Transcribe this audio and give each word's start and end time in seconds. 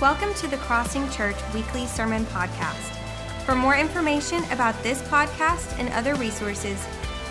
Welcome 0.00 0.34
to 0.34 0.48
the 0.48 0.58
Crossing 0.58 1.08
Church 1.10 1.36
Weekly 1.54 1.86
Sermon 1.86 2.24
Podcast. 2.26 2.94
For 3.44 3.54
more 3.54 3.76
information 3.76 4.44
about 4.50 4.74
this 4.82 5.00
podcast 5.02 5.78
and 5.78 5.88
other 5.94 6.14
resources, 6.14 6.78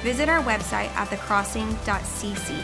visit 0.02 0.30
our 0.30 0.42
website 0.44 0.90
at 0.96 1.08
thecrossing.cc. 1.10 2.64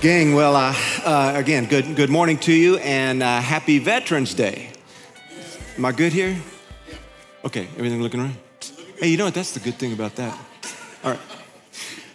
Gang, 0.00 0.34
well, 0.34 0.56
uh, 0.56 0.74
uh, 1.04 1.32
again, 1.36 1.66
good, 1.66 1.94
good 1.94 2.10
morning 2.10 2.36
to 2.38 2.52
you 2.52 2.78
and 2.78 3.22
uh, 3.22 3.40
happy 3.40 3.78
Veterans 3.78 4.34
Day. 4.34 4.70
Am 5.76 5.84
I 5.84 5.92
good 5.92 6.12
here? 6.12 6.36
Okay, 7.44 7.68
everything 7.76 8.02
looking 8.02 8.20
right? 8.20 8.72
Hey, 8.98 9.08
you 9.08 9.16
know 9.16 9.26
what? 9.26 9.34
That's 9.34 9.52
the 9.52 9.60
good 9.60 9.74
thing 9.74 9.92
about 9.92 10.16
that. 10.16 10.38
All 11.04 11.12
right. 11.12 11.20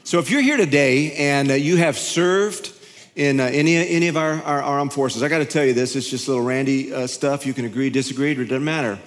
So 0.08 0.20
if 0.20 0.32
you're 0.32 0.42
here 0.42 0.56
today 0.56 1.12
and 1.16 1.52
uh, 1.52 1.56
you 1.56 1.76
have 1.76 1.98
served 1.98 2.72
in 3.18 3.42
uh, 3.42 3.44
any, 3.44 3.76
any 3.76 4.08
of 4.08 4.16
our, 4.16 4.42
our, 4.44 4.62
armed 4.62 4.94
forces. 4.94 5.22
I 5.22 5.28
got 5.28 5.40
to 5.40 5.46
tell 5.46 5.66
you 5.66 5.74
this, 5.74 5.98
it's 5.98 6.10
just 6.10 6.30
little 6.30 6.46
Randy 6.46 6.94
uh, 6.94 7.08
stuff. 7.08 7.46
You 7.46 7.54
can 7.54 7.66
agree, 7.66 7.90
disagree, 7.90 8.32
it 8.32 8.36
doesn't 8.36 8.64
matter. 8.64 9.00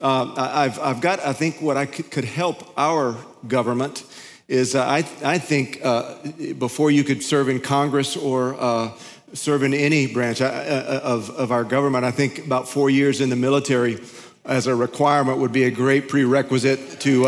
Uh, 0.00 0.34
I've, 0.36 0.80
I've 0.80 1.00
got, 1.00 1.20
I 1.20 1.32
think, 1.32 1.62
what 1.62 1.76
I 1.76 1.86
could, 1.86 2.10
could 2.10 2.24
help 2.24 2.76
our 2.76 3.16
government 3.46 4.02
is 4.48 4.74
uh, 4.74 4.82
I, 4.84 5.08
I 5.22 5.38
think 5.38 5.78
uh, 5.84 6.16
before 6.58 6.90
you 6.90 7.04
could 7.04 7.22
serve 7.22 7.48
in 7.48 7.60
Congress 7.60 8.16
or 8.16 8.56
uh, 8.58 8.90
serve 9.34 9.62
in 9.62 9.72
any 9.72 10.12
branch 10.12 10.42
of, 10.42 11.30
of 11.30 11.52
our 11.52 11.62
government, 11.62 12.04
I 12.04 12.10
think 12.10 12.44
about 12.44 12.68
four 12.68 12.90
years 12.90 13.20
in 13.20 13.30
the 13.30 13.36
military 13.36 14.00
as 14.44 14.66
a 14.66 14.74
requirement 14.74 15.38
would 15.38 15.52
be 15.52 15.64
a 15.64 15.70
great 15.70 16.08
prerequisite 16.08 16.98
to 17.02 17.22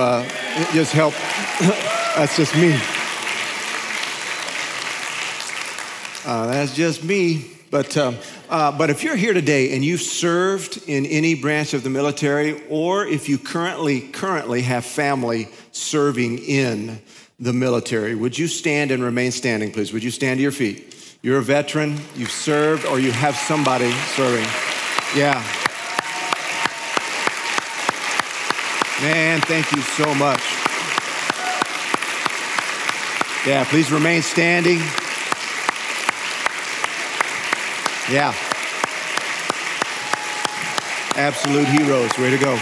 just 0.72 0.92
help. 0.92 1.14
That's 2.16 2.36
just 2.36 2.56
me. 2.56 2.76
Uh, 6.24 6.46
that's 6.48 6.74
just 6.74 7.02
me. 7.02 7.50
But, 7.70 7.96
uh, 7.96 8.12
uh, 8.48 8.76
but 8.76 8.90
if 8.90 9.04
you're 9.04 9.16
here 9.16 9.32
today 9.32 9.74
and 9.74 9.84
you've 9.84 10.00
served 10.02 10.82
in 10.88 11.06
any 11.06 11.34
branch 11.34 11.72
of 11.72 11.84
the 11.84 11.90
military, 11.90 12.60
or 12.68 13.06
if 13.06 13.28
you 13.28 13.38
currently, 13.38 14.00
currently 14.00 14.62
have 14.62 14.84
family 14.84 15.48
serving 15.70 16.38
in 16.38 17.00
the 17.38 17.52
military, 17.52 18.16
would 18.16 18.36
you 18.36 18.48
stand 18.48 18.90
and 18.90 19.04
remain 19.04 19.30
standing, 19.30 19.70
please? 19.70 19.92
Would 19.92 20.02
you 20.02 20.10
stand 20.10 20.38
to 20.38 20.42
your 20.42 20.52
feet? 20.52 21.16
You're 21.22 21.38
a 21.38 21.42
veteran, 21.42 22.00
you've 22.16 22.30
served, 22.30 22.86
or 22.86 22.98
you 22.98 23.12
have 23.12 23.36
somebody 23.36 23.92
serving. 24.16 24.46
Yeah. 25.14 25.34
Man, 29.00 29.40
thank 29.42 29.70
you 29.72 29.80
so 29.82 30.12
much. 30.16 30.42
Yeah, 33.46 33.64
please 33.64 33.92
remain 33.92 34.22
standing. 34.22 34.80
Yeah. 38.10 38.34
Absolute 41.14 41.68
heroes. 41.68 42.10
Way 42.18 42.30
to 42.30 42.38
go. 42.38 42.58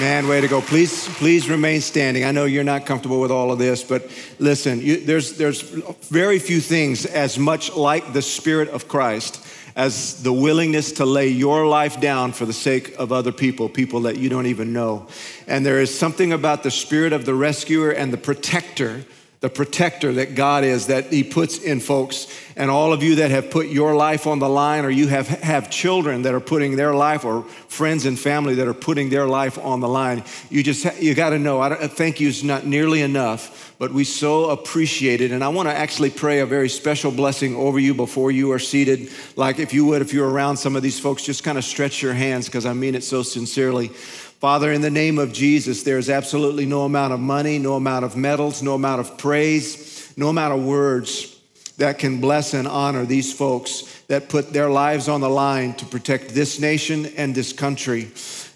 Man, 0.00 0.28
way 0.28 0.40
to 0.40 0.48
go. 0.48 0.62
Please, 0.62 1.06
please 1.16 1.50
remain 1.50 1.82
standing. 1.82 2.24
I 2.24 2.30
know 2.30 2.46
you're 2.46 2.64
not 2.64 2.86
comfortable 2.86 3.20
with 3.20 3.30
all 3.30 3.52
of 3.52 3.58
this, 3.58 3.84
but 3.84 4.10
listen, 4.38 4.80
you, 4.80 5.04
there's, 5.04 5.36
there's 5.36 5.60
very 5.60 6.38
few 6.38 6.60
things 6.60 7.04
as 7.04 7.38
much 7.38 7.76
like 7.76 8.14
the 8.14 8.22
Spirit 8.22 8.70
of 8.70 8.88
Christ 8.88 9.46
as 9.76 10.22
the 10.22 10.32
willingness 10.32 10.92
to 10.92 11.04
lay 11.04 11.28
your 11.28 11.66
life 11.66 12.00
down 12.00 12.32
for 12.32 12.46
the 12.46 12.52
sake 12.54 12.94
of 12.98 13.12
other 13.12 13.32
people, 13.32 13.68
people 13.68 14.00
that 14.02 14.16
you 14.16 14.30
don't 14.30 14.46
even 14.46 14.72
know. 14.72 15.06
And 15.46 15.66
there 15.66 15.80
is 15.80 15.96
something 15.96 16.32
about 16.32 16.62
the 16.62 16.70
Spirit 16.70 17.12
of 17.12 17.26
the 17.26 17.34
rescuer 17.34 17.90
and 17.90 18.10
the 18.10 18.16
protector 18.16 19.04
the 19.40 19.48
protector 19.48 20.12
that 20.14 20.34
God 20.34 20.64
is, 20.64 20.88
that 20.88 21.12
He 21.12 21.22
puts 21.22 21.58
in 21.58 21.78
folks. 21.78 22.26
And 22.56 22.72
all 22.72 22.92
of 22.92 23.04
you 23.04 23.16
that 23.16 23.30
have 23.30 23.50
put 23.50 23.68
your 23.68 23.94
life 23.94 24.26
on 24.26 24.40
the 24.40 24.48
line, 24.48 24.84
or 24.84 24.90
you 24.90 25.06
have, 25.06 25.28
have 25.28 25.70
children 25.70 26.22
that 26.22 26.34
are 26.34 26.40
putting 26.40 26.74
their 26.74 26.92
life, 26.92 27.24
or 27.24 27.44
friends 27.68 28.04
and 28.04 28.18
family 28.18 28.56
that 28.56 28.66
are 28.66 28.74
putting 28.74 29.10
their 29.10 29.28
life 29.28 29.56
on 29.56 29.78
the 29.78 29.88
line, 29.88 30.24
you 30.50 30.64
just, 30.64 31.00
you 31.00 31.14
got 31.14 31.30
to 31.30 31.38
know, 31.38 31.60
I 31.60 31.86
thank 31.86 32.18
you 32.18 32.28
is 32.28 32.42
not 32.42 32.66
nearly 32.66 33.00
enough, 33.00 33.76
but 33.78 33.92
we 33.92 34.02
so 34.02 34.50
appreciate 34.50 35.20
it. 35.20 35.30
And 35.30 35.44
I 35.44 35.48
want 35.48 35.68
to 35.68 35.74
actually 35.74 36.10
pray 36.10 36.40
a 36.40 36.46
very 36.46 36.68
special 36.68 37.12
blessing 37.12 37.54
over 37.54 37.78
you 37.78 37.94
before 37.94 38.32
you 38.32 38.50
are 38.50 38.58
seated. 38.58 39.08
Like 39.36 39.60
if 39.60 39.72
you 39.72 39.86
would, 39.86 40.02
if 40.02 40.12
you're 40.12 40.28
around 40.28 40.56
some 40.56 40.74
of 40.74 40.82
these 40.82 40.98
folks, 40.98 41.22
just 41.22 41.44
kind 41.44 41.56
of 41.56 41.64
stretch 41.64 42.02
your 42.02 42.14
hands 42.14 42.46
because 42.46 42.66
I 42.66 42.72
mean 42.72 42.96
it 42.96 43.04
so 43.04 43.22
sincerely. 43.22 43.92
Father, 44.40 44.70
in 44.70 44.82
the 44.82 44.90
name 44.90 45.18
of 45.18 45.32
Jesus, 45.32 45.82
there's 45.82 46.08
absolutely 46.08 46.64
no 46.64 46.82
amount 46.82 47.12
of 47.12 47.18
money, 47.18 47.58
no 47.58 47.74
amount 47.74 48.04
of 48.04 48.16
medals, 48.16 48.62
no 48.62 48.74
amount 48.74 49.00
of 49.00 49.18
praise, 49.18 50.12
no 50.16 50.28
amount 50.28 50.54
of 50.54 50.64
words 50.64 51.36
that 51.78 51.98
can 51.98 52.20
bless 52.20 52.54
and 52.54 52.68
honor 52.68 53.04
these 53.04 53.32
folks 53.32 54.00
that 54.06 54.28
put 54.28 54.52
their 54.52 54.70
lives 54.70 55.08
on 55.08 55.20
the 55.20 55.28
line 55.28 55.74
to 55.74 55.84
protect 55.86 56.28
this 56.28 56.60
nation 56.60 57.06
and 57.16 57.34
this 57.34 57.52
country. 57.52 58.12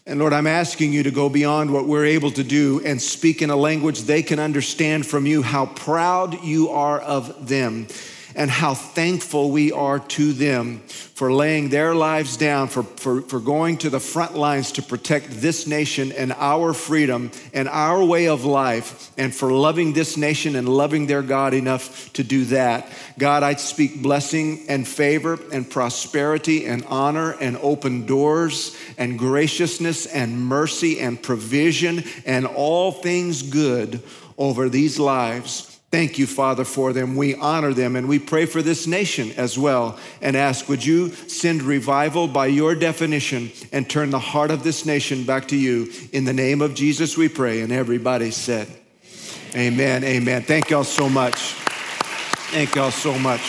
And 0.06 0.20
Lord, 0.20 0.32
I'm 0.32 0.46
asking 0.46 0.92
you 0.92 1.02
to 1.02 1.10
go 1.10 1.28
beyond 1.28 1.72
what 1.72 1.88
we're 1.88 2.06
able 2.06 2.30
to 2.30 2.44
do 2.44 2.80
and 2.84 3.02
speak 3.02 3.42
in 3.42 3.50
a 3.50 3.56
language 3.56 4.02
they 4.02 4.22
can 4.22 4.38
understand 4.38 5.04
from 5.04 5.26
you 5.26 5.42
how 5.42 5.66
proud 5.66 6.44
you 6.44 6.70
are 6.70 7.00
of 7.00 7.48
them 7.48 7.88
and 8.34 8.50
how 8.50 8.74
thankful 8.74 9.50
we 9.50 9.72
are 9.72 9.98
to 9.98 10.32
them 10.32 10.80
for 11.22 11.32
laying 11.32 11.68
their 11.68 11.94
lives 11.94 12.36
down, 12.36 12.68
for, 12.68 12.82
for, 12.82 13.20
for 13.22 13.38
going 13.38 13.76
to 13.78 13.90
the 13.90 14.00
front 14.00 14.36
lines 14.36 14.72
to 14.72 14.82
protect 14.82 15.30
this 15.30 15.66
nation 15.66 16.10
and 16.12 16.32
our 16.32 16.72
freedom 16.72 17.30
and 17.52 17.68
our 17.68 18.04
way 18.04 18.28
of 18.28 18.44
life, 18.44 19.12
and 19.16 19.34
for 19.34 19.52
loving 19.52 19.92
this 19.92 20.16
nation 20.16 20.56
and 20.56 20.68
loving 20.68 21.06
their 21.06 21.22
God 21.22 21.54
enough 21.54 22.12
to 22.14 22.24
do 22.24 22.44
that. 22.46 22.88
God, 23.18 23.42
I 23.42 23.54
speak 23.54 24.02
blessing 24.02 24.64
and 24.68 24.86
favor 24.86 25.38
and 25.52 25.68
prosperity 25.68 26.66
and 26.66 26.84
honor 26.86 27.32
and 27.40 27.56
open 27.58 28.06
doors 28.06 28.76
and 28.98 29.18
graciousness 29.18 30.06
and 30.06 30.44
mercy 30.46 30.98
and 31.00 31.22
provision 31.22 32.04
and 32.26 32.46
all 32.46 32.90
things 32.90 33.42
good 33.42 34.02
over 34.38 34.68
these 34.68 34.98
lives 34.98 35.71
Thank 35.92 36.18
you, 36.18 36.26
Father, 36.26 36.64
for 36.64 36.94
them. 36.94 37.16
We 37.16 37.34
honor 37.34 37.74
them 37.74 37.96
and 37.96 38.08
we 38.08 38.18
pray 38.18 38.46
for 38.46 38.62
this 38.62 38.86
nation 38.86 39.30
as 39.32 39.58
well 39.58 39.98
and 40.22 40.34
ask, 40.34 40.66
would 40.66 40.82
you 40.82 41.10
send 41.10 41.60
revival 41.60 42.26
by 42.26 42.46
your 42.46 42.74
definition 42.74 43.52
and 43.72 43.90
turn 43.90 44.08
the 44.08 44.18
heart 44.18 44.50
of 44.50 44.64
this 44.64 44.86
nation 44.86 45.24
back 45.24 45.48
to 45.48 45.56
you? 45.56 45.92
In 46.12 46.24
the 46.24 46.32
name 46.32 46.62
of 46.62 46.74
Jesus, 46.74 47.18
we 47.18 47.28
pray. 47.28 47.60
And 47.60 47.70
everybody 47.70 48.30
said, 48.30 48.68
Amen, 49.54 50.02
amen. 50.02 50.44
Thank 50.44 50.70
y'all 50.70 50.82
so 50.82 51.10
much. 51.10 51.52
Thank 52.52 52.74
y'all 52.74 52.90
so 52.90 53.18
much. 53.18 53.42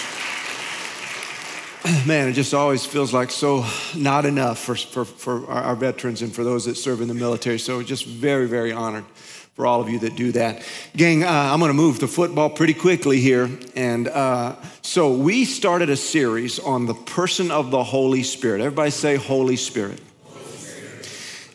Man, 2.06 2.28
it 2.28 2.34
just 2.34 2.54
always 2.54 2.86
feels 2.86 3.14
like 3.14 3.32
so 3.32 3.66
not 3.96 4.26
enough 4.26 4.60
for, 4.60 4.76
for, 4.76 5.06
for 5.06 5.50
our 5.50 5.78
veterans 5.78 6.22
and 6.22 6.34
for 6.34 6.44
those 6.44 6.66
that 6.66 6.76
serve 6.76 7.00
in 7.00 7.08
the 7.08 7.14
military. 7.14 7.58
So 7.58 7.82
just 7.84 8.06
very, 8.06 8.48
very 8.48 8.74
honored 8.74 9.06
for 9.54 9.68
all 9.68 9.82
of 9.82 9.90
you 9.90 10.00
that 10.00 10.16
do 10.16 10.32
that. 10.32 10.64
Gang, 10.96 11.24
uh, 11.24 11.30
I'm 11.30 11.60
going 11.60 11.70
to 11.70 11.76
move 11.76 12.00
to 12.00 12.08
football 12.08 12.50
pretty 12.50 12.74
quickly 12.74 13.20
here. 13.20 13.50
And 13.76 14.08
uh, 14.08 14.56
so 14.82 15.14
we 15.14 15.46
started 15.46 15.92
a 15.92 15.96
series 15.96 16.58
on 16.58 16.88
the 16.88 16.96
person 16.96 17.52
of 17.52 17.70
the 17.70 17.84
Holy 17.84 18.24
Spirit. 18.24 18.62
Everybody 18.62 18.90
say 18.90 19.16
Holy 19.16 19.56
Spirit. 19.56 20.02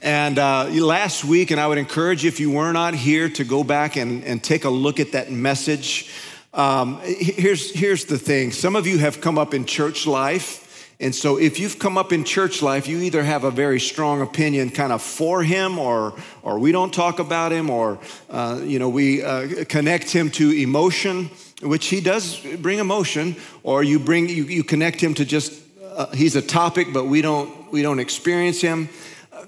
And 0.01 0.39
uh, 0.39 0.69
last 0.69 1.25
week, 1.25 1.51
and 1.51 1.61
I 1.61 1.67
would 1.67 1.79
encourage 1.79 2.23
you 2.23 2.29
if 2.29 2.39
you 2.39 2.53
were 2.53 2.73
not 2.73 2.95
here 2.95 3.29
to 3.31 3.43
go 3.43 3.65
back 3.65 3.97
and, 3.97 4.23
and 4.23 4.43
take 4.43 4.65
a 4.65 4.71
look 4.71 5.01
at 5.01 5.13
that 5.13 5.33
message. 5.33 6.09
Um, 6.55 7.01
here's, 7.03 7.75
here's 7.75 8.05
the 8.05 8.17
thing 8.17 8.53
some 8.53 8.77
of 8.77 8.87
you 8.87 8.99
have 8.99 9.21
come 9.21 9.39
up 9.39 9.55
in 9.55 9.65
church 9.65 10.07
life 10.07 10.68
and 11.01 11.15
so, 11.15 11.39
if 11.39 11.61
you've 11.61 11.79
come 11.79 11.97
up 11.97 12.13
in 12.13 12.25
church 12.25 12.61
life, 12.61 12.89
you 12.89 12.99
either 12.99 13.23
have 13.23 13.45
a 13.45 13.53
very 13.53 13.79
strong 13.79 14.21
opinion 14.21 14.71
kind 14.71 14.93
of 14.93 15.01
for 15.01 15.45
him, 15.45 15.79
or, 15.79 16.19
or 16.43 16.59
we 16.59 16.73
don't 16.73 16.93
talk 16.93 17.21
about 17.21 17.53
him, 17.53 17.71
or, 17.71 18.01
uh, 18.31 18.61
you 18.65 18.81
know, 18.81 18.89
we 18.89 19.23
uh, 19.23 19.65
connect 19.69 20.11
him 20.11 20.29
to 20.33 20.51
emotion, 20.51 21.31
which 21.63 21.87
he 21.87 22.01
does 22.01 22.41
bring 22.57 22.81
emotion, 22.81 23.37
or 23.63 23.85
you 23.85 24.01
bring, 24.01 24.29
you, 24.29 24.43
you 24.43 24.65
connect 24.65 25.01
him 25.01 25.15
to 25.15 25.25
just, 25.25 25.53
uh, 25.85 26.07
he's 26.11 26.35
a 26.35 26.43
topic, 26.43 26.89
but 26.93 27.05
we 27.05 27.23
don't, 27.23 27.71
we 27.71 27.81
don't 27.81 28.01
experience 28.01 28.61
him. 28.61 28.89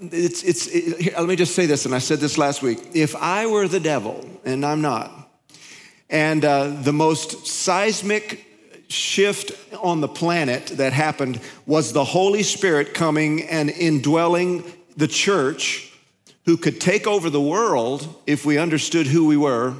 It's, 0.02 0.44
it's, 0.44 0.68
it, 0.68 1.18
let 1.18 1.26
me 1.26 1.34
just 1.34 1.56
say 1.56 1.66
this, 1.66 1.84
and 1.84 1.92
I 1.92 1.98
said 1.98 2.20
this 2.20 2.38
last 2.38 2.62
week. 2.62 2.78
If 2.94 3.16
I 3.16 3.46
were 3.46 3.66
the 3.66 3.80
devil, 3.80 4.24
and 4.44 4.64
I'm 4.64 4.82
not, 4.82 5.10
and 6.08 6.44
uh, 6.44 6.68
the 6.68 6.92
most 6.92 7.48
seismic 7.48 8.46
shift 8.90 9.52
on 9.76 10.00
the 10.00 10.08
planet 10.08 10.66
that 10.66 10.92
happened 10.92 11.40
was 11.66 11.92
the 11.92 12.04
Holy 12.04 12.42
Spirit 12.42 12.94
coming 12.94 13.42
and 13.44 13.70
indwelling 13.70 14.64
the 14.96 15.08
church 15.08 15.92
who 16.44 16.56
could 16.56 16.80
take 16.80 17.06
over 17.06 17.30
the 17.30 17.40
world 17.40 18.22
if 18.26 18.44
we 18.44 18.58
understood 18.58 19.06
who 19.06 19.26
we 19.26 19.36
were. 19.36 19.74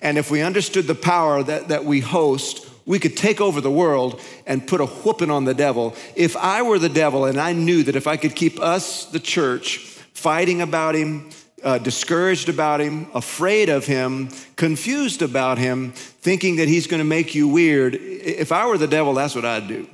And 0.00 0.18
if 0.18 0.30
we 0.30 0.42
understood 0.42 0.86
the 0.86 0.94
power 0.94 1.42
that, 1.42 1.68
that 1.68 1.84
we 1.84 2.00
host, 2.00 2.68
we 2.84 2.98
could 2.98 3.16
take 3.16 3.40
over 3.40 3.60
the 3.60 3.70
world 3.70 4.20
and 4.46 4.66
put 4.66 4.80
a 4.80 4.86
whooping 4.86 5.30
on 5.30 5.44
the 5.44 5.54
devil. 5.54 5.94
If 6.16 6.36
I 6.36 6.62
were 6.62 6.78
the 6.78 6.88
devil 6.88 7.24
and 7.24 7.40
I 7.40 7.52
knew 7.52 7.84
that 7.84 7.94
if 7.94 8.06
I 8.08 8.16
could 8.16 8.34
keep 8.34 8.58
us, 8.58 9.04
the 9.06 9.20
church, 9.20 9.78
fighting 10.12 10.60
about 10.60 10.96
him, 10.96 11.30
uh, 11.62 11.78
discouraged 11.78 12.48
about 12.48 12.80
him, 12.80 13.06
afraid 13.14 13.68
of 13.68 13.86
him, 13.86 14.28
confused 14.56 15.22
about 15.22 15.58
him, 15.58 15.92
thinking 15.92 16.56
that 16.56 16.68
he's 16.68 16.86
going 16.86 16.98
to 16.98 17.04
make 17.04 17.34
you 17.34 17.48
weird. 17.48 17.94
If 17.94 18.52
I 18.52 18.66
were 18.66 18.78
the 18.78 18.86
devil, 18.86 19.14
that's 19.14 19.34
what 19.34 19.44
I'd 19.44 19.68
do. 19.68 19.86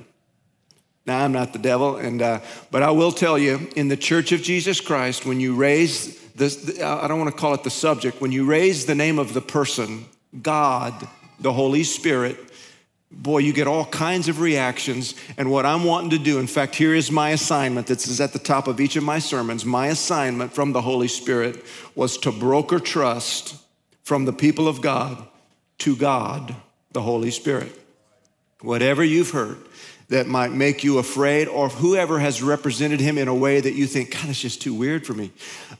Now, 1.05 1.23
I'm 1.23 1.31
not 1.31 1.53
the 1.53 1.59
devil, 1.59 1.95
and, 1.95 2.21
uh, 2.21 2.39
but 2.69 2.83
I 2.83 2.91
will 2.91 3.11
tell 3.11 3.37
you 3.37 3.67
in 3.75 3.87
the 3.87 3.97
church 3.97 4.31
of 4.31 4.41
Jesus 4.41 4.79
Christ, 4.79 5.25
when 5.25 5.39
you 5.39 5.55
raise 5.55 6.19
this, 6.33 6.79
I 6.79 7.07
don't 7.07 7.19
want 7.19 7.31
to 7.31 7.37
call 7.37 7.53
it 7.53 7.63
the 7.63 7.69
subject, 7.69 8.21
when 8.21 8.31
you 8.31 8.45
raise 8.45 8.85
the 8.85 8.95
name 8.95 9.17
of 9.17 9.33
the 9.33 9.41
person, 9.41 10.05
God, 10.41 11.07
the 11.39 11.53
Holy 11.53 11.83
Spirit, 11.83 12.37
boy, 13.11 13.39
you 13.39 13.53
get 13.53 13.67
all 13.67 13.85
kinds 13.85 14.27
of 14.27 14.39
reactions. 14.39 15.15
And 15.37 15.51
what 15.51 15.65
I'm 15.65 15.83
wanting 15.83 16.11
to 16.11 16.19
do, 16.19 16.39
in 16.39 16.47
fact, 16.47 16.75
here 16.75 16.93
is 16.93 17.11
my 17.11 17.31
assignment. 17.31 17.87
This 17.87 18.07
is 18.07 18.21
at 18.21 18.33
the 18.33 18.39
top 18.39 18.67
of 18.67 18.79
each 18.79 18.95
of 18.95 19.03
my 19.03 19.19
sermons. 19.19 19.65
My 19.65 19.87
assignment 19.87 20.53
from 20.53 20.73
the 20.73 20.81
Holy 20.81 21.07
Spirit 21.07 21.63
was 21.95 22.17
to 22.19 22.31
broker 22.31 22.79
trust 22.79 23.55
from 24.03 24.25
the 24.25 24.33
people 24.33 24.67
of 24.67 24.81
God 24.81 25.27
to 25.79 25.95
God, 25.95 26.55
the 26.91 27.01
Holy 27.01 27.31
Spirit. 27.31 27.71
Whatever 28.61 29.03
you've 29.03 29.31
heard 29.31 29.57
that 30.09 30.27
might 30.27 30.51
make 30.51 30.83
you 30.83 30.97
afraid, 30.97 31.47
or 31.47 31.69
whoever 31.69 32.17
has 32.17 32.41
represented 32.41 32.99
him 32.99 33.19
in 33.19 33.27
a 33.27 33.33
way 33.33 33.61
that 33.61 33.73
you 33.73 33.85
think, 33.85 34.11
God, 34.11 34.27
it's 34.27 34.41
just 34.41 34.59
too 34.59 34.73
weird 34.73 35.05
for 35.05 35.13
me. 35.13 35.31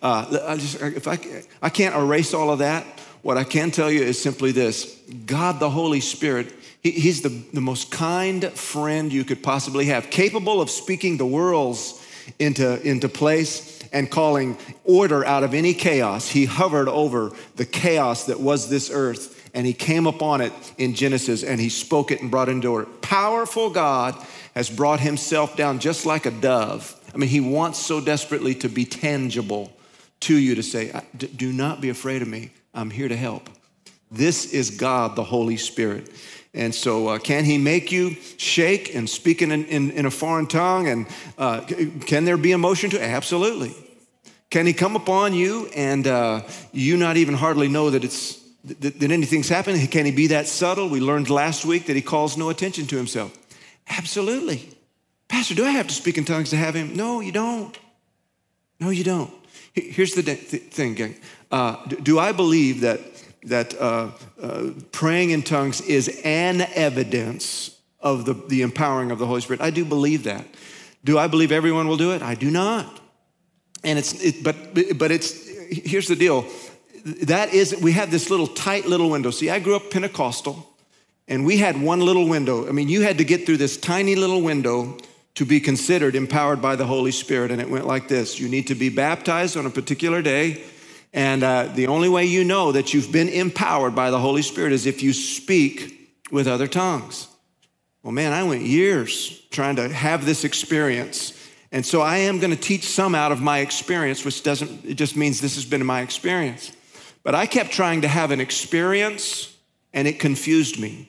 Uh, 0.03 0.43
I 0.47 0.55
just, 0.55 0.79
if 0.81 1.07
I, 1.07 1.17
I 1.63 1.69
can't 1.69 1.95
erase 1.95 2.33
all 2.33 2.51
of 2.51 2.59
that. 2.59 2.85
What 3.23 3.37
I 3.37 3.43
can 3.43 3.71
tell 3.71 3.91
you 3.91 4.01
is 4.01 4.21
simply 4.21 4.51
this 4.51 5.01
God, 5.25 5.59
the 5.59 5.69
Holy 5.69 5.99
Spirit, 5.99 6.53
he, 6.81 6.91
He's 6.91 7.21
the, 7.21 7.29
the 7.29 7.61
most 7.61 7.91
kind 7.91 8.45
friend 8.51 9.11
you 9.11 9.23
could 9.23 9.43
possibly 9.43 9.85
have, 9.85 10.09
capable 10.09 10.61
of 10.61 10.69
speaking 10.69 11.17
the 11.17 11.25
worlds 11.25 12.05
into, 12.37 12.81
into 12.87 13.09
place 13.09 13.79
and 13.91 14.09
calling 14.09 14.57
order 14.83 15.25
out 15.25 15.43
of 15.43 15.53
any 15.53 15.73
chaos. 15.73 16.29
He 16.29 16.45
hovered 16.45 16.87
over 16.87 17.31
the 17.55 17.65
chaos 17.65 18.25
that 18.25 18.39
was 18.39 18.69
this 18.69 18.89
earth 18.91 19.35
and 19.53 19.65
he 19.65 19.73
came 19.73 20.05
upon 20.05 20.41
it 20.41 20.53
in 20.77 20.93
Genesis 20.93 21.43
and 21.43 21.59
he 21.59 21.69
spoke 21.69 22.11
it 22.11 22.21
and 22.21 22.29
brought 22.29 22.49
it 22.49 22.51
into 22.51 22.67
order. 22.67 22.85
Powerful 23.01 23.69
God 23.69 24.15
has 24.53 24.69
brought 24.69 24.99
himself 24.99 25.55
down 25.55 25.79
just 25.79 26.05
like 26.05 26.25
a 26.25 26.31
dove. 26.31 26.95
I 27.13 27.17
mean, 27.17 27.29
he 27.29 27.39
wants 27.39 27.79
so 27.79 27.99
desperately 27.99 28.53
to 28.55 28.69
be 28.69 28.85
tangible 28.85 29.73
to 30.21 30.35
you 30.35 30.55
to 30.55 30.63
say, 30.63 31.01
Do 31.17 31.51
not 31.51 31.81
be 31.81 31.89
afraid 31.89 32.21
of 32.21 32.27
me. 32.27 32.51
I'm 32.73 32.91
here 32.91 33.07
to 33.07 33.15
help. 33.15 33.49
This 34.11 34.53
is 34.53 34.71
God, 34.71 35.15
the 35.15 35.23
Holy 35.23 35.57
Spirit. 35.57 36.09
And 36.53 36.73
so, 36.73 37.09
uh, 37.09 37.19
can 37.19 37.45
he 37.45 37.57
make 37.57 37.91
you 37.91 38.15
shake 38.37 38.95
and 38.95 39.07
speak 39.07 39.41
in, 39.41 39.51
in, 39.51 39.91
in 39.91 40.05
a 40.05 40.11
foreign 40.11 40.47
tongue? 40.47 40.87
And 40.87 41.07
uh, 41.37 41.61
can 42.05 42.25
there 42.25 42.37
be 42.37 42.51
emotion 42.53 42.89
to 42.91 42.97
it? 42.97 43.03
Absolutely. 43.03 43.75
Can 44.49 44.65
he 44.65 44.73
come 44.73 44.95
upon 44.95 45.33
you 45.33 45.67
and 45.75 46.07
uh, 46.07 46.41
you 46.71 46.97
not 46.97 47.17
even 47.17 47.35
hardly 47.35 47.67
know 47.67 47.91
that 47.91 48.03
it's 48.03 48.39
that, 48.63 48.99
that 48.99 49.11
anything's 49.11 49.47
happened? 49.47 49.91
Can 49.91 50.05
he 50.05 50.11
be 50.11 50.27
that 50.27 50.47
subtle? 50.47 50.89
We 50.89 50.99
learned 50.99 51.29
last 51.29 51.65
week 51.65 51.85
that 51.85 51.95
he 51.95 52.01
calls 52.01 52.35
no 52.35 52.49
attention 52.49 52.87
to 52.87 52.97
himself. 52.97 53.37
Absolutely. 53.87 54.69
Pastor, 55.27 55.53
do 55.53 55.65
I 55.65 55.69
have 55.71 55.87
to 55.87 55.93
speak 55.93 56.17
in 56.17 56.25
tongues 56.25 56.49
to 56.49 56.57
have 56.57 56.75
him? 56.75 56.95
No, 56.95 57.19
you 57.19 57.31
don't. 57.31 57.77
No, 58.79 58.89
you 58.89 59.03
don't. 59.03 59.31
Here's 59.73 60.15
the 60.15 60.23
thing, 60.23 60.95
gang. 60.95 61.15
Uh, 61.51 61.85
do 61.85 62.17
I 62.19 62.31
believe 62.31 62.81
that 62.81 62.99
that 63.43 63.79
uh, 63.79 64.11
uh, 64.41 64.69
praying 64.91 65.31
in 65.31 65.43
tongues 65.43 65.81
is 65.81 66.21
an 66.23 66.61
evidence 66.75 67.77
of 67.99 68.25
the, 68.25 68.33
the 68.33 68.61
empowering 68.61 69.11
of 69.11 69.19
the 69.19 69.25
Holy 69.25 69.41
Spirit. 69.41 69.61
I 69.61 69.69
do 69.69 69.85
believe 69.85 70.23
that. 70.23 70.45
Do 71.03 71.17
I 71.17 71.27
believe 71.27 71.51
everyone 71.51 71.87
will 71.87 71.97
do 71.97 72.11
it? 72.11 72.21
I 72.21 72.35
do 72.35 72.51
not. 72.51 72.99
And 73.83 73.97
it's, 73.97 74.21
it, 74.21 74.43
but, 74.43 74.55
but 74.97 75.11
it's, 75.11 75.47
here's 75.69 76.07
the 76.07 76.15
deal. 76.15 76.45
That 77.23 77.53
is, 77.53 77.75
we 77.81 77.93
have 77.93 78.11
this 78.11 78.29
little 78.29 78.47
tight 78.47 78.85
little 78.85 79.09
window. 79.09 79.31
See, 79.31 79.49
I 79.49 79.59
grew 79.59 79.75
up 79.75 79.89
Pentecostal, 79.89 80.67
and 81.27 81.45
we 81.45 81.57
had 81.57 81.81
one 81.81 82.01
little 82.01 82.27
window. 82.27 82.67
I 82.67 82.71
mean, 82.71 82.89
you 82.89 83.01
had 83.01 83.17
to 83.19 83.23
get 83.23 83.45
through 83.45 83.57
this 83.57 83.77
tiny 83.77 84.15
little 84.15 84.41
window 84.41 84.97
to 85.35 85.45
be 85.45 85.61
considered 85.61 86.15
empowered 86.15 86.61
by 86.61 86.75
the 86.75 86.85
Holy 86.85 87.11
Spirit. 87.11 87.51
And 87.51 87.61
it 87.61 87.69
went 87.69 87.87
like 87.87 88.09
this 88.09 88.39
You 88.39 88.49
need 88.49 88.67
to 88.67 88.75
be 88.75 88.89
baptized 88.89 89.55
on 89.55 89.65
a 89.65 89.69
particular 89.69 90.21
day 90.21 90.61
and 91.13 91.43
uh, 91.43 91.63
the 91.73 91.87
only 91.87 92.09
way 92.09 92.25
you 92.25 92.43
know 92.43 92.71
that 92.71 92.93
you've 92.93 93.11
been 93.11 93.29
empowered 93.29 93.95
by 93.95 94.11
the 94.11 94.19
Holy 94.19 94.41
Spirit 94.41 94.71
is 94.71 94.85
if 94.85 95.01
you 95.01 95.13
speak 95.13 96.11
with 96.31 96.47
other 96.47 96.67
tongues. 96.67 97.27
Well, 98.03 98.11
man, 98.11 98.31
I 98.31 98.43
went 98.43 98.61
years 98.61 99.41
trying 99.49 99.75
to 99.77 99.89
have 99.89 100.25
this 100.25 100.43
experience. 100.43 101.33
And 101.71 101.85
so 101.85 102.01
I 102.01 102.17
am 102.17 102.39
going 102.39 102.51
to 102.51 102.59
teach 102.59 102.87
some 102.87 103.13
out 103.13 103.31
of 103.31 103.41
my 103.41 103.59
experience, 103.59 104.23
which 104.23 104.43
doesn't, 104.43 104.85
it 104.85 104.95
just 104.95 105.15
means 105.15 105.41
this 105.41 105.55
has 105.55 105.65
been 105.65 105.85
my 105.85 106.01
experience. 106.01 106.71
But 107.23 107.35
I 107.35 107.45
kept 107.45 107.71
trying 107.71 108.01
to 108.01 108.07
have 108.07 108.31
an 108.31 108.39
experience 108.39 109.55
and 109.93 110.07
it 110.07 110.19
confused 110.19 110.79
me. 110.79 111.08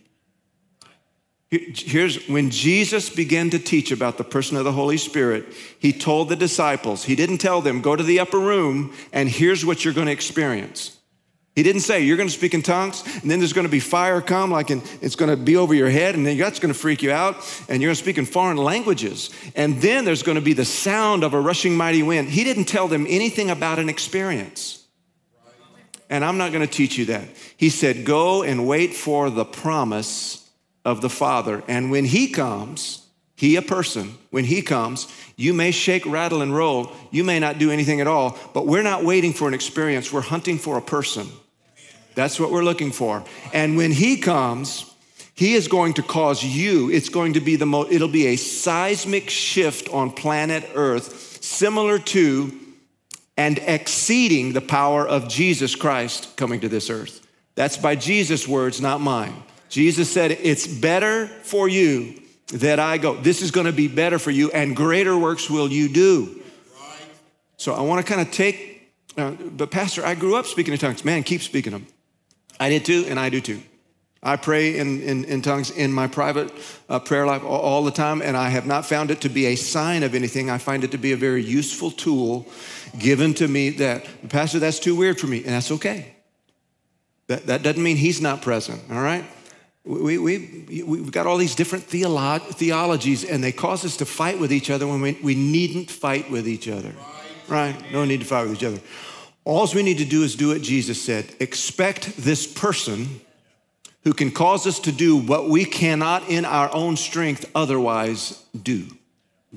Here's 1.50 2.28
when 2.28 2.50
Jesus 2.50 3.10
began 3.10 3.50
to 3.50 3.58
teach 3.58 3.90
about 3.90 4.18
the 4.18 4.24
person 4.24 4.56
of 4.56 4.62
the 4.62 4.70
Holy 4.70 4.96
Spirit, 4.96 5.46
he 5.80 5.92
told 5.92 6.28
the 6.28 6.36
disciples, 6.36 7.02
he 7.02 7.16
didn't 7.16 7.38
tell 7.38 7.60
them, 7.60 7.80
go 7.80 7.96
to 7.96 8.04
the 8.04 8.20
upper 8.20 8.38
room 8.38 8.94
and 9.12 9.28
here's 9.28 9.64
what 9.64 9.84
you're 9.84 9.94
going 9.94 10.06
to 10.06 10.12
experience. 10.12 10.96
He 11.56 11.64
didn't 11.64 11.80
say, 11.80 12.02
you're 12.02 12.16
going 12.16 12.28
to 12.28 12.34
speak 12.34 12.54
in 12.54 12.62
tongues 12.62 13.02
and 13.20 13.28
then 13.28 13.40
there's 13.40 13.52
going 13.52 13.66
to 13.66 13.70
be 13.70 13.80
fire 13.80 14.20
come, 14.20 14.52
like 14.52 14.70
in, 14.70 14.80
it's 15.02 15.16
going 15.16 15.28
to 15.28 15.36
be 15.36 15.56
over 15.56 15.74
your 15.74 15.90
head 15.90 16.14
and 16.14 16.24
then 16.24 16.38
that's 16.38 16.60
going 16.60 16.72
to 16.72 16.78
freak 16.78 17.02
you 17.02 17.10
out 17.10 17.34
and 17.68 17.82
you're 17.82 17.88
going 17.88 17.96
to 17.96 18.02
speak 18.02 18.18
in 18.18 18.26
foreign 18.26 18.56
languages. 18.56 19.30
And 19.56 19.82
then 19.82 20.04
there's 20.04 20.22
going 20.22 20.36
to 20.36 20.40
be 20.40 20.52
the 20.52 20.64
sound 20.64 21.24
of 21.24 21.34
a 21.34 21.40
rushing 21.40 21.76
mighty 21.76 22.04
wind. 22.04 22.28
He 22.28 22.44
didn't 22.44 22.66
tell 22.66 22.86
them 22.86 23.06
anything 23.08 23.50
about 23.50 23.80
an 23.80 23.88
experience. 23.88 24.86
And 26.08 26.24
I'm 26.24 26.38
not 26.38 26.52
going 26.52 26.64
to 26.64 26.72
teach 26.72 26.96
you 26.96 27.06
that. 27.06 27.26
He 27.56 27.70
said, 27.70 28.04
go 28.04 28.44
and 28.44 28.68
wait 28.68 28.94
for 28.94 29.30
the 29.30 29.44
promise 29.44 30.40
of 30.84 31.00
the 31.00 31.10
Father. 31.10 31.62
And 31.68 31.90
when 31.90 32.04
He 32.04 32.28
comes, 32.28 33.06
He, 33.36 33.56
a 33.56 33.62
person, 33.62 34.14
when 34.30 34.44
He 34.44 34.62
comes, 34.62 35.06
you 35.36 35.52
may 35.54 35.70
shake, 35.70 36.06
rattle, 36.06 36.42
and 36.42 36.54
roll. 36.54 36.92
You 37.10 37.24
may 37.24 37.38
not 37.38 37.58
do 37.58 37.70
anything 37.70 38.00
at 38.00 38.06
all, 38.06 38.38
but 38.54 38.66
we're 38.66 38.82
not 38.82 39.04
waiting 39.04 39.32
for 39.32 39.48
an 39.48 39.54
experience. 39.54 40.12
We're 40.12 40.20
hunting 40.20 40.58
for 40.58 40.76
a 40.78 40.82
person. 40.82 41.28
That's 42.14 42.40
what 42.40 42.50
we're 42.50 42.64
looking 42.64 42.92
for. 42.92 43.24
And 43.52 43.76
when 43.76 43.92
He 43.92 44.16
comes, 44.18 44.86
he 45.34 45.54
is 45.54 45.68
going 45.68 45.94
to 45.94 46.02
cause 46.02 46.44
you, 46.44 46.90
it's 46.90 47.08
going 47.08 47.32
to 47.32 47.40
be 47.40 47.56
the 47.56 47.64
most, 47.64 47.90
it'll 47.90 48.08
be 48.08 48.26
a 48.26 48.36
seismic 48.36 49.30
shift 49.30 49.88
on 49.88 50.10
planet 50.10 50.68
Earth, 50.74 51.42
similar 51.42 51.98
to 51.98 52.52
and 53.40 53.58
exceeding 53.60 54.52
the 54.52 54.60
power 54.60 55.08
of 55.08 55.26
Jesus 55.26 55.74
Christ 55.74 56.36
coming 56.36 56.60
to 56.60 56.68
this 56.68 56.90
earth. 56.90 57.26
That's 57.54 57.78
by 57.78 57.96
Jesus' 57.96 58.46
words, 58.46 58.82
not 58.82 59.00
mine. 59.00 59.32
Jesus 59.70 60.12
said, 60.12 60.32
It's 60.32 60.66
better 60.66 61.26
for 61.26 61.68
you 61.68 62.20
that 62.48 62.78
I 62.78 62.98
go. 62.98 63.14
This 63.14 63.40
is 63.40 63.50
going 63.50 63.66
to 63.66 63.72
be 63.72 63.88
better 63.88 64.18
for 64.18 64.32
you, 64.32 64.50
and 64.50 64.76
greater 64.76 65.16
works 65.16 65.48
will 65.48 65.70
you 65.70 65.88
do. 65.88 66.42
So 67.56 67.74
I 67.74 67.82
want 67.82 68.04
to 68.04 68.12
kind 68.12 68.26
of 68.26 68.32
take, 68.32 68.92
uh, 69.16 69.30
but 69.30 69.70
Pastor, 69.70 70.04
I 70.04 70.14
grew 70.14 70.36
up 70.36 70.46
speaking 70.46 70.72
in 70.72 70.78
tongues. 70.78 71.04
Man, 71.04 71.22
keep 71.22 71.42
speaking 71.42 71.72
them. 71.72 71.86
I 72.58 72.68
did 72.68 72.84
too, 72.84 73.06
and 73.08 73.18
I 73.18 73.28
do 73.30 73.40
too. 73.40 73.62
I 74.22 74.36
pray 74.36 74.76
in, 74.76 75.00
in, 75.02 75.24
in 75.24 75.40
tongues 75.40 75.70
in 75.70 75.92
my 75.92 76.06
private 76.06 76.52
uh, 76.88 76.98
prayer 76.98 77.26
life 77.26 77.42
all, 77.42 77.60
all, 77.60 77.84
the 77.84 77.90
time, 77.90 78.20
and 78.20 78.36
I 78.36 78.50
have 78.50 78.66
not 78.66 78.84
found 78.84 79.10
it 79.10 79.22
to 79.22 79.30
be 79.30 79.46
a 79.46 79.56
sign 79.56 80.02
of 80.02 80.14
anything. 80.14 80.50
I 80.50 80.58
find 80.58 80.84
it 80.84 80.90
to 80.90 80.98
be 80.98 81.12
a 81.12 81.16
very 81.16 81.42
useful 81.42 81.90
tool 81.90 82.46
given 82.98 83.32
to 83.34 83.48
me 83.48 83.70
that, 83.70 84.04
Pastor, 84.28 84.58
that's 84.58 84.78
too 84.78 84.96
weird 84.96 85.18
for 85.18 85.26
me, 85.26 85.38
and 85.38 85.48
that's 85.48 85.70
okay. 85.70 86.14
That, 87.28 87.46
that 87.46 87.62
doesn't 87.62 87.82
mean 87.82 87.96
he's 87.96 88.20
not 88.20 88.42
present, 88.42 88.82
all 88.90 89.00
right? 89.00 89.24
We, 89.84 90.18
we, 90.18 90.82
we've 90.84 91.10
got 91.10 91.26
all 91.26 91.38
these 91.38 91.54
different 91.54 91.86
theolo- 91.88 92.42
theologies, 92.42 93.24
and 93.24 93.42
they 93.42 93.52
cause 93.52 93.84
us 93.84 93.96
to 93.98 94.04
fight 94.04 94.38
with 94.38 94.52
each 94.52 94.70
other 94.70 94.86
when 94.86 95.00
we, 95.00 95.18
we 95.22 95.34
needn't 95.34 95.90
fight 95.90 96.30
with 96.30 96.46
each 96.46 96.68
other. 96.68 96.94
Right? 97.48 97.74
No 97.90 98.04
need 98.04 98.20
to 98.20 98.26
fight 98.26 98.44
with 98.44 98.54
each 98.54 98.64
other. 98.64 98.80
All 99.44 99.68
we 99.74 99.82
need 99.82 99.98
to 99.98 100.04
do 100.04 100.22
is 100.22 100.36
do 100.36 100.48
what 100.48 100.62
Jesus 100.62 101.02
said 101.02 101.34
expect 101.40 102.16
this 102.16 102.46
person 102.46 103.20
who 104.04 104.12
can 104.12 104.30
cause 104.30 104.66
us 104.66 104.78
to 104.80 104.92
do 104.92 105.16
what 105.16 105.48
we 105.48 105.64
cannot 105.64 106.28
in 106.28 106.44
our 106.44 106.72
own 106.72 106.96
strength 106.96 107.50
otherwise 107.54 108.42
do 108.62 108.86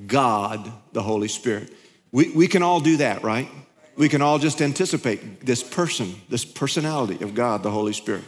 God, 0.07 0.71
the 0.93 1.03
Holy 1.03 1.27
Spirit. 1.27 1.71
We, 2.11 2.31
we 2.31 2.47
can 2.47 2.63
all 2.63 2.79
do 2.79 2.97
that, 2.97 3.23
right? 3.23 3.49
We 3.95 4.09
can 4.09 4.21
all 4.21 4.39
just 4.39 4.61
anticipate 4.61 5.45
this 5.45 5.61
person, 5.61 6.15
this 6.29 6.45
personality 6.45 7.23
of 7.23 7.35
God, 7.35 7.61
the 7.61 7.71
Holy 7.71 7.93
Spirit. 7.93 8.23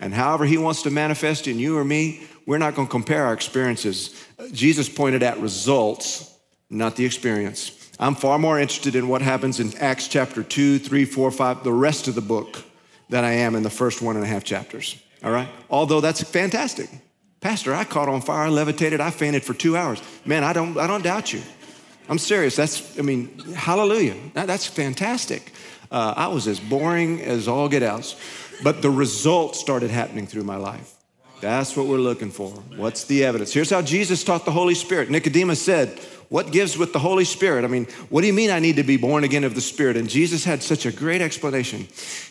And 0.00 0.12
however 0.12 0.44
he 0.44 0.58
wants 0.58 0.82
to 0.82 0.90
manifest 0.90 1.46
in 1.46 1.58
you 1.58 1.78
or 1.78 1.84
me, 1.84 2.26
we're 2.46 2.58
not 2.58 2.74
going 2.74 2.86
to 2.86 2.90
compare 2.90 3.24
our 3.24 3.32
experiences. 3.32 4.24
Jesus 4.52 4.88
pointed 4.88 5.22
at 5.22 5.38
results, 5.40 6.34
not 6.70 6.96
the 6.96 7.04
experience. 7.04 7.72
I'm 7.98 8.14
far 8.14 8.38
more 8.38 8.58
interested 8.58 8.94
in 8.94 9.08
what 9.08 9.22
happens 9.22 9.58
in 9.58 9.76
Acts 9.78 10.08
chapter 10.08 10.42
2, 10.42 10.78
3, 10.78 11.04
4, 11.04 11.30
5, 11.30 11.64
the 11.64 11.72
rest 11.72 12.08
of 12.08 12.14
the 12.14 12.20
book, 12.20 12.62
than 13.08 13.24
I 13.24 13.32
am 13.32 13.54
in 13.54 13.62
the 13.62 13.70
first 13.70 14.02
one 14.02 14.16
and 14.16 14.24
a 14.24 14.28
half 14.28 14.44
chapters. 14.44 15.00
All 15.24 15.30
right? 15.30 15.48
Although 15.70 16.00
that's 16.00 16.22
fantastic. 16.22 16.90
Pastor, 17.40 17.74
I 17.74 17.84
caught 17.84 18.08
on 18.08 18.20
fire, 18.20 18.46
I 18.46 18.48
levitated, 18.48 19.00
I 19.00 19.10
fainted 19.10 19.44
for 19.44 19.54
two 19.54 19.76
hours. 19.76 20.02
Man, 20.24 20.44
I 20.44 20.52
don't, 20.52 20.76
I 20.76 20.86
don't 20.86 21.02
doubt 21.02 21.32
you. 21.32 21.42
I'm 22.08 22.18
serious. 22.18 22.56
That's, 22.56 22.98
I 22.98 23.02
mean, 23.02 23.38
hallelujah. 23.54 24.14
That, 24.34 24.46
that's 24.46 24.66
fantastic. 24.66 25.52
Uh, 25.90 26.14
I 26.16 26.28
was 26.28 26.48
as 26.48 26.60
boring 26.60 27.20
as 27.22 27.48
all 27.48 27.68
get 27.68 27.82
outs, 27.82 28.16
but 28.62 28.82
the 28.82 28.90
results 28.90 29.58
started 29.58 29.90
happening 29.90 30.26
through 30.26 30.44
my 30.44 30.56
life. 30.56 30.94
That's 31.40 31.76
what 31.76 31.86
we're 31.86 31.98
looking 31.98 32.30
for. 32.30 32.50
What's 32.76 33.04
the 33.04 33.24
evidence? 33.24 33.52
Here's 33.52 33.70
how 33.70 33.82
Jesus 33.82 34.24
taught 34.24 34.44
the 34.44 34.52
Holy 34.52 34.74
Spirit. 34.74 35.10
Nicodemus 35.10 35.60
said, 35.60 35.98
What 36.28 36.50
gives 36.50 36.78
with 36.78 36.92
the 36.92 36.98
Holy 36.98 37.24
Spirit? 37.24 37.64
I 37.64 37.68
mean, 37.68 37.84
what 38.08 38.22
do 38.22 38.26
you 38.26 38.32
mean 38.32 38.50
I 38.50 38.58
need 38.58 38.76
to 38.76 38.82
be 38.82 38.96
born 38.96 39.22
again 39.22 39.44
of 39.44 39.54
the 39.54 39.60
Spirit? 39.60 39.96
And 39.96 40.08
Jesus 40.08 40.44
had 40.44 40.62
such 40.62 40.86
a 40.86 40.92
great 40.92 41.20
explanation. 41.20 41.88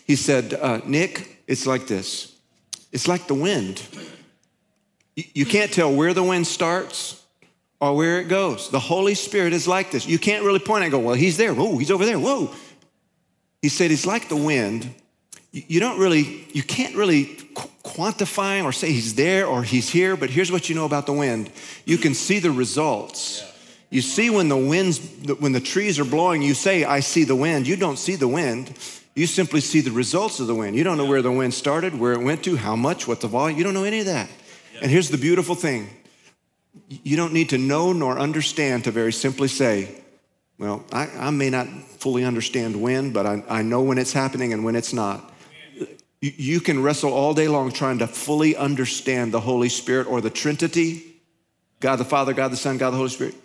He 0.08 0.15
said, 0.15 0.53
uh, 0.55 0.82
Nick, 0.86 1.44
it's 1.48 1.67
like 1.67 1.88
this 1.88 2.36
it's 2.91 3.08
like 3.08 3.27
the 3.27 3.36
wind. 3.36 3.82
You 5.15 5.46
can't 5.46 5.72
tell 5.72 5.94
where 5.94 6.13
the 6.13 6.24
wind 6.24 6.48
starts 6.48 7.22
or 7.79 7.96
where 7.96 8.20
it 8.20 8.27
goes. 8.27 8.70
The 8.70 8.79
Holy 8.79 9.15
Spirit 9.15 9.53
is 9.53 9.67
like 9.67 9.91
this. 9.91 10.08
You 10.08 10.17
can't 10.17 10.44
really 10.44 10.60
point 10.60 10.84
and 10.84 10.91
go, 10.91 11.00
well, 11.00 11.15
he's 11.15 11.38
there. 11.38 11.53
Whoa, 11.53 11.77
he's 11.77 11.91
over 11.91 12.05
there. 12.05 12.20
Whoa. 12.20 12.51
He 13.62 13.70
said, 13.70 13.91
he's 13.91 14.05
like 14.05 14.29
the 14.29 14.36
wind. 14.36 14.94
You 15.56 15.80
don't 15.80 15.98
really, 15.98 16.46
you 16.52 16.64
can't 16.64 16.98
really 16.98 17.28
quantify 17.86 18.62
or 18.62 18.74
say 18.74 18.92
he's 18.92 19.16
there 19.16 19.48
or 19.48 19.64
he's 19.64 19.90
here, 19.90 20.18
but 20.18 20.30
here's 20.30 20.52
what 20.52 20.68
you 20.68 20.76
know 20.76 20.84
about 20.84 21.06
the 21.06 21.14
wind. 21.14 21.50
You 21.86 21.98
can 21.98 22.14
see 22.14 22.40
the 22.40 22.52
results. 22.52 23.42
You 23.90 24.02
see 24.02 24.30
when 24.30 24.50
the 24.50 24.58
winds, 24.58 25.00
when 25.40 25.54
the 25.54 25.62
trees 25.62 25.98
are 25.98 26.04
blowing, 26.04 26.42
you 26.42 26.56
say, 26.56 26.84
I 26.84 27.00
see 27.00 27.24
the 27.24 27.38
wind. 27.38 27.68
You 27.68 27.78
don't 27.78 27.98
see 27.98 28.18
the 28.18 28.28
wind. 28.28 28.78
You 29.16 29.28
simply 29.28 29.62
see 29.62 29.80
the 29.80 29.92
results 29.92 30.42
of 30.42 30.48
the 30.48 30.56
wind. 30.56 30.76
You 30.76 30.84
don't 30.84 30.98
know 30.98 31.06
where 31.06 31.22
the 31.22 31.32
wind 31.32 31.54
started, 31.54 31.98
where 31.98 32.12
it 32.12 32.22
went 32.22 32.44
to, 32.44 32.58
how 32.58 32.76
much, 32.76 33.08
what 33.08 33.22
the 33.22 33.30
volume. 33.30 33.58
You 33.58 33.64
don't 33.64 33.74
know 33.74 33.86
any 33.86 34.00
of 34.00 34.08
that. 34.08 34.30
And 34.82 34.92
here's 34.92 35.10
the 35.10 35.18
beautiful 35.18 35.56
thing 35.56 35.90
you 36.90 37.16
don't 37.16 37.32
need 37.32 37.52
to 37.52 37.58
know 37.58 37.94
nor 37.94 38.20
understand 38.20 38.84
to 38.84 38.92
very 38.92 39.14
simply 39.14 39.48
say, 39.48 40.04
well, 40.58 40.84
I, 40.92 41.08
I 41.18 41.30
may 41.30 41.50
not 41.50 41.68
fully 41.68 42.26
understand 42.26 42.82
when, 42.82 43.14
but 43.14 43.26
I, 43.26 43.44
I, 43.48 43.62
know 43.62 43.82
when 43.82 43.98
it's 43.98 44.12
happening 44.12 44.52
and 44.52 44.66
when 44.66 44.76
it's 44.76 44.92
not. 44.92 45.32
You, 46.32 46.60
can 46.60 46.82
wrestle 46.82 47.13
all 47.13 47.34
day 47.34 47.48
long 47.48 47.72
trying 47.72 48.00
to 48.00 48.08
fully 48.08 48.55
understand 48.55 49.34
the 49.34 49.39
Holy 49.39 49.70
Spirit 49.70 50.08
or 50.08 50.22
the 50.22 50.29
Trinity 50.29 51.15
God 51.79 51.98
the 51.98 52.05
Father, 52.05 52.34
God 52.34 52.51
the 52.51 52.58
Son, 52.58 52.77
God 52.77 52.91
the 52.91 52.98
Holy 52.98 53.10
Spirit. 53.10 53.36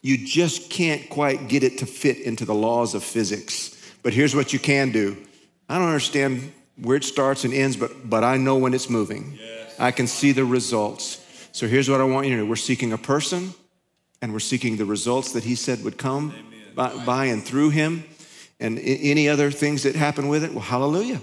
You 0.00 0.16
just 0.16 0.70
can't 0.70 1.08
quite 1.10 1.48
get 1.48 1.62
it 1.62 1.78
to 1.78 1.86
fit 1.86 2.18
into 2.18 2.44
the 2.44 2.54
laws 2.54 2.94
of 2.94 3.04
physics. 3.04 3.76
But 4.02 4.12
here's 4.12 4.34
what 4.34 4.52
you 4.52 4.58
can 4.58 4.92
do 4.92 5.16
I 5.68 5.78
don't 5.78 5.88
understand 5.88 6.52
where 6.76 6.96
it 6.96 7.04
starts 7.04 7.44
and 7.44 7.52
ends, 7.52 7.76
but, 7.76 8.08
but 8.08 8.24
I 8.24 8.36
know 8.36 8.56
when 8.56 8.74
it's 8.74 8.88
moving. 8.88 9.38
Yes. 9.38 9.78
I 9.78 9.90
can 9.90 10.06
see 10.06 10.32
the 10.32 10.44
results. 10.44 11.18
So 11.52 11.68
here's 11.68 11.88
what 11.88 12.00
I 12.00 12.04
want 12.04 12.26
you 12.26 12.36
to 12.36 12.42
know 12.42 12.48
we're 12.48 12.56
seeking 12.56 12.92
a 12.92 12.98
person, 12.98 13.52
and 14.22 14.32
we're 14.32 14.38
seeking 14.38 14.76
the 14.76 14.86
results 14.86 15.32
that 15.32 15.44
he 15.44 15.54
said 15.54 15.84
would 15.84 15.98
come 15.98 16.34
by, 16.74 17.04
by, 17.04 17.24
and 17.26 17.44
through 17.44 17.70
him, 17.70 18.04
and 18.58 18.78
any 18.78 19.28
other 19.28 19.50
things 19.50 19.82
that 19.82 19.96
happen 19.96 20.28
with 20.28 20.44
it. 20.44 20.52
Well, 20.52 20.62
hallelujah. 20.62 21.20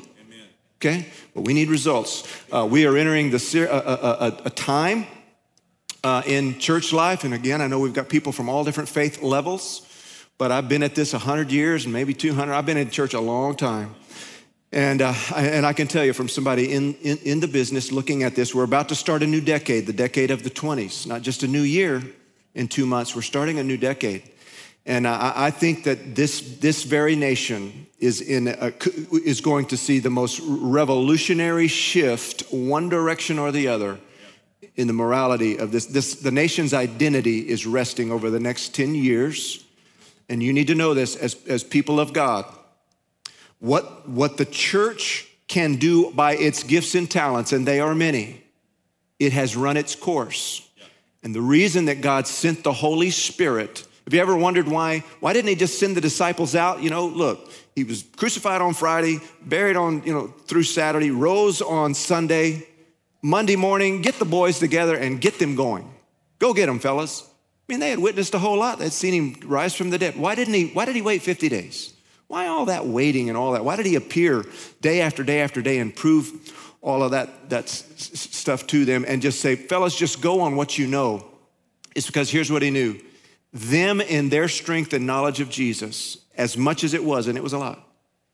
Okay? 0.80 1.08
But 1.34 1.42
we 1.42 1.54
need 1.54 1.70
results. 1.70 2.24
Uh, 2.52 2.66
we 2.70 2.86
are 2.86 2.96
entering 2.96 3.32
the, 3.32 3.68
uh, 3.70 3.82
a, 3.82 4.26
a, 4.26 4.42
a 4.46 4.50
time 4.50 5.06
uh, 6.06 6.22
in 6.26 6.58
church 6.58 6.94
life, 6.94 7.26
and 7.26 7.34
again, 7.34 7.62
I 7.62 7.68
know 7.68 7.80
we've 7.80 7.94
got 7.94 8.08
people 8.08 8.32
from 8.32 8.48
all 8.48 8.64
different 8.64 8.88
faith 8.88 9.22
levels, 9.22 9.86
but 10.38 10.54
I've 10.54 10.70
been 10.70 10.82
at 10.84 10.96
this 10.96 11.12
100 11.12 11.52
years 11.52 11.84
and 11.84 11.94
maybe 11.94 12.14
200. 12.14 12.54
I've 12.54 12.66
been 12.66 12.78
in 12.78 12.90
church 12.90 13.14
a 13.14 13.20
long 13.20 13.58
time. 13.58 13.94
And, 14.72 15.02
uh, 15.02 15.14
and 15.36 15.66
I 15.66 15.74
can 15.74 15.88
tell 15.88 16.06
you 16.06 16.14
from 16.14 16.30
somebody 16.30 16.72
in, 16.72 16.94
in, 17.02 17.18
in, 17.18 17.40
the 17.40 17.48
business 17.48 17.92
looking 17.92 18.22
at 18.22 18.36
this, 18.36 18.54
we're 18.54 18.64
about 18.64 18.88
to 18.90 18.96
start 18.96 19.24
a 19.24 19.28
new 19.28 19.42
decade, 19.42 19.88
the 19.88 19.94
decade 19.94 20.30
of 20.30 20.44
the 20.44 20.50
20s, 20.52 21.08
not 21.08 21.24
just 21.24 21.42
a 21.42 21.48
new 21.48 21.64
year 21.64 22.04
in 22.54 22.68
two 22.68 22.86
months, 22.86 23.16
we're 23.16 23.24
starting 23.24 23.58
a 23.58 23.64
new 23.64 23.78
decade. 23.78 24.30
And 24.90 25.08
I, 25.08 25.34
I 25.36 25.52
think 25.52 25.84
that 25.84 26.16
this, 26.16 26.58
this 26.58 26.84
very 26.84 27.16
nation 27.16 27.86
is, 28.00 28.22
in 28.22 28.48
a, 28.48 28.74
is 29.24 29.40
going 29.40 29.68
to 29.68 29.78
see 29.78 30.00
the 30.00 30.10
most 30.10 30.42
revolutionary 30.44 31.68
shift, 31.68 32.42
one 32.52 32.90
direction 32.90 33.38
or 33.38 33.52
the 33.52 33.68
other, 33.68 34.00
in 34.76 34.88
the 34.88 34.94
morality 34.94 35.60
of 35.60 35.72
this. 35.72 35.86
this. 35.86 36.16
The 36.16 36.32
nation's 36.32 36.74
identity 36.74 37.48
is 37.48 37.68
resting 37.68 38.12
over 38.12 38.32
the 38.32 38.40
next 38.40 38.74
10 38.74 38.96
years. 38.96 39.64
And 40.28 40.42
you 40.42 40.52
need 40.54 40.66
to 40.68 40.76
know 40.76 40.96
this 40.96 41.16
as, 41.16 41.38
as 41.48 41.64
people 41.64 42.00
of 42.00 42.12
God 42.12 42.46
what, 43.60 44.10
what 44.10 44.38
the 44.38 44.46
church 44.46 45.28
can 45.48 45.76
do 45.76 46.10
by 46.12 46.36
its 46.36 46.64
gifts 46.64 46.96
and 46.96 47.12
talents, 47.12 47.52
and 47.52 47.68
they 47.68 47.80
are 47.80 47.94
many, 47.94 48.42
it 49.20 49.34
has 49.34 49.56
run 49.56 49.78
its 49.78 49.96
course. 49.96 50.68
And 51.22 51.36
the 51.36 51.42
reason 51.42 51.86
that 51.86 52.02
God 52.02 52.26
sent 52.26 52.64
the 52.64 52.74
Holy 52.74 53.12
Spirit, 53.12 53.86
have 54.10 54.16
you 54.16 54.22
ever 54.22 54.36
wondered 54.36 54.68
why? 54.68 55.04
Why 55.20 55.34
didn't 55.34 55.50
He 55.50 55.56
just 55.56 55.78
send 55.78 55.96
the 55.96 56.02
disciples 56.02 56.56
out? 56.56 56.82
You 56.82 56.90
know, 56.90 57.06
look, 57.06 57.52
He 57.76 57.84
was 57.84 58.04
crucified 58.18 58.60
on 58.60 58.74
Friday, 58.74 59.20
buried 59.40 59.76
on, 59.76 60.02
you 60.02 60.12
know, 60.12 60.34
through 60.48 60.64
Saturday, 60.64 61.12
rose 61.12 61.62
on 61.62 61.94
Sunday, 61.94 62.68
Monday 63.22 63.56
morning, 63.56 64.02
get 64.02 64.16
the 64.16 64.26
boys 64.26 64.58
together 64.58 64.96
and 64.96 65.22
get 65.22 65.38
them 65.38 65.54
going. 65.54 65.94
Go 66.40 66.56
get 66.56 66.66
them, 66.66 66.80
fellas. 66.80 67.22
I 67.22 67.72
mean, 67.72 67.82
they 67.82 67.92
had 67.92 68.00
witnessed 68.00 68.34
a 68.34 68.40
whole 68.40 68.58
lot. 68.58 68.80
They'd 68.80 68.92
seen 68.92 69.14
him 69.14 69.48
rise 69.48 69.76
from 69.76 69.92
the 69.92 70.00
dead. 70.00 70.18
Why 70.18 70.34
didn't 70.34 70.56
he, 70.56 70.70
why 70.70 70.86
did 70.86 70.96
he 70.96 71.04
wait 71.04 71.22
50 71.22 71.48
days? 71.48 71.94
Why 72.30 72.48
all 72.48 72.66
that 72.66 72.88
waiting 72.88 73.30
and 73.30 73.38
all 73.38 73.52
that? 73.52 73.64
Why 73.64 73.76
did 73.76 73.86
he 73.86 73.94
appear 73.94 74.44
day 74.82 75.02
after 75.02 75.24
day 75.24 75.42
after 75.42 75.62
day 75.62 75.78
and 75.78 75.96
prove 75.96 76.52
all 76.82 77.04
of 77.04 77.12
that, 77.12 77.52
that 77.52 77.70
stuff 77.70 78.66
to 78.68 78.86
them 78.86 79.06
and 79.08 79.22
just 79.22 79.40
say, 79.40 79.56
fellas, 79.56 79.96
just 79.96 80.20
go 80.20 80.42
on 80.42 80.56
what 80.56 80.80
you 80.80 80.88
know? 80.88 81.28
It's 81.94 82.08
because 82.08 82.32
here's 82.32 82.52
what 82.52 82.64
he 82.64 82.72
knew 82.72 83.00
them 83.52 84.02
in 84.02 84.30
their 84.30 84.48
strength 84.48 84.94
and 84.94 85.06
knowledge 85.06 85.40
of 85.40 85.50
Jesus, 85.50 86.18
as 86.38 86.58
much 86.58 86.84
as 86.84 86.94
it 86.94 87.04
was, 87.04 87.28
and 87.28 87.38
it 87.38 87.44
was 87.44 87.54
a 87.54 87.58
lot, 87.58 87.86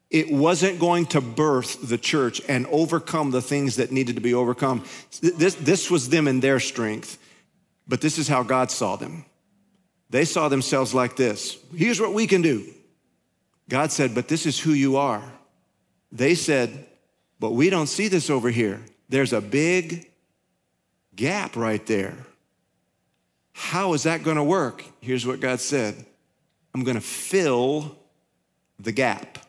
it 0.09 0.31
wasn't 0.31 0.79
going 0.79 1.05
to 1.07 1.21
birth 1.21 1.87
the 1.87 1.97
church 1.97 2.41
and 2.47 2.67
overcome 2.67 3.31
the 3.31 3.41
things 3.41 3.77
that 3.77 3.91
needed 3.91 4.15
to 4.15 4.21
be 4.21 4.33
overcome. 4.33 4.83
This, 5.21 5.55
this 5.55 5.89
was 5.89 6.09
them 6.09 6.27
in 6.27 6.39
their 6.39 6.59
strength, 6.59 7.17
but 7.87 8.01
this 8.01 8.17
is 8.17 8.27
how 8.27 8.43
God 8.43 8.71
saw 8.71 8.95
them. 8.95 9.25
They 10.09 10.25
saw 10.25 10.47
themselves 10.47 10.93
like 10.93 11.15
this 11.15 11.57
here's 11.75 11.99
what 11.99 12.13
we 12.13 12.27
can 12.27 12.41
do. 12.41 12.65
God 13.69 13.91
said, 13.91 14.13
But 14.13 14.27
this 14.27 14.45
is 14.45 14.59
who 14.59 14.71
you 14.71 14.97
are. 14.97 15.23
They 16.11 16.35
said, 16.35 16.87
But 17.39 17.51
we 17.51 17.69
don't 17.69 17.87
see 17.87 18.07
this 18.07 18.29
over 18.29 18.49
here. 18.49 18.81
There's 19.09 19.33
a 19.33 19.41
big 19.41 20.09
gap 21.15 21.55
right 21.55 21.85
there. 21.85 22.15
How 23.57 23.93
is 23.93 24.03
that 24.03 24.21
going 24.21 24.35
to 24.35 24.43
work? 24.43 24.83
Here's 24.99 25.25
what 25.25 25.39
God 25.39 25.61
said 25.61 26.05
I'm 26.73 26.83
going 26.83 26.95
to 26.95 27.01
fill 27.01 27.97
the 28.77 28.91
gap. 28.91 29.39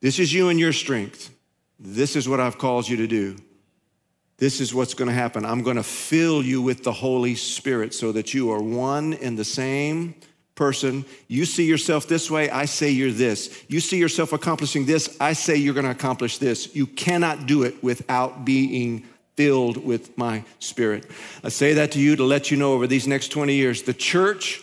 This 0.00 0.18
is 0.18 0.32
you 0.32 0.48
and 0.48 0.58
your 0.58 0.72
strength. 0.72 1.30
This 1.78 2.16
is 2.16 2.26
what 2.26 2.40
I've 2.40 2.56
called 2.56 2.88
you 2.88 2.96
to 2.96 3.06
do. 3.06 3.36
This 4.38 4.62
is 4.62 4.74
what's 4.74 4.94
going 4.94 5.08
to 5.08 5.14
happen. 5.14 5.44
I'm 5.44 5.62
going 5.62 5.76
to 5.76 5.82
fill 5.82 6.42
you 6.42 6.62
with 6.62 6.82
the 6.82 6.92
Holy 6.92 7.34
Spirit 7.34 7.92
so 7.92 8.10
that 8.12 8.32
you 8.32 8.50
are 8.50 8.62
one 8.62 9.12
in 9.12 9.36
the 9.36 9.44
same 9.44 10.14
person. 10.54 11.04
You 11.28 11.44
see 11.44 11.66
yourself 11.66 12.08
this 12.08 12.30
way, 12.30 12.48
I 12.48 12.64
say 12.64 12.88
you're 12.88 13.12
this. 13.12 13.64
You 13.68 13.80
see 13.80 13.98
yourself 13.98 14.32
accomplishing 14.32 14.86
this, 14.86 15.14
I 15.20 15.34
say 15.34 15.56
you're 15.56 15.74
going 15.74 15.84
to 15.84 15.90
accomplish 15.90 16.38
this. 16.38 16.74
You 16.74 16.86
cannot 16.86 17.44
do 17.44 17.64
it 17.64 17.82
without 17.82 18.46
being 18.46 19.06
filled 19.36 19.76
with 19.84 20.16
my 20.16 20.44
spirit. 20.58 21.10
I 21.42 21.48
say 21.48 21.74
that 21.74 21.92
to 21.92 22.00
you 22.00 22.16
to 22.16 22.24
let 22.24 22.50
you 22.50 22.56
know 22.56 22.72
over 22.72 22.86
these 22.86 23.06
next 23.06 23.28
20 23.28 23.54
years, 23.54 23.82
the 23.82 23.94
church, 23.94 24.62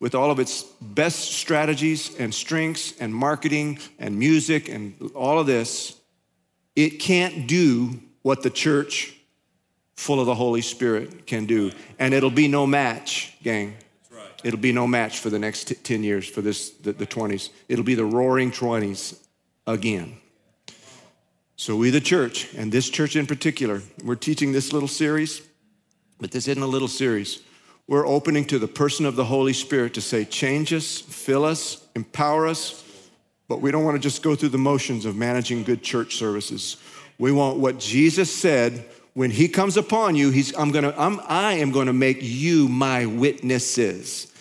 with 0.00 0.14
all 0.14 0.30
of 0.30 0.38
its 0.38 0.62
best 0.80 1.32
strategies 1.32 2.16
and 2.18 2.32
strengths 2.32 2.94
and 3.00 3.14
marketing 3.14 3.78
and 3.98 4.18
music 4.18 4.68
and 4.68 5.10
all 5.14 5.38
of 5.38 5.46
this, 5.46 5.96
it 6.76 7.00
can't 7.00 7.48
do 7.48 8.00
what 8.22 8.42
the 8.42 8.50
church 8.50 9.14
full 9.96 10.20
of 10.20 10.26
the 10.26 10.34
Holy 10.34 10.60
Spirit 10.60 11.26
can 11.26 11.46
do. 11.46 11.72
And 11.98 12.14
it'll 12.14 12.30
be 12.30 12.46
no 12.46 12.66
match, 12.66 13.34
gang. 13.42 13.76
It'll 14.44 14.60
be 14.60 14.72
no 14.72 14.86
match 14.86 15.18
for 15.18 15.30
the 15.30 15.38
next 15.38 15.64
t- 15.64 15.74
10 15.74 16.04
years 16.04 16.28
for 16.28 16.40
this, 16.40 16.70
the, 16.70 16.92
the 16.92 17.06
20s. 17.06 17.50
It'll 17.68 17.84
be 17.84 17.96
the 17.96 18.04
roaring 18.04 18.52
20s 18.52 19.18
again. 19.66 20.18
So, 21.60 21.74
we, 21.74 21.90
the 21.90 22.00
church, 22.00 22.54
and 22.54 22.70
this 22.70 22.88
church 22.88 23.16
in 23.16 23.26
particular, 23.26 23.82
we're 24.04 24.14
teaching 24.14 24.52
this 24.52 24.72
little 24.72 24.86
series, 24.86 25.42
but 26.20 26.30
this 26.30 26.46
isn't 26.46 26.62
a 26.62 26.68
little 26.68 26.86
series. 26.86 27.42
We're 27.88 28.06
opening 28.06 28.44
to 28.44 28.60
the 28.60 28.68
person 28.68 29.04
of 29.04 29.16
the 29.16 29.24
Holy 29.24 29.52
Spirit 29.52 29.94
to 29.94 30.00
say, 30.00 30.24
change 30.24 30.72
us, 30.72 30.98
fill 31.00 31.44
us, 31.44 31.84
empower 31.96 32.46
us, 32.46 32.84
but 33.48 33.60
we 33.60 33.72
don't 33.72 33.82
want 33.82 33.96
to 33.96 34.00
just 34.00 34.22
go 34.22 34.36
through 34.36 34.50
the 34.50 34.56
motions 34.56 35.04
of 35.04 35.16
managing 35.16 35.64
good 35.64 35.82
church 35.82 36.14
services. 36.14 36.76
We 37.18 37.32
want 37.32 37.58
what 37.58 37.80
Jesus 37.80 38.32
said 38.32 38.84
when 39.14 39.32
he 39.32 39.48
comes 39.48 39.76
upon 39.76 40.14
you, 40.14 40.30
he's, 40.30 40.56
I'm 40.56 40.70
gonna, 40.70 40.94
I'm, 40.96 41.18
I 41.26 41.54
am 41.54 41.72
going 41.72 41.88
to 41.88 41.92
make 41.92 42.18
you 42.20 42.68
my 42.68 43.04
witnesses. 43.06 44.32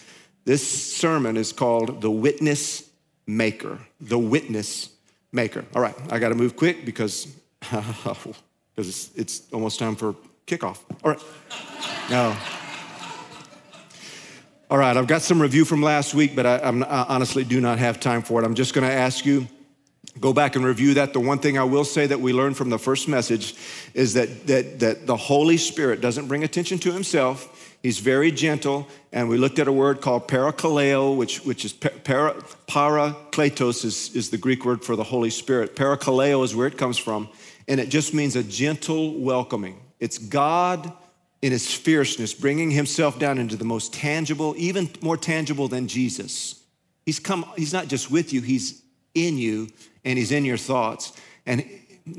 This 0.45 0.95
sermon 0.95 1.35
is 1.35 1.51
called 1.51 1.99
The 1.99 2.11
Witness 2.11 2.87
Maker. 3.25 3.79
The 3.99 4.19
Witness 4.19 4.91
Maker. 5.37 5.63
All 5.73 5.81
right, 5.81 5.95
I 6.09 6.19
got 6.19 6.29
to 6.29 6.35
move 6.35 6.57
quick 6.57 6.83
because 6.83 7.27
because 7.59 8.35
it's, 8.75 9.15
it's 9.15 9.53
almost 9.53 9.79
time 9.79 9.95
for 9.95 10.15
kickoff. 10.45 10.79
All 11.03 11.11
right. 11.11 11.23
No. 12.09 12.35
All 14.69 14.77
right, 14.77 14.97
I've 14.97 15.07
got 15.07 15.21
some 15.21 15.41
review 15.41 15.63
from 15.63 15.81
last 15.81 16.13
week, 16.13 16.35
but 16.35 16.45
I, 16.45 16.57
I 16.57 17.05
honestly 17.07 17.45
do 17.45 17.61
not 17.61 17.79
have 17.79 18.01
time 18.01 18.21
for 18.21 18.41
it. 18.41 18.45
I'm 18.45 18.55
just 18.55 18.73
going 18.73 18.85
to 18.85 18.93
ask 18.93 19.25
you 19.25 19.47
go 20.19 20.33
back 20.33 20.55
and 20.55 20.65
review 20.65 20.95
that. 20.95 21.13
The 21.13 21.19
one 21.19 21.39
thing 21.39 21.57
I 21.57 21.63
will 21.63 21.85
say 21.85 22.07
that 22.07 22.19
we 22.19 22.33
learned 22.33 22.57
from 22.57 22.69
the 22.69 22.79
first 22.79 23.07
message 23.07 23.55
is 23.93 24.13
that, 24.15 24.47
that, 24.47 24.79
that 24.79 25.07
the 25.07 25.15
Holy 25.15 25.57
Spirit 25.57 26.01
doesn't 26.01 26.27
bring 26.27 26.43
attention 26.43 26.79
to 26.79 26.91
himself. 26.91 27.66
He's 27.87 27.99
very 27.99 28.33
gentle. 28.33 28.85
And 29.13 29.29
we 29.29 29.37
looked 29.37 29.59
at 29.59 29.67
a 29.69 29.71
word 29.71 30.01
called 30.01 30.27
parakaleo, 30.27 31.15
which, 31.15 31.45
which 31.45 31.63
is 31.63 31.71
para, 31.71 32.33
parakletos 32.67 33.85
is, 33.85 34.13
is 34.13 34.29
the 34.29 34.37
Greek 34.37 34.65
word 34.65 34.83
for 34.83 34.97
the 34.97 35.05
Holy 35.05 35.29
Spirit. 35.29 35.73
Parakaleo 35.73 36.43
is 36.43 36.53
where 36.53 36.67
it 36.67 36.77
comes 36.77 36.97
from. 36.97 37.29
And 37.65 37.79
it 37.79 37.87
just 37.87 38.13
means 38.13 38.35
a 38.35 38.43
gentle 38.43 39.17
welcoming. 39.17 39.79
It's 40.01 40.17
God 40.17 40.91
in 41.41 41.53
his 41.53 41.73
fierceness, 41.73 42.33
bringing 42.33 42.71
himself 42.71 43.19
down 43.19 43.37
into 43.37 43.55
the 43.55 43.63
most 43.63 43.93
tangible, 43.93 44.53
even 44.57 44.89
more 44.99 45.15
tangible 45.15 45.69
than 45.69 45.87
Jesus. 45.87 46.61
He's 47.05 47.19
come, 47.19 47.45
he's 47.55 47.71
not 47.71 47.87
just 47.87 48.11
with 48.11 48.33
you, 48.33 48.41
he's 48.41 48.81
in 49.15 49.37
you 49.37 49.69
and 50.03 50.17
he's 50.19 50.33
in 50.33 50.43
your 50.43 50.57
thoughts. 50.57 51.13
And 51.45 51.61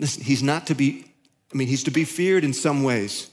he's 0.00 0.42
not 0.42 0.68
to 0.68 0.74
be, 0.74 1.04
I 1.52 1.58
mean, 1.58 1.68
he's 1.68 1.84
to 1.84 1.90
be 1.90 2.04
feared 2.04 2.42
in 2.42 2.54
some 2.54 2.84
ways, 2.84 3.28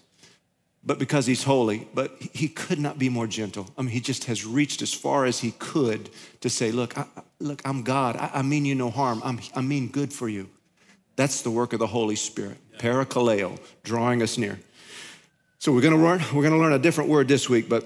but 0.85 0.99
because 0.99 1.25
he's 1.25 1.43
holy, 1.43 1.87
but 1.93 2.15
he 2.19 2.47
could 2.47 2.79
not 2.79 2.99
be 2.99 3.09
more 3.09 3.25
gentle. 3.25 3.67
I 3.77 3.81
mean, 3.81 3.91
he 3.91 3.99
just 3.99 4.25
has 4.25 4.45
reached 4.45 4.81
as 4.81 4.93
far 4.93 5.25
as 5.25 5.39
he 5.39 5.51
could 5.51 6.09
to 6.41 6.49
say, 6.49 6.71
look, 6.71 6.97
I, 6.97 7.05
look, 7.39 7.61
I'm 7.65 7.81
God. 7.81 8.15
I, 8.17 8.29
I 8.35 8.41
mean 8.43 8.65
you 8.65 8.75
no 8.75 8.91
harm. 8.91 9.21
I'm, 9.23 9.39
I 9.55 9.61
mean 9.61 9.87
good 9.87 10.13
for 10.13 10.29
you. 10.29 10.47
That's 11.15 11.41
the 11.41 11.49
work 11.49 11.73
of 11.73 11.79
the 11.79 11.87
Holy 11.87 12.15
Spirit. 12.15 12.57
Parakaleo, 12.77 13.57
drawing 13.83 14.21
us 14.21 14.37
near. 14.37 14.59
So 15.57 15.71
we're 15.71 15.81
going 15.81 15.95
to 15.95 15.99
learn 15.99 16.21
we're 16.33 16.47
to 16.49 16.57
learn 16.57 16.73
a 16.73 16.79
different 16.79 17.09
word 17.09 17.27
this 17.27 17.49
week, 17.49 17.67
but 17.67 17.83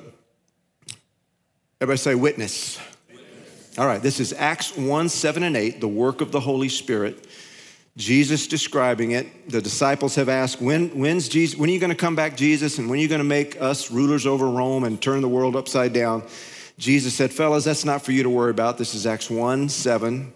everybody 1.79 1.97
say 1.97 2.15
witness. 2.15 2.79
witness. 3.09 3.77
All 3.77 3.85
right, 3.85 4.01
this 4.01 4.19
is 4.19 4.33
Acts 4.33 4.75
1, 4.75 5.07
7 5.07 5.43
and 5.43 5.55
8, 5.55 5.79
the 5.79 5.87
work 5.87 6.19
of 6.19 6.33
the 6.33 6.41
Holy 6.41 6.67
Spirit. 6.67 7.28
Jesus 7.99 8.47
describing 8.47 9.11
it. 9.11 9.49
The 9.49 9.61
disciples 9.61 10.15
have 10.15 10.29
asked, 10.29 10.61
when, 10.61 10.87
when's 10.97 11.27
Jesus, 11.27 11.59
when 11.59 11.69
are 11.69 11.73
you 11.73 11.81
going 11.81 11.91
to 11.91 11.97
come 11.97 12.15
back, 12.15 12.37
Jesus? 12.37 12.77
And 12.77 12.89
when 12.89 12.97
are 12.97 13.01
you 13.01 13.09
going 13.09 13.19
to 13.19 13.25
make 13.25 13.61
us 13.61 13.91
rulers 13.91 14.25
over 14.25 14.49
Rome 14.49 14.85
and 14.85 15.01
turn 15.01 15.21
the 15.21 15.27
world 15.27 15.57
upside 15.57 15.91
down? 15.91 16.23
Jesus 16.77 17.13
said, 17.13 17.33
Fellas, 17.33 17.65
that's 17.65 17.83
not 17.83 18.01
for 18.01 18.13
you 18.13 18.23
to 18.23 18.29
worry 18.29 18.51
about. 18.51 18.77
This 18.77 18.95
is 18.95 19.05
Acts 19.05 19.29
1 19.29 19.67
7. 19.67 20.31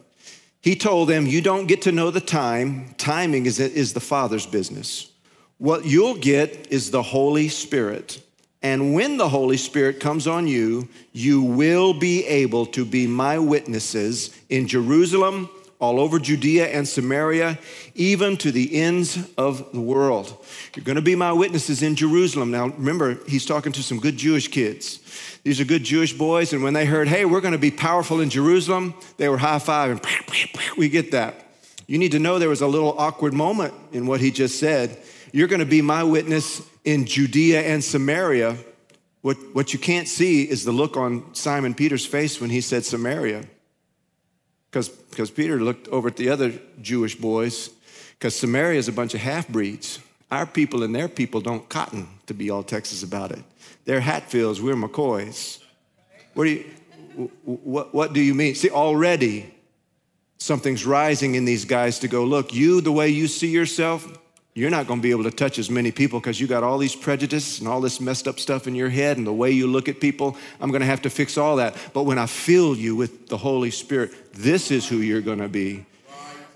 He 0.59 0.75
told 0.75 1.07
them, 1.07 1.25
You 1.25 1.41
don't 1.41 1.67
get 1.67 1.83
to 1.83 1.93
know 1.93 2.11
the 2.11 2.19
time. 2.19 2.95
Timing 2.97 3.45
is, 3.45 3.61
is 3.61 3.93
the 3.93 4.01
Father's 4.01 4.45
business. 4.45 5.09
What 5.57 5.85
you'll 5.85 6.15
get 6.15 6.67
is 6.69 6.91
the 6.91 7.01
Holy 7.01 7.47
Spirit. 7.47 8.21
And 8.61 8.93
when 8.93 9.15
the 9.15 9.29
Holy 9.29 9.57
Spirit 9.57 10.01
comes 10.01 10.27
on 10.27 10.47
you, 10.47 10.89
you 11.13 11.41
will 11.41 11.93
be 11.93 12.25
able 12.25 12.65
to 12.67 12.83
be 12.83 13.07
my 13.07 13.39
witnesses 13.39 14.37
in 14.49 14.67
Jerusalem, 14.67 15.49
all 15.83 15.99
over 15.99 16.17
Judea 16.17 16.67
and 16.67 16.87
Samaria, 16.87 17.59
even 17.93 18.37
to 18.37 18.53
the 18.53 18.81
ends 18.81 19.19
of 19.37 19.69
the 19.73 19.81
world. 19.81 20.33
You're 20.75 20.85
going 20.85 20.95
to 20.95 21.01
be 21.01 21.15
my 21.15 21.33
witnesses 21.33 21.83
in 21.83 21.97
Jerusalem. 21.97 22.51
Now, 22.51 22.67
remember, 22.67 23.19
he's 23.27 23.45
talking 23.45 23.73
to 23.73 23.83
some 23.83 23.99
good 23.99 24.15
Jewish 24.15 24.47
kids. 24.47 25.01
These 25.43 25.59
are 25.59 25.65
good 25.65 25.83
Jewish 25.83 26.13
boys, 26.13 26.53
and 26.53 26.63
when 26.63 26.71
they 26.71 26.85
heard, 26.85 27.09
hey, 27.09 27.25
we're 27.25 27.41
going 27.41 27.51
to 27.51 27.57
be 27.57 27.69
powerful 27.69 28.21
in 28.21 28.29
Jerusalem, 28.29 28.93
they 29.17 29.27
were 29.27 29.37
high 29.37 29.59
fiving. 29.59 30.01
We 30.77 30.87
get 30.87 31.11
that. 31.11 31.35
You 31.85 31.97
need 31.97 32.13
to 32.13 32.19
know 32.19 32.39
there 32.39 32.49
was 32.49 32.61
a 32.61 32.67
little 32.67 32.97
awkward 32.97 33.33
moment 33.33 33.73
in 33.91 34.07
what 34.07 34.21
he 34.21 34.31
just 34.31 34.59
said. 34.59 34.97
You're 35.33 35.49
going 35.49 35.59
to 35.59 35.65
be 35.65 35.81
my 35.81 36.03
witness 36.03 36.61
in 36.85 37.05
Judea 37.05 37.61
and 37.61 37.83
Samaria. 37.83 38.57
What, 39.21 39.35
what 39.53 39.73
you 39.73 39.79
can't 39.79 40.07
see 40.07 40.43
is 40.43 40.63
the 40.63 40.71
look 40.71 40.95
on 40.95 41.35
Simon 41.35 41.73
Peter's 41.73 42.05
face 42.05 42.39
when 42.39 42.49
he 42.49 42.61
said 42.61 42.85
Samaria. 42.85 43.43
Because 44.73 45.29
Peter 45.29 45.59
looked 45.59 45.87
over 45.89 46.07
at 46.07 46.15
the 46.15 46.29
other 46.29 46.51
Jewish 46.81 47.15
boys, 47.15 47.69
because 48.17 48.35
Samaria 48.35 48.79
is 48.79 48.87
a 48.87 48.91
bunch 48.91 49.13
of 49.13 49.19
half 49.19 49.47
breeds. 49.47 49.99
Our 50.31 50.47
people 50.47 50.81
and 50.81 50.95
their 50.95 51.07
people 51.07 51.41
don't 51.41 51.69
cotton, 51.69 52.07
to 52.25 52.33
be 52.33 52.49
all 52.49 52.63
Texas 52.63 53.03
about 53.03 53.31
it. 53.31 53.43
They're 53.85 54.01
Hatfields, 54.01 54.61
we're 54.61 54.73
McCoys. 54.73 55.59
What 56.33 56.45
do 56.45 56.49
you, 56.49 56.65
what, 57.43 57.93
what 57.93 58.13
do 58.13 58.19
you 58.19 58.33
mean? 58.33 58.55
See, 58.55 58.71
already 58.71 59.53
something's 60.39 60.85
rising 60.85 61.35
in 61.35 61.45
these 61.45 61.65
guys 61.65 61.99
to 61.99 62.07
go, 62.07 62.23
look, 62.23 62.51
you, 62.51 62.81
the 62.81 62.91
way 62.91 63.09
you 63.09 63.27
see 63.27 63.49
yourself, 63.49 64.17
you're 64.55 64.69
not 64.69 64.85
going 64.85 64.99
to 64.99 65.03
be 65.03 65.11
able 65.11 65.23
to 65.23 65.31
touch 65.31 65.57
as 65.57 65.69
many 65.69 65.91
people 65.91 66.19
because 66.19 66.39
you 66.39 66.45
got 66.45 66.63
all 66.63 66.77
these 66.77 66.95
prejudices 66.95 67.59
and 67.59 67.67
all 67.67 67.81
this 67.81 67.99
messed 67.99 68.27
up 68.27 68.39
stuff 68.39 68.67
in 68.67 68.75
your 68.75 68.89
head 68.89 69.17
and 69.17 69.25
the 69.25 69.33
way 69.33 69.49
you 69.49 69.65
look 69.65 69.89
at 69.89 69.99
people. 69.99 70.37
I'm 70.61 70.69
going 70.69 70.81
to 70.81 70.87
have 70.87 71.01
to 71.03 71.09
fix 71.09 71.37
all 71.37 71.55
that. 71.55 71.75
But 71.93 72.03
when 72.03 72.19
I 72.19 72.27
fill 72.27 72.75
you 72.75 72.95
with 72.95 73.27
the 73.29 73.37
Holy 73.37 73.71
Spirit, 73.71 74.11
this 74.33 74.69
is 74.69 74.87
who 74.87 74.97
you're 74.97 75.21
going 75.21 75.39
to 75.39 75.49
be. 75.49 75.85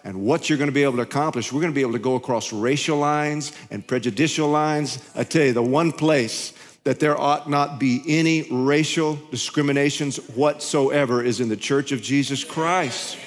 And 0.04 0.22
what 0.22 0.48
you're 0.48 0.60
going 0.60 0.70
to 0.70 0.74
be 0.74 0.84
able 0.84 0.98
to 0.98 1.02
accomplish, 1.02 1.52
we're 1.52 1.60
going 1.60 1.74
to 1.74 1.76
be 1.76 1.82
able 1.82 1.94
to 1.94 2.00
go 2.00 2.16
across 2.16 2.54
racial 2.54 2.98
lines 2.98 3.52
and 3.72 3.86
prejudicial 3.86 4.48
lines. 4.48 5.00
I 5.16 5.24
tell 5.24 5.44
you, 5.44 5.54
the 5.54 5.64
one 5.64 5.92
place 5.92 6.54
that 6.84 7.02
there 7.02 7.20
ought 7.20 7.50
not 7.50 7.80
be 7.80 8.02
any 8.08 8.48
racial 8.50 9.20
discriminations 9.32 10.18
whatsoever 10.30 11.22
is 11.22 11.42
in 11.42 11.50
the 11.50 11.58
church 11.58 11.92
of 11.92 12.02
Jesus 12.02 12.46
Christ. 12.46 13.18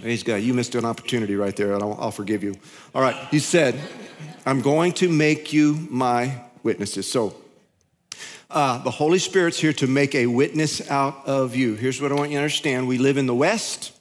Praise 0.00 0.22
got, 0.22 0.42
You 0.42 0.54
missed 0.54 0.76
an 0.76 0.84
opportunity 0.84 1.34
right 1.34 1.56
there, 1.56 1.74
and 1.74 1.82
I'll, 1.82 1.96
I'll 1.98 2.10
forgive 2.12 2.44
you. 2.44 2.54
All 2.94 3.02
right. 3.02 3.16
He 3.32 3.40
said, 3.40 3.74
I'm 4.46 4.60
going 4.60 4.92
to 4.94 5.08
make 5.08 5.52
you 5.52 5.88
my 5.90 6.40
witnesses. 6.62 7.10
So, 7.10 7.34
uh, 8.48 8.78
the 8.84 8.92
Holy 8.92 9.18
Spirit's 9.18 9.58
here 9.58 9.72
to 9.72 9.88
make 9.88 10.14
a 10.14 10.26
witness 10.26 10.88
out 10.88 11.26
of 11.26 11.56
you. 11.56 11.74
Here's 11.74 12.00
what 12.00 12.12
I 12.12 12.14
want 12.14 12.30
you 12.30 12.36
to 12.36 12.44
understand 12.44 12.86
we 12.86 12.98
live 12.98 13.16
in 13.16 13.26
the 13.26 13.34
West, 13.34 13.92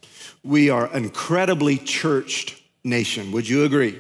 we 0.43 0.69
are 0.69 0.88
incredibly 0.95 1.77
churched 1.77 2.62
nation. 2.83 3.31
Would 3.31 3.49
you 3.49 3.63
agree? 3.63 3.99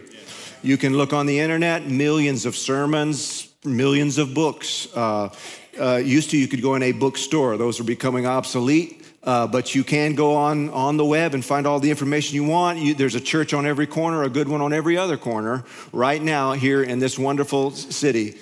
You 0.61 0.77
can 0.77 0.95
look 0.95 1.13
on 1.13 1.25
the 1.25 1.39
internet, 1.39 1.87
millions 1.87 2.45
of 2.45 2.55
sermons, 2.55 3.51
millions 3.65 4.19
of 4.19 4.35
books. 4.35 4.87
Uh, 4.95 5.33
uh, 5.79 5.95
used 5.95 6.29
to, 6.29 6.37
you 6.37 6.47
could 6.47 6.61
go 6.61 6.75
in 6.75 6.83
a 6.83 6.91
bookstore, 6.91 7.57
those 7.57 7.79
are 7.79 7.83
becoming 7.83 8.27
obsolete. 8.27 8.96
Uh, 9.27 9.45
but 9.45 9.75
you 9.75 9.83
can 9.83 10.15
go 10.15 10.35
on, 10.35 10.69
on 10.69 10.95
the 10.95 11.03
web 11.03 11.33
and 11.33 11.43
find 11.43 11.67
all 11.67 11.81
the 11.81 11.89
information 11.89 12.35
you 12.35 12.45
want. 12.45 12.79
You, 12.79 12.93
there's 12.93 13.13
a 13.13 13.19
church 13.19 13.53
on 13.53 13.65
every 13.65 13.85
corner, 13.85 14.23
a 14.23 14.29
good 14.29 14.47
one 14.47 14.61
on 14.61 14.71
every 14.71 14.97
other 14.97 15.17
corner, 15.17 15.65
right 15.91 16.23
now 16.23 16.53
here 16.53 16.81
in 16.81 16.99
this 16.99 17.19
wonderful 17.19 17.71
city. 17.71 18.37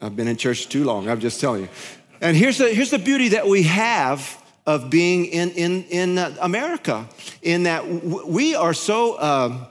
I've 0.00 0.14
been 0.14 0.28
in 0.28 0.36
church 0.36 0.68
too 0.68 0.84
long, 0.84 1.08
I'm 1.08 1.18
just 1.18 1.40
telling 1.40 1.62
you. 1.62 1.68
And 2.20 2.36
here's 2.36 2.58
the, 2.58 2.72
here's 2.72 2.90
the 2.90 3.00
beauty 3.00 3.30
that 3.30 3.48
we 3.48 3.64
have 3.64 4.40
of 4.64 4.90
being 4.90 5.26
in, 5.26 5.50
in, 5.50 5.82
in 5.90 6.18
uh, 6.18 6.36
America, 6.40 7.08
in 7.42 7.64
that 7.64 7.88
we 7.88 8.54
are 8.54 8.74
so. 8.74 9.14
Uh, 9.14 9.66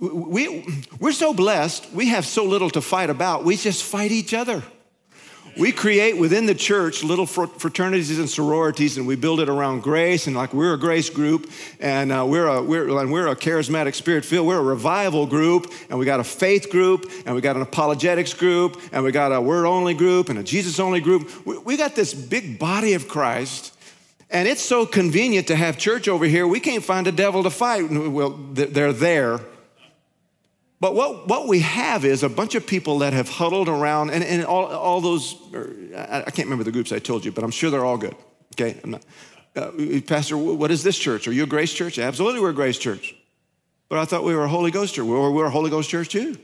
we, 0.00 0.66
we're 0.98 1.12
so 1.12 1.34
blessed, 1.34 1.92
we 1.92 2.08
have 2.08 2.24
so 2.24 2.44
little 2.44 2.70
to 2.70 2.80
fight 2.80 3.10
about, 3.10 3.44
we 3.44 3.56
just 3.56 3.82
fight 3.82 4.12
each 4.12 4.32
other. 4.32 4.62
We 5.56 5.70
create 5.70 6.18
within 6.18 6.46
the 6.46 6.54
church 6.54 7.04
little 7.04 7.26
fraternities 7.26 8.18
and 8.18 8.28
sororities, 8.28 8.98
and 8.98 9.06
we 9.06 9.14
build 9.14 9.40
it 9.40 9.48
around 9.48 9.82
grace. 9.82 10.26
And 10.26 10.34
like 10.34 10.52
we're 10.52 10.74
a 10.74 10.78
grace 10.78 11.10
group, 11.10 11.50
and 11.78 12.10
uh, 12.10 12.26
we're 12.26 12.46
a 12.46 12.62
we're 12.62 12.98
and 12.98 13.12
we're 13.12 13.28
a 13.28 13.36
charismatic 13.36 13.94
spirit 13.94 14.24
filled. 14.24 14.48
We're 14.48 14.58
a 14.58 14.62
revival 14.62 15.26
group, 15.26 15.72
and 15.88 15.98
we 15.98 16.04
got 16.06 16.18
a 16.18 16.24
faith 16.24 16.70
group, 16.70 17.10
and 17.24 17.34
we 17.34 17.40
got 17.40 17.54
an 17.54 17.62
apologetics 17.62 18.34
group, 18.34 18.80
and 18.90 19.04
we 19.04 19.12
got 19.12 19.32
a 19.32 19.40
word 19.40 19.66
only 19.66 19.94
group, 19.94 20.28
and 20.28 20.38
a 20.38 20.42
Jesus 20.42 20.80
only 20.80 21.00
group. 21.00 21.30
We, 21.46 21.58
we 21.58 21.76
got 21.76 21.94
this 21.94 22.14
big 22.14 22.58
body 22.58 22.94
of 22.94 23.06
Christ. 23.06 23.72
And 24.30 24.48
it's 24.48 24.62
so 24.62 24.84
convenient 24.84 25.46
to 25.48 25.54
have 25.54 25.78
church 25.78 26.08
over 26.08 26.24
here. 26.24 26.48
We 26.48 26.58
can't 26.58 26.82
find 26.82 27.06
a 27.06 27.12
devil 27.12 27.44
to 27.44 27.50
fight. 27.50 27.88
Well, 27.88 28.30
they're 28.30 28.92
there 28.92 29.40
but 30.80 30.94
what, 30.94 31.28
what 31.28 31.48
we 31.48 31.60
have 31.60 32.04
is 32.04 32.22
a 32.22 32.28
bunch 32.28 32.54
of 32.54 32.66
people 32.66 32.98
that 32.98 33.12
have 33.12 33.28
huddled 33.28 33.68
around, 33.68 34.10
and, 34.10 34.22
and 34.24 34.44
all, 34.44 34.66
all 34.66 35.00
those, 35.00 35.36
I, 35.96 36.24
I 36.26 36.30
can't 36.30 36.46
remember 36.46 36.64
the 36.64 36.72
groups 36.72 36.92
I 36.92 36.98
told 36.98 37.24
you, 37.24 37.32
but 37.32 37.44
I'm 37.44 37.50
sure 37.50 37.70
they're 37.70 37.84
all 37.84 37.96
good. 37.96 38.16
Okay? 38.54 38.80
Not, 38.84 39.02
uh, 39.56 39.70
Pastor, 40.06 40.36
what 40.36 40.70
is 40.70 40.82
this 40.82 40.98
church? 40.98 41.28
Are 41.28 41.32
you 41.32 41.44
a 41.44 41.46
grace 41.46 41.72
church? 41.72 41.98
Absolutely, 41.98 42.40
we're 42.40 42.50
a 42.50 42.54
grace 42.54 42.78
church. 42.78 43.14
But 43.88 43.98
I 43.98 44.04
thought 44.04 44.24
we 44.24 44.34
were 44.34 44.44
a 44.44 44.48
Holy 44.48 44.70
Ghost 44.70 44.94
church. 44.94 45.06
Well, 45.06 45.32
we're 45.32 45.46
a 45.46 45.50
Holy 45.50 45.70
Ghost 45.70 45.88
church 45.88 46.08
too. 46.08 46.36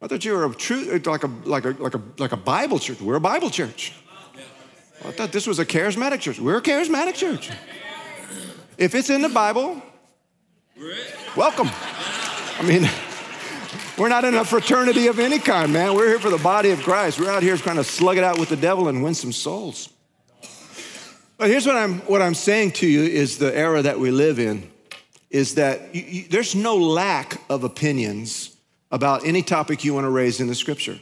I 0.00 0.06
thought 0.06 0.24
you 0.24 0.32
were 0.32 0.46
a 0.46 0.54
true, 0.54 1.00
like 1.04 1.24
a, 1.24 1.26
like 1.44 1.64
a, 1.64 1.70
like 1.70 1.94
a, 1.94 2.02
like 2.18 2.32
a 2.32 2.36
Bible 2.36 2.78
church. 2.78 3.00
We're 3.00 3.16
a 3.16 3.20
Bible 3.20 3.50
church. 3.50 3.92
I 5.04 5.12
thought 5.12 5.32
this 5.32 5.46
was 5.46 5.58
a 5.58 5.66
charismatic 5.66 6.20
church. 6.20 6.40
We're 6.40 6.58
a 6.58 6.62
charismatic 6.62 7.14
church. 7.14 7.50
If 8.76 8.94
it's 8.94 9.10
in 9.10 9.22
the 9.22 9.28
Bible, 9.28 9.80
welcome. 11.36 11.68
I 12.58 12.62
mean, 12.62 12.88
we're 13.98 14.08
not 14.08 14.24
in 14.24 14.34
a 14.34 14.44
fraternity 14.44 15.08
of 15.08 15.18
any 15.18 15.38
kind, 15.38 15.72
man. 15.72 15.94
We're 15.94 16.08
here 16.08 16.20
for 16.20 16.30
the 16.30 16.38
body 16.38 16.70
of 16.70 16.80
Christ. 16.82 17.18
We're 17.18 17.30
out 17.30 17.42
here 17.42 17.56
trying 17.56 17.76
to 17.76 17.84
slug 17.84 18.16
it 18.16 18.24
out 18.24 18.38
with 18.38 18.48
the 18.48 18.56
devil 18.56 18.88
and 18.88 19.02
win 19.02 19.14
some 19.14 19.32
souls. 19.32 19.88
But 21.36 21.50
here's 21.50 21.66
what 21.66 21.76
I'm, 21.76 22.00
what 22.00 22.22
I'm 22.22 22.34
saying 22.34 22.72
to 22.72 22.86
you 22.86 23.02
is 23.02 23.38
the 23.38 23.56
era 23.56 23.82
that 23.82 23.98
we 23.98 24.10
live 24.10 24.38
in 24.38 24.70
is 25.30 25.56
that 25.56 25.94
you, 25.94 26.02
you, 26.02 26.28
there's 26.28 26.54
no 26.54 26.76
lack 26.76 27.40
of 27.50 27.64
opinions 27.64 28.56
about 28.90 29.26
any 29.26 29.42
topic 29.42 29.84
you 29.84 29.94
want 29.94 30.04
to 30.04 30.10
raise 30.10 30.40
in 30.40 30.46
the 30.46 30.54
scripture. 30.54 30.98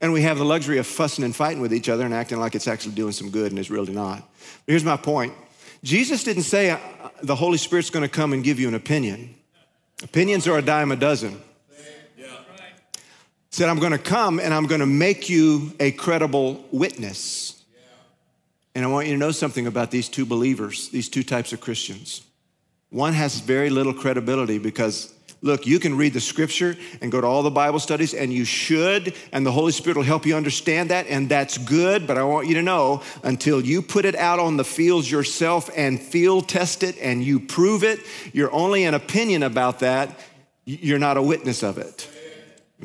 And 0.00 0.12
we 0.12 0.22
have 0.22 0.36
the 0.36 0.44
luxury 0.44 0.78
of 0.78 0.86
fussing 0.86 1.24
and 1.24 1.34
fighting 1.34 1.60
with 1.60 1.72
each 1.72 1.88
other 1.88 2.04
and 2.04 2.12
acting 2.12 2.40
like 2.40 2.54
it's 2.54 2.66
actually 2.66 2.94
doing 2.94 3.12
some 3.12 3.30
good 3.30 3.52
and 3.52 3.58
it's 3.58 3.70
really 3.70 3.92
not. 3.92 4.18
But 4.66 4.72
here's 4.72 4.84
my 4.84 4.96
point 4.96 5.32
Jesus 5.84 6.24
didn't 6.24 6.42
say 6.42 6.70
uh, 6.70 6.78
the 7.22 7.36
Holy 7.36 7.58
Spirit's 7.58 7.90
going 7.90 8.02
to 8.02 8.08
come 8.08 8.32
and 8.32 8.42
give 8.42 8.58
you 8.58 8.68
an 8.68 8.74
opinion. 8.74 9.34
Opinions 10.02 10.48
are 10.48 10.58
a 10.58 10.62
dime 10.62 10.90
a 10.90 10.96
dozen. 10.96 11.40
Said, 13.52 13.68
I'm 13.68 13.78
going 13.78 13.92
to 13.92 13.98
come 13.98 14.40
and 14.40 14.52
I'm 14.52 14.66
going 14.66 14.80
to 14.80 14.86
make 14.86 15.28
you 15.28 15.72
a 15.78 15.92
credible 15.92 16.64
witness. 16.72 17.62
And 18.74 18.84
I 18.84 18.88
want 18.88 19.06
you 19.06 19.12
to 19.12 19.18
know 19.18 19.30
something 19.30 19.66
about 19.66 19.90
these 19.90 20.08
two 20.08 20.26
believers, 20.26 20.88
these 20.88 21.08
two 21.08 21.22
types 21.22 21.52
of 21.52 21.60
Christians. 21.60 22.22
One 22.90 23.12
has 23.12 23.40
very 23.40 23.70
little 23.70 23.94
credibility 23.94 24.58
because 24.58 25.14
Look, 25.44 25.66
you 25.66 25.80
can 25.80 25.96
read 25.96 26.12
the 26.12 26.20
scripture 26.20 26.76
and 27.00 27.10
go 27.10 27.20
to 27.20 27.26
all 27.26 27.42
the 27.42 27.50
Bible 27.50 27.80
studies, 27.80 28.14
and 28.14 28.32
you 28.32 28.44
should, 28.44 29.12
and 29.32 29.44
the 29.44 29.50
Holy 29.50 29.72
Spirit 29.72 29.96
will 29.96 30.04
help 30.04 30.24
you 30.24 30.36
understand 30.36 30.90
that, 30.90 31.08
and 31.08 31.28
that's 31.28 31.58
good. 31.58 32.06
But 32.06 32.16
I 32.16 32.22
want 32.22 32.46
you 32.46 32.54
to 32.54 32.62
know 32.62 33.02
until 33.24 33.60
you 33.60 33.82
put 33.82 34.04
it 34.04 34.14
out 34.14 34.38
on 34.38 34.56
the 34.56 34.64
fields 34.64 35.10
yourself 35.10 35.68
and 35.76 36.00
field 36.00 36.48
test 36.48 36.84
it 36.84 36.96
and 37.00 37.24
you 37.24 37.40
prove 37.40 37.82
it, 37.82 37.98
you're 38.32 38.52
only 38.52 38.84
an 38.84 38.94
opinion 38.94 39.42
about 39.42 39.80
that, 39.80 40.16
you're 40.64 41.00
not 41.00 41.16
a 41.16 41.22
witness 41.22 41.64
of 41.64 41.76
it. 41.76 42.08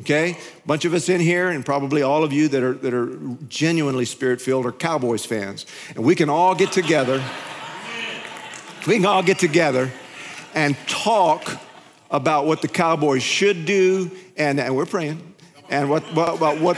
Okay? 0.00 0.32
A 0.32 0.66
bunch 0.66 0.84
of 0.84 0.94
us 0.94 1.08
in 1.08 1.20
here, 1.20 1.48
and 1.48 1.64
probably 1.64 2.02
all 2.02 2.22
of 2.22 2.32
you 2.32 2.48
that 2.48 2.62
are, 2.62 2.74
that 2.74 2.94
are 2.94 3.18
genuinely 3.48 4.04
spirit 4.04 4.40
filled, 4.40 4.66
are 4.66 4.72
Cowboys 4.72 5.24
fans. 5.24 5.66
And 5.94 6.04
we 6.04 6.14
can 6.14 6.28
all 6.30 6.54
get 6.54 6.72
together. 6.72 7.22
We 8.86 8.96
can 8.96 9.06
all 9.06 9.22
get 9.22 9.38
together 9.38 9.90
and 10.54 10.76
talk 10.86 11.60
about 12.10 12.46
what 12.46 12.62
the 12.62 12.68
Cowboys 12.68 13.22
should 13.22 13.66
do, 13.66 14.10
and, 14.36 14.58
and 14.58 14.74
we're 14.74 14.86
praying, 14.86 15.34
and 15.68 15.90
what, 15.90 16.02
what, 16.14 16.60
what 16.60 16.76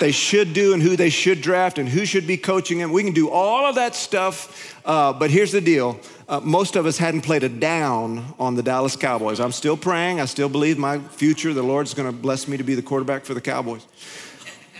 they 0.00 0.12
should 0.12 0.52
do 0.52 0.74
and 0.74 0.82
who 0.82 0.96
they 0.96 1.10
should 1.10 1.40
draft 1.40 1.78
and 1.78 1.88
who 1.88 2.04
should 2.04 2.26
be 2.26 2.36
coaching 2.36 2.78
them. 2.78 2.92
We 2.92 3.02
can 3.02 3.12
do 3.12 3.30
all 3.30 3.66
of 3.66 3.76
that 3.76 3.94
stuff, 3.94 4.76
uh, 4.84 5.12
but 5.12 5.30
here's 5.30 5.52
the 5.52 5.60
deal. 5.60 6.00
Uh, 6.28 6.40
most 6.40 6.76
of 6.76 6.86
us 6.86 6.98
hadn't 6.98 7.22
played 7.22 7.42
a 7.42 7.48
down 7.48 8.34
on 8.38 8.54
the 8.54 8.62
Dallas 8.62 8.96
Cowboys. 8.96 9.40
I'm 9.40 9.52
still 9.52 9.76
praying. 9.76 10.20
I 10.20 10.26
still 10.26 10.48
believe 10.48 10.78
my 10.78 10.98
future, 10.98 11.54
the 11.54 11.62
Lord's 11.62 11.94
going 11.94 12.10
to 12.10 12.16
bless 12.16 12.48
me 12.48 12.56
to 12.56 12.64
be 12.64 12.74
the 12.74 12.82
quarterback 12.82 13.24
for 13.24 13.34
the 13.34 13.40
Cowboys. 13.40 13.86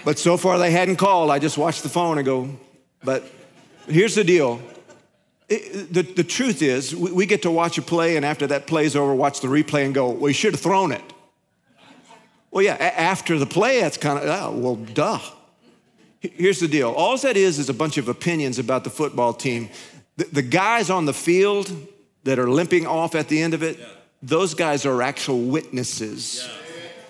But 0.05 0.19
so 0.19 0.37
far 0.37 0.59
they 0.59 0.71
hadn't 0.71 0.97
called. 0.97 1.31
I 1.31 1.39
just 1.39 1.59
watched 1.59 1.83
the 1.83 1.89
phone 1.89 2.19
and 2.19 2.25
go, 2.25 2.51
but 3.03 3.25
here's 3.87 4.15
the 4.15 4.25
deal 4.25 4.61
it, 5.49 5.93
the, 5.93 6.03
the 6.03 6.25
truth 6.25 6.61
is, 6.61 6.95
we, 6.95 7.11
we 7.11 7.27
get 7.27 7.43
to 7.43 7.51
watch 7.51 7.79
a 7.79 7.83
play, 7.83 8.17
and 8.17 8.25
after 8.25 8.47
that 8.49 8.67
play's 8.67 8.95
over, 8.95 9.15
watch 9.15 9.41
the 9.41 9.49
replay 9.49 9.87
and 9.87 9.95
go, 9.95 10.27
you 10.27 10.35
should 10.35 10.53
have 10.53 10.61
thrown 10.61 10.93
it. 10.93 11.03
Well, 12.51 12.65
yeah, 12.65 12.75
after 12.75 13.39
the 13.39 13.47
play, 13.47 13.81
that's 13.81 13.97
kind 13.97 14.19
of, 14.19 14.25
oh, 14.25 14.59
well, 14.59 14.77
duh. 14.77 15.19
Here's 16.21 16.61
the 16.61 16.69
deal 16.69 16.91
all 16.91 17.17
that 17.19 17.37
is 17.37 17.59
is 17.59 17.69
a 17.69 17.75
bunch 17.75 17.97
of 17.97 18.09
opinions 18.09 18.59
about 18.59 18.85
the 18.85 18.91
football 18.91 19.33
team. 19.33 19.69
The, 20.17 20.25
the 20.25 20.43
guys 20.43 20.91
on 20.91 21.05
the 21.05 21.13
field 21.13 21.71
that 22.25 22.39
are 22.39 22.51
limping 22.51 22.87
off 22.87 23.15
at 23.15 23.29
the 23.29 23.41
end 23.41 23.55
of 23.55 23.63
it, 23.63 23.79
yeah. 23.79 23.87
those 24.23 24.55
guys 24.55 24.85
are 24.85 25.01
actual 25.03 25.41
witnesses. 25.41 26.45
Yeah. 26.45 26.55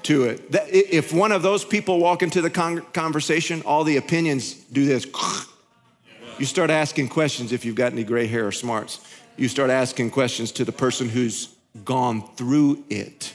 To 0.05 0.25
it. 0.25 0.41
If 0.71 1.13
one 1.13 1.33
of 1.33 1.43
those 1.43 1.67
people 1.67 1.99
walk 1.99 2.23
into 2.23 2.41
the 2.41 2.49
conversation, 2.49 3.61
all 3.67 3.85
the 3.85 3.99
opinions 3.99 4.55
do 4.55 4.87
this 4.87 5.05
you 6.39 6.47
start 6.47 6.71
asking 6.71 7.09
questions 7.09 7.53
if 7.53 7.67
you've 7.67 7.75
got 7.75 7.93
any 7.93 8.05
gray 8.05 8.27
hair 8.27 8.47
or 8.47 8.53
smarts. 8.53 9.01
You 9.37 9.49
start 9.49 9.69
asking 9.69 10.13
questions 10.13 10.51
to 10.53 10.65
the 10.65 10.73
person 10.73 11.11
who's 11.11 11.55
gone 11.85 12.27
through 12.37 12.85
it. 12.89 13.35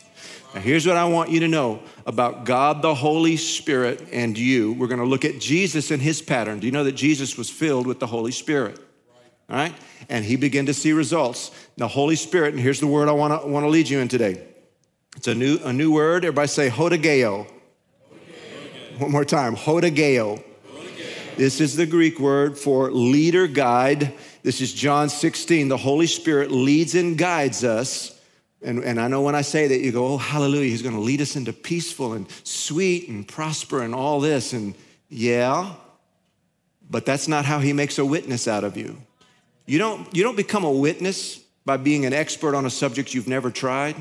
Now, 0.56 0.62
here's 0.62 0.88
what 0.88 0.98
I 0.98 1.06
want 1.06 1.30
you 1.30 1.42
to 1.42 1.48
know 1.48 1.82
about 2.06 2.46
God 2.46 2.82
the 2.82 2.96
Holy 2.96 3.38
Spirit 3.38 4.08
and 4.12 4.38
you. 4.38 4.74
We're 4.74 4.88
going 4.88 5.00
to 5.00 5.06
look 5.06 5.26
at 5.26 5.40
Jesus 5.40 5.92
and 5.92 6.02
his 6.02 6.22
pattern. 6.22 6.60
Do 6.60 6.66
you 6.68 6.72
know 6.72 6.84
that 6.84 6.94
Jesus 6.94 7.38
was 7.38 7.50
filled 7.50 7.88
with 7.88 8.00
the 8.00 8.08
Holy 8.08 8.32
Spirit? 8.32 8.80
All 9.50 9.56
right? 9.56 9.74
And 10.10 10.26
he 10.26 10.36
began 10.36 10.66
to 10.66 10.74
see 10.74 10.94
results. 10.94 11.52
The 11.78 11.88
Holy 11.88 12.16
Spirit, 12.16 12.54
and 12.54 12.62
here's 12.62 12.80
the 12.80 12.88
word 12.88 13.10
I 13.10 13.14
want 13.14 13.42
to, 13.42 13.48
want 13.48 13.64
to 13.64 13.70
lead 13.70 13.90
you 13.90 14.00
in 14.00 14.08
today. 14.08 14.44
It's 15.16 15.28
a 15.28 15.36
new, 15.36 15.60
a 15.64 15.72
new 15.72 15.92
word. 15.92 16.26
Everybody 16.26 16.48
say 16.48 16.70
hodageo. 16.70 17.48
One 18.98 19.12
more 19.12 19.26
time, 19.26 19.56
hodageo. 19.56 20.44
This 21.36 21.60
is 21.62 21.76
the 21.76 21.86
Greek 21.86 22.20
word 22.20 22.58
for 22.58 22.92
leader 22.92 23.48
guide. 23.48 24.14
This 24.44 24.62
is 24.62 24.74
John 24.74 25.10
16. 25.10 25.68
The 25.68 25.78
Holy 25.78 26.06
Spirit 26.06 26.52
leads 26.52 26.96
and 26.96 27.18
guides 27.18 27.64
us. 27.64 28.20
And, 28.64 28.84
and 28.84 29.00
I 29.00 29.08
know 29.10 29.22
when 29.22 29.36
I 29.36 29.42
say 29.42 29.68
that, 29.68 29.82
you 29.82 29.92
go, 29.92 30.08
oh, 30.08 30.18
hallelujah, 30.18 30.70
he's 30.70 30.82
going 30.82 30.96
to 30.96 31.02
lead 31.02 31.22
us 31.22 31.36
into 31.36 31.52
peaceful 31.52 32.14
and 32.14 32.28
sweet 32.44 33.10
and 33.10 33.28
prosper 33.28 33.82
and 33.82 33.94
all 33.94 34.20
this. 34.22 34.54
And 34.54 34.74
yeah, 35.10 35.74
but 36.90 37.06
that's 37.06 37.28
not 37.28 37.44
how 37.44 37.60
he 37.60 37.74
makes 37.74 37.98
a 37.98 38.06
witness 38.06 38.48
out 38.48 38.64
of 38.64 38.78
you. 38.78 38.98
You 39.66 39.80
don't, 39.80 40.14
you 40.16 40.24
don't 40.24 40.38
become 40.38 40.64
a 40.64 40.72
witness 40.72 41.40
by 41.66 41.78
being 41.78 42.06
an 42.06 42.14
expert 42.14 42.56
on 42.56 42.66
a 42.66 42.70
subject 42.70 43.14
you've 43.14 43.28
never 43.28 43.52
tried. 43.52 43.96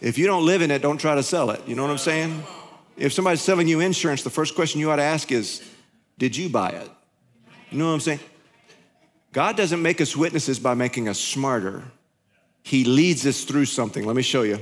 If 0.00 0.16
you 0.16 0.26
don't 0.26 0.46
live 0.46 0.62
in 0.62 0.70
it, 0.70 0.80
don't 0.80 0.98
try 0.98 1.14
to 1.14 1.22
sell 1.22 1.50
it. 1.50 1.60
You 1.66 1.74
know 1.74 1.82
what 1.82 1.90
I'm 1.90 1.98
saying? 1.98 2.42
If 2.96 3.12
somebody's 3.12 3.42
selling 3.42 3.68
you 3.68 3.80
insurance, 3.80 4.22
the 4.22 4.30
first 4.30 4.54
question 4.54 4.80
you 4.80 4.90
ought 4.90 4.96
to 4.96 5.02
ask 5.02 5.30
is, 5.32 5.62
did 6.18 6.36
you 6.36 6.48
buy 6.48 6.70
it? 6.70 6.90
You 7.70 7.78
know 7.78 7.86
what 7.86 7.92
I'm 7.92 8.00
saying? 8.00 8.20
God 9.32 9.56
doesn't 9.56 9.80
make 9.80 10.00
us 10.00 10.16
witnesses 10.16 10.58
by 10.58 10.74
making 10.74 11.08
us 11.08 11.18
smarter. 11.18 11.84
He 12.62 12.84
leads 12.84 13.26
us 13.26 13.44
through 13.44 13.66
something. 13.66 14.04
Let 14.04 14.16
me 14.16 14.22
show 14.22 14.42
you. 14.42 14.58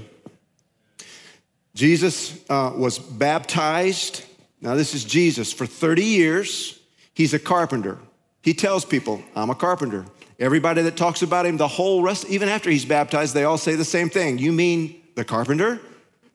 Jesus 1.75 2.39
uh, 2.51 2.73
was 2.75 2.99
baptized. 2.99 4.25
Now, 4.61 4.75
this 4.75 4.95
is 4.95 5.05
Jesus. 5.05 5.53
For 5.53 5.67
30 5.67 6.03
years, 6.03 6.81
he's 7.15 7.35
a 7.35 7.39
carpenter. 7.39 7.99
He 8.43 8.55
tells 8.55 8.85
people, 8.85 9.23
I'm 9.37 9.51
a 9.51 9.55
carpenter. 9.55 10.05
Everybody 10.39 10.83
that 10.83 10.97
talks 10.97 11.23
about 11.23 11.47
him, 11.47 11.57
the 11.57 11.69
whole 11.69 12.03
rest, 12.03 12.27
even 12.29 12.49
after 12.49 12.71
he's 12.71 12.85
baptized, 12.85 13.35
they 13.35 13.45
all 13.45 13.59
say 13.59 13.75
the 13.75 13.85
same 13.85 14.09
thing. 14.09 14.39
You 14.39 14.53
mean 14.53 15.03
the 15.17 15.25
carpenter? 15.25 15.81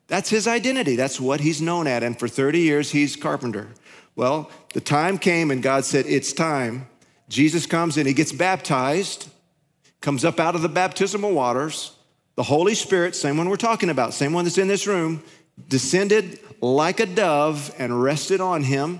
That's 0.08 0.30
his 0.30 0.48
identity. 0.48 0.96
That's 0.96 1.20
what 1.20 1.40
he's 1.40 1.62
known 1.62 1.88
at. 1.88 2.04
And 2.04 2.20
for 2.20 2.28
30 2.28 2.60
years, 2.60 2.92
he's 2.92 3.16
carpenter. 3.16 3.70
Well, 4.16 4.52
the 4.74 4.82
time 4.82 5.18
came 5.18 5.52
and 5.52 5.64
God 5.64 5.86
said, 5.86 6.06
It's 6.06 6.34
time. 6.34 6.88
Jesus 7.30 7.66
comes 7.66 7.98
and 7.98 8.06
he 8.06 8.14
gets 8.14 8.32
baptized, 8.32 9.30
comes 10.04 10.26
up 10.26 10.40
out 10.40 10.54
of 10.54 10.62
the 10.62 10.70
baptismal 10.70 11.32
waters. 11.32 11.94
The 12.36 12.44
Holy 12.44 12.76
Spirit, 12.76 13.16
same 13.16 13.38
one 13.38 13.50
we're 13.50 13.56
talking 13.56 13.90
about, 13.90 14.14
same 14.14 14.34
one 14.34 14.44
that's 14.44 14.58
in 14.58 14.68
this 14.68 14.86
room, 14.86 15.24
descended 15.70 16.40
like 16.62 17.00
a 17.00 17.06
dove 17.06 17.74
and 17.80 18.04
rested 18.04 18.42
on 18.42 18.64
him. 18.64 19.00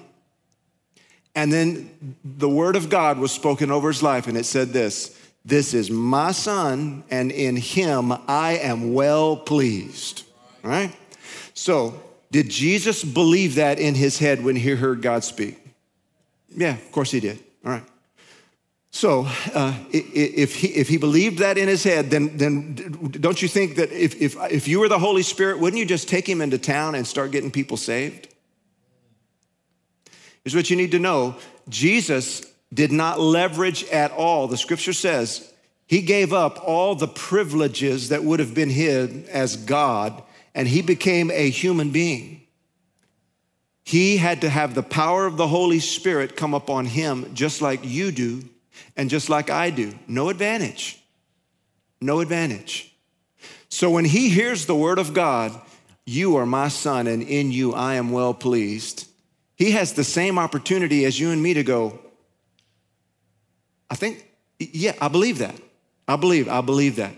And 1.36 1.52
then 1.52 2.16
the 2.24 2.50
word 2.50 2.76
of 2.76 2.90
God 2.90 3.18
was 3.18 3.32
spoken 3.32 3.70
over 3.70 3.90
his 3.90 4.02
life, 4.02 4.28
and 4.28 4.38
it 4.38 4.46
said 4.46 4.70
this 4.70 5.20
This 5.44 5.74
is 5.74 5.92
my 5.92 6.32
son, 6.32 7.04
and 7.10 7.32
in 7.32 7.58
him 7.58 8.14
I 8.28 8.60
am 8.62 8.94
well 8.94 9.36
pleased. 9.36 10.24
All 10.64 10.72
right? 10.72 10.96
So 11.54 12.02
did 12.32 12.50
Jesus 12.50 13.04
believe 13.04 13.56
that 13.56 13.78
in 13.78 13.96
his 13.96 14.20
head 14.20 14.44
when 14.44 14.56
he 14.56 14.70
heard 14.70 15.02
God 15.02 15.24
speak? 15.24 15.60
Yeah, 16.56 16.76
of 16.76 16.92
course 16.92 17.12
he 17.12 17.20
did. 17.20 17.44
All 17.66 17.72
right. 17.72 17.84
So, 18.96 19.28
uh, 19.56 19.74
if, 19.92 20.56
he, 20.56 20.68
if 20.68 20.88
he 20.88 20.98
believed 20.98 21.40
that 21.40 21.58
in 21.58 21.68
his 21.68 21.84
head, 21.84 22.12
then, 22.12 22.38
then 22.38 22.76
don't 23.10 23.42
you 23.42 23.48
think 23.48 23.78
that 23.78 23.92
if, 23.92 24.22
if, 24.22 24.38
if 24.52 24.68
you 24.68 24.80
were 24.80 24.88
the 24.88 25.00
Holy 25.00 25.24
Spirit, 25.24 25.58
wouldn't 25.58 25.80
you 25.80 25.86
just 25.86 26.08
take 26.08 26.30
him 26.30 26.42
into 26.42 26.60
town 26.60 26.94
and 26.94 27.06
start 27.08 27.32
getting 27.32 27.50
people 27.50 27.76
saved? 27.76 28.28
Here's 30.44 30.56
what 30.56 30.70
you 30.70 30.76
need 30.76 30.92
to 30.92 31.00
know 31.00 31.38
Jesus 31.68 32.46
did 32.72 32.92
not 32.92 33.20
leverage 33.20 33.84
at 33.86 34.12
all. 34.12 34.48
The 34.48 34.58
scripture 34.58 34.94
says 34.94 35.52
he 35.88 36.04
gave 36.04 36.32
up 36.32 36.64
all 36.64 36.94
the 36.94 37.08
privileges 37.08 38.10
that 38.10 38.24
would 38.24 38.40
have 38.40 38.54
been 38.54 38.70
his 38.70 39.28
as 39.30 39.58
God 39.58 40.22
and 40.54 40.68
he 40.68 40.84
became 40.84 41.32
a 41.32 41.50
human 41.50 41.90
being. 41.90 42.44
He 43.84 44.18
had 44.18 44.42
to 44.42 44.50
have 44.50 44.76
the 44.76 44.84
power 44.84 45.26
of 45.26 45.36
the 45.36 45.48
Holy 45.48 45.80
Spirit 45.80 46.36
come 46.36 46.54
upon 46.54 46.86
him 46.86 47.34
just 47.34 47.60
like 47.60 47.84
you 47.84 48.12
do 48.12 48.44
and 48.96 49.10
just 49.10 49.30
like 49.30 49.50
I 49.50 49.70
do. 49.70 49.94
No 50.08 50.30
advantage. 50.30 51.02
No 52.02 52.20
advantage. 52.20 52.94
So 53.70 53.90
when 53.90 54.06
he 54.06 54.30
hears 54.30 54.66
the 54.66 54.76
word 54.76 55.00
of 55.00 55.14
God, 55.14 55.60
you 56.06 56.36
are 56.36 56.46
my 56.46 56.68
son, 56.68 57.08
and 57.08 57.24
in 57.24 57.52
you 57.52 57.74
I 57.74 57.96
am 57.96 58.12
well 58.12 58.34
pleased. 58.34 59.08
He 59.56 59.72
has 59.72 59.94
the 59.94 60.04
same 60.04 60.38
opportunity 60.38 61.06
as 61.06 61.20
you 61.20 61.32
and 61.32 61.42
me 61.42 61.54
to 61.54 61.64
go, 61.64 62.00
I 63.90 63.96
think, 63.96 64.28
yeah, 64.60 64.94
I 65.00 65.08
believe 65.08 65.38
that. 65.40 65.56
I 66.08 66.16
believe, 66.16 66.50
I 66.50 66.62
believe 66.62 66.98
that. 66.98 67.14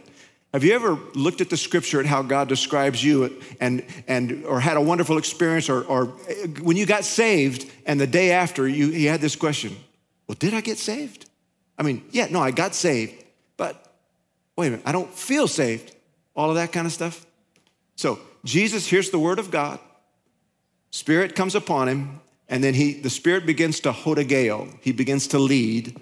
Have 0.53 0.63
you 0.63 0.73
ever 0.73 0.97
looked 1.15 1.41
at 1.41 1.49
the 1.49 1.57
scripture 1.57 1.99
at 1.99 2.05
how 2.05 2.21
God 2.21 2.47
describes 2.47 3.03
you 3.03 3.41
and, 3.59 3.85
and 4.07 4.45
or 4.45 4.59
had 4.59 4.77
a 4.77 4.81
wonderful 4.81 5.17
experience 5.17 5.69
or, 5.69 5.83
or 5.83 6.05
when 6.61 6.77
you 6.77 6.85
got 6.85 7.03
saved 7.03 7.69
and 7.85 7.99
the 7.99 8.07
day 8.07 8.31
after 8.31 8.65
you, 8.65 8.87
you 8.87 9.09
had 9.09 9.19
this 9.19 9.35
question, 9.35 9.75
well, 10.27 10.37
did 10.39 10.53
I 10.53 10.61
get 10.61 10.77
saved? 10.77 11.29
I 11.77 11.83
mean, 11.83 12.03
yeah, 12.11 12.27
no, 12.29 12.39
I 12.39 12.51
got 12.51 12.73
saved, 12.73 13.23
but 13.57 13.93
wait 14.55 14.67
a 14.67 14.71
minute, 14.71 14.85
I 14.85 14.91
don't 14.91 15.13
feel 15.13 15.47
saved. 15.47 15.95
All 16.35 16.49
of 16.49 16.55
that 16.55 16.71
kind 16.71 16.85
of 16.85 16.93
stuff. 16.93 17.25
So 17.95 18.19
Jesus 18.43 18.87
hears 18.87 19.09
the 19.09 19.19
word 19.19 19.39
of 19.39 19.51
God. 19.51 19.79
Spirit 20.91 21.35
comes 21.35 21.55
upon 21.55 21.87
him, 21.87 22.21
and 22.47 22.63
then 22.63 22.73
he, 22.73 22.93
the 22.93 23.09
Spirit 23.09 23.45
begins 23.45 23.79
to 23.81 23.91
hodageo. 23.91 24.77
He 24.81 24.91
begins 24.91 25.27
to 25.27 25.39
lead. 25.39 25.99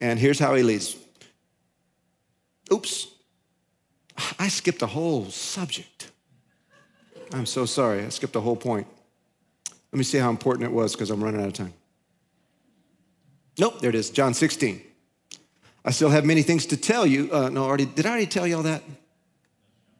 And 0.00 0.18
here's 0.18 0.38
how 0.38 0.54
he 0.54 0.62
leads. 0.62 0.96
Oops, 2.72 3.08
I 4.38 4.48
skipped 4.48 4.82
a 4.82 4.86
whole 4.86 5.30
subject. 5.30 6.10
I'm 7.32 7.46
so 7.46 7.66
sorry. 7.66 8.04
I 8.04 8.08
skipped 8.10 8.36
a 8.36 8.40
whole 8.40 8.56
point. 8.56 8.86
Let 9.92 9.98
me 9.98 10.04
see 10.04 10.18
how 10.18 10.30
important 10.30 10.64
it 10.64 10.72
was 10.72 10.92
because 10.92 11.10
I'm 11.10 11.22
running 11.22 11.40
out 11.40 11.48
of 11.48 11.52
time. 11.52 11.72
Nope, 13.58 13.80
there 13.80 13.90
it 13.90 13.96
is. 13.96 14.10
John 14.10 14.34
16. 14.34 14.82
I 15.84 15.90
still 15.90 16.10
have 16.10 16.24
many 16.24 16.42
things 16.42 16.66
to 16.66 16.76
tell 16.76 17.06
you. 17.06 17.30
Uh, 17.32 17.50
no, 17.50 17.64
already 17.64 17.84
did 17.84 18.06
I 18.06 18.10
already 18.10 18.26
tell 18.26 18.46
you 18.46 18.56
all 18.56 18.62
that? 18.62 18.82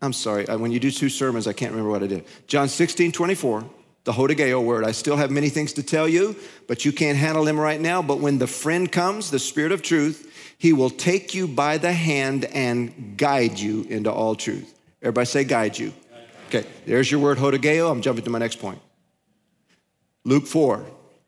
I'm 0.01 0.13
sorry. 0.13 0.45
When 0.45 0.71
you 0.71 0.81
do 0.81 0.91
two 0.91 1.09
sermons, 1.09 1.47
I 1.47 1.53
can't 1.53 1.73
remember 1.73 1.91
what 1.91 2.03
I 2.03 2.07
did. 2.07 2.25
John 2.47 2.69
16, 2.69 3.13
24, 3.13 3.65
the 4.05 4.13
Hodageo 4.13 4.63
word. 4.63 4.85
I 4.85 4.93
still 4.93 5.17
have 5.17 5.31
many 5.31 5.49
things 5.49 5.73
to 5.75 5.83
tell 5.83 6.07
you, 6.07 6.37
but 6.67 6.85
you 6.85 6.93
can't 6.93 7.17
handle 7.17 7.45
them 7.45 7.59
right 7.59 7.81
now. 7.81 8.03
But 8.03 8.21
when 8.21 8.39
the 8.39 8.47
friend 8.47 8.91
comes, 8.91 9.31
the 9.31 9.39
Spirit 9.39 9.73
of 9.73 9.83
truth, 9.83 10.55
he 10.59 10.73
will 10.73 10.91
take 10.91 11.35
you 11.35 11.47
by 11.47 11.79
the 11.79 11.93
hand 11.93 12.45
and 12.47 13.17
guide 13.17 13.59
you 13.59 13.83
into 13.85 14.13
all 14.13 14.35
truth. 14.35 14.75
Everybody 15.01 15.27
say, 15.27 15.45
guide 15.45 15.79
you. 15.79 15.93
Okay, 16.49 16.67
there's 16.87 17.11
your 17.11 17.21
word, 17.21 17.39
Hodageo. 17.39 17.91
I'm 17.91 18.03
jumping 18.03 18.25
to 18.25 18.31
my 18.31 18.39
next 18.39 18.59
point. 18.59 18.81
Luke 20.25 20.47
4, 20.47 20.85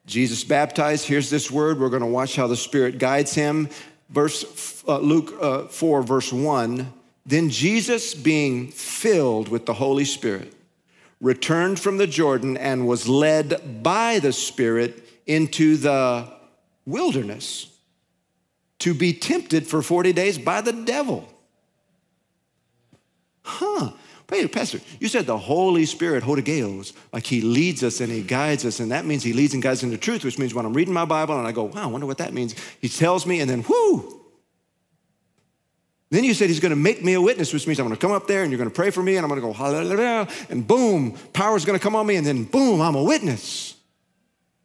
Jesus 0.06 0.44
baptized. 0.44 1.06
Here's 1.06 1.30
this 1.30 1.50
word. 1.50 1.80
We're 1.80 1.90
going 1.90 2.00
to 2.00 2.06
watch 2.06 2.36
how 2.36 2.46
the 2.46 2.56
Spirit 2.56 2.98
guides 2.98 3.34
him. 3.34 3.68
Verse 4.08 4.84
uh, 4.86 4.98
Luke 4.98 5.34
uh, 5.40 5.66
4, 5.66 6.02
verse 6.02 6.32
1. 6.32 6.92
Then 7.26 7.50
Jesus, 7.50 8.14
being 8.14 8.68
filled 8.68 9.48
with 9.48 9.66
the 9.66 9.74
Holy 9.74 10.04
Spirit, 10.04 10.54
returned 11.20 11.80
from 11.80 11.96
the 11.96 12.06
Jordan 12.06 12.56
and 12.56 12.86
was 12.86 13.08
led 13.08 13.82
by 13.82 14.20
the 14.20 14.32
Spirit 14.32 15.02
into 15.26 15.76
the 15.76 16.32
wilderness 16.84 17.76
to 18.78 18.94
be 18.94 19.12
tempted 19.12 19.66
for 19.66 19.82
40 19.82 20.12
days 20.12 20.38
by 20.38 20.60
the 20.60 20.72
devil. 20.72 21.28
Huh. 23.42 23.90
Pastor, 24.26 24.80
you 24.98 25.06
said 25.06 25.26
the 25.26 25.38
Holy 25.38 25.84
Spirit, 25.84 26.24
Hodageos, 26.24 26.92
like 27.12 27.24
he 27.24 27.40
leads 27.40 27.84
us 27.84 28.00
and 28.00 28.10
he 28.10 28.22
guides 28.22 28.64
us, 28.64 28.80
and 28.80 28.90
that 28.90 29.04
means 29.04 29.22
he 29.22 29.32
leads 29.32 29.54
and 29.54 29.62
guides 29.62 29.84
into 29.84 29.96
truth, 29.96 30.24
which 30.24 30.38
means 30.38 30.52
when 30.52 30.66
I'm 30.66 30.74
reading 30.74 30.92
my 30.92 31.04
Bible 31.04 31.38
and 31.38 31.46
I 31.46 31.52
go, 31.52 31.64
wow, 31.64 31.84
I 31.84 31.86
wonder 31.86 32.06
what 32.06 32.18
that 32.18 32.34
means, 32.34 32.54
he 32.80 32.88
tells 32.88 33.24
me, 33.24 33.40
and 33.40 33.48
then 33.48 33.62
whoo. 33.62 34.20
Then 36.10 36.24
you 36.24 36.34
said 36.34 36.48
he's 36.48 36.60
going 36.60 36.70
to 36.70 36.76
make 36.76 37.04
me 37.04 37.14
a 37.14 37.20
witness, 37.20 37.52
which 37.52 37.66
means 37.66 37.78
I'm 37.78 37.86
going 37.86 37.96
to 37.96 38.00
come 38.00 38.12
up 38.12 38.26
there 38.26 38.42
and 38.42 38.50
you're 38.50 38.58
going 38.58 38.70
to 38.70 38.74
pray 38.74 38.90
for 38.90 39.02
me, 39.02 39.16
and 39.16 39.24
I'm 39.24 39.28
going 39.28 39.40
to 39.40 39.46
go, 39.46 39.52
hallelujah, 39.52 40.26
and 40.50 40.66
boom, 40.66 41.16
power's 41.32 41.64
going 41.64 41.78
to 41.78 41.82
come 41.82 41.94
on 41.94 42.06
me, 42.06 42.16
and 42.16 42.26
then 42.26 42.44
boom, 42.44 42.80
I'm 42.80 42.96
a 42.96 43.02
witness. 43.02 43.76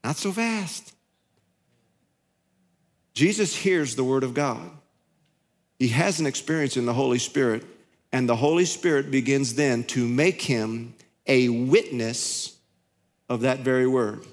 Not 0.03 0.17
so 0.17 0.31
fast. 0.31 0.93
Jesus 3.13 3.55
hears 3.55 3.95
the 3.95 4.03
word 4.03 4.23
of 4.23 4.33
God. 4.33 4.71
He 5.77 5.89
has 5.89 6.19
an 6.19 6.25
experience 6.25 6.77
in 6.77 6.85
the 6.85 6.93
Holy 6.93 7.19
Spirit 7.19 7.63
and 8.11 8.27
the 8.27 8.35
Holy 8.35 8.65
Spirit 8.65 9.11
begins 9.11 9.55
then 9.55 9.83
to 9.85 10.07
make 10.07 10.41
him 10.41 10.93
a 11.27 11.49
witness 11.49 12.57
of 13.29 13.41
that 13.41 13.59
very 13.59 13.87
word. 13.87 14.25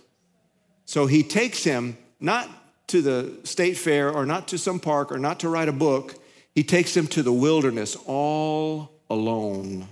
So 0.84 1.06
he 1.06 1.22
takes 1.22 1.62
him 1.62 1.96
not 2.18 2.48
to 2.88 3.02
the 3.02 3.38
state 3.44 3.76
fair 3.76 4.10
or 4.10 4.26
not 4.26 4.48
to 4.48 4.58
some 4.58 4.80
park 4.80 5.12
or 5.12 5.18
not 5.18 5.40
to 5.40 5.48
write 5.48 5.68
a 5.68 5.72
book, 5.72 6.14
he 6.54 6.64
takes 6.64 6.96
him 6.96 7.06
to 7.08 7.22
the 7.22 7.32
wilderness 7.32 7.96
all 8.06 8.90
alone 9.08 9.86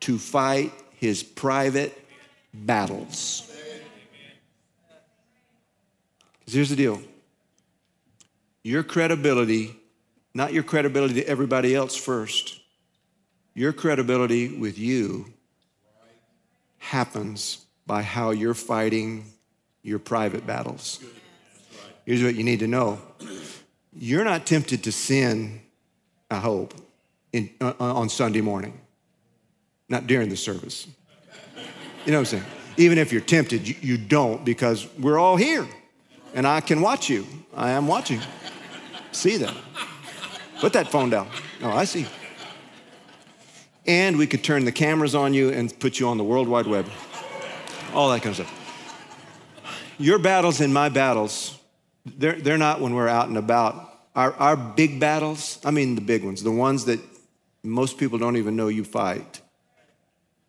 to 0.00 0.18
fight 0.18 0.72
his 0.96 1.22
private 1.22 1.96
battles. 2.52 3.50
Because 6.40 6.54
here's 6.54 6.70
the 6.70 6.76
deal 6.76 7.00
your 8.62 8.82
credibility, 8.82 9.76
not 10.34 10.52
your 10.52 10.64
credibility 10.64 11.14
to 11.14 11.28
everybody 11.28 11.74
else 11.74 11.94
first, 11.96 12.60
your 13.56 13.72
credibility 13.72 14.54
with 14.54 14.78
you 14.78 15.32
happens 16.76 17.64
by 17.86 18.02
how 18.02 18.30
you're 18.30 18.54
fighting 18.54 19.24
your 19.82 19.98
private 19.98 20.46
battles. 20.46 21.02
Here's 22.04 22.22
what 22.22 22.34
you 22.34 22.44
need 22.44 22.60
to 22.60 22.68
know 22.68 23.00
you're 23.98 24.24
not 24.24 24.44
tempted 24.44 24.84
to 24.84 24.92
sin, 24.92 25.62
I 26.30 26.36
hope, 26.36 26.74
in, 27.32 27.48
uh, 27.62 27.72
on 27.80 28.10
Sunday 28.10 28.42
morning, 28.42 28.78
not 29.88 30.06
during 30.06 30.28
the 30.28 30.36
service. 30.36 30.86
You 32.04 32.12
know 32.12 32.18
what 32.18 32.32
I'm 32.32 32.40
saying? 32.40 32.44
Even 32.76 32.98
if 32.98 33.10
you're 33.10 33.22
tempted, 33.22 33.66
you, 33.66 33.74
you 33.80 33.96
don't 33.96 34.44
because 34.44 34.86
we're 34.98 35.18
all 35.18 35.36
here 35.36 35.66
and 36.34 36.46
I 36.46 36.60
can 36.60 36.82
watch 36.82 37.08
you. 37.08 37.26
I 37.54 37.70
am 37.70 37.88
watching. 37.88 38.20
See 39.12 39.38
that. 39.38 39.56
Put 40.60 40.74
that 40.74 40.88
phone 40.88 41.08
down. 41.08 41.28
No, 41.62 41.70
I 41.70 41.84
see 41.84 42.06
and 43.86 44.16
we 44.16 44.26
could 44.26 44.42
turn 44.42 44.64
the 44.64 44.72
cameras 44.72 45.14
on 45.14 45.34
you 45.34 45.50
and 45.50 45.76
put 45.78 46.00
you 46.00 46.08
on 46.08 46.18
the 46.18 46.24
World 46.24 46.48
Wide 46.48 46.66
Web. 46.66 46.86
All 47.94 48.10
that 48.10 48.22
kind 48.22 48.38
of 48.38 48.46
stuff. 48.46 49.94
Your 49.98 50.18
battles 50.18 50.60
and 50.60 50.74
my 50.74 50.88
battles, 50.88 51.58
they're, 52.04 52.40
they're 52.40 52.58
not 52.58 52.80
when 52.80 52.94
we're 52.94 53.08
out 53.08 53.28
and 53.28 53.38
about. 53.38 53.92
Our, 54.14 54.32
our 54.34 54.56
big 54.56 55.00
battles, 55.00 55.58
I 55.64 55.70
mean 55.70 55.94
the 55.94 56.00
big 56.00 56.24
ones, 56.24 56.42
the 56.42 56.50
ones 56.50 56.84
that 56.86 57.00
most 57.62 57.98
people 57.98 58.18
don't 58.18 58.36
even 58.36 58.56
know 58.56 58.68
you 58.68 58.84
fight, 58.84 59.40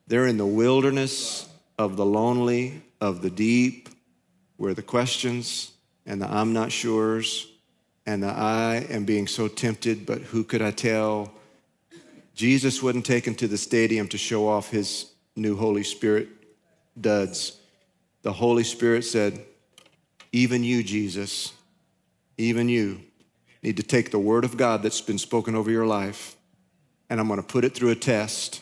they're 0.08 0.28
in 0.28 0.38
the 0.38 0.46
wilderness 0.46 1.48
of 1.78 1.98
the 1.98 2.06
lonely, 2.06 2.82
of 3.02 3.22
the 3.22 3.30
deep, 3.30 3.90
where 4.58 4.74
the 4.74 4.82
questions 4.82 5.72
and 6.06 6.22
the 6.22 6.32
I'm 6.32 6.54
not 6.54 6.72
sure's 6.72 7.48
and 8.06 8.24
the 8.24 8.28
I 8.28 8.86
am 8.90 9.04
being 9.04 9.28
so 9.28 9.48
tempted, 9.48 10.06
but 10.06 10.22
who 10.22 10.44
could 10.44 10.62
I 10.62 10.72
tell? 10.72 11.32
Jesus 12.38 12.84
wasn't 12.84 13.04
taken 13.04 13.34
to 13.34 13.48
the 13.48 13.58
stadium 13.58 14.08
to 14.10 14.18
show 14.18 14.48
off 14.48 14.70
his 14.70 15.12
new 15.36 15.58
Holy 15.58 15.84
Spirit 15.84 16.30
duds. 17.02 17.60
The 18.22 18.32
Holy 18.32 18.64
Spirit 18.64 19.06
said, 19.06 19.44
Even 20.32 20.64
you, 20.64 20.84
Jesus, 20.84 21.52
even 22.38 22.70
you 22.70 23.02
need 23.64 23.78
to 23.78 23.84
take 23.84 24.12
the 24.12 24.20
word 24.20 24.46
of 24.46 24.56
God 24.56 24.84
that's 24.84 25.02
been 25.02 25.18
spoken 25.18 25.56
over 25.56 25.72
your 25.72 25.88
life, 25.88 26.36
and 27.10 27.20
I'm 27.20 27.28
going 27.28 27.42
to 27.42 27.48
put 27.48 27.66
it 27.66 27.74
through 27.74 27.90
a 27.90 27.96
test 27.96 28.62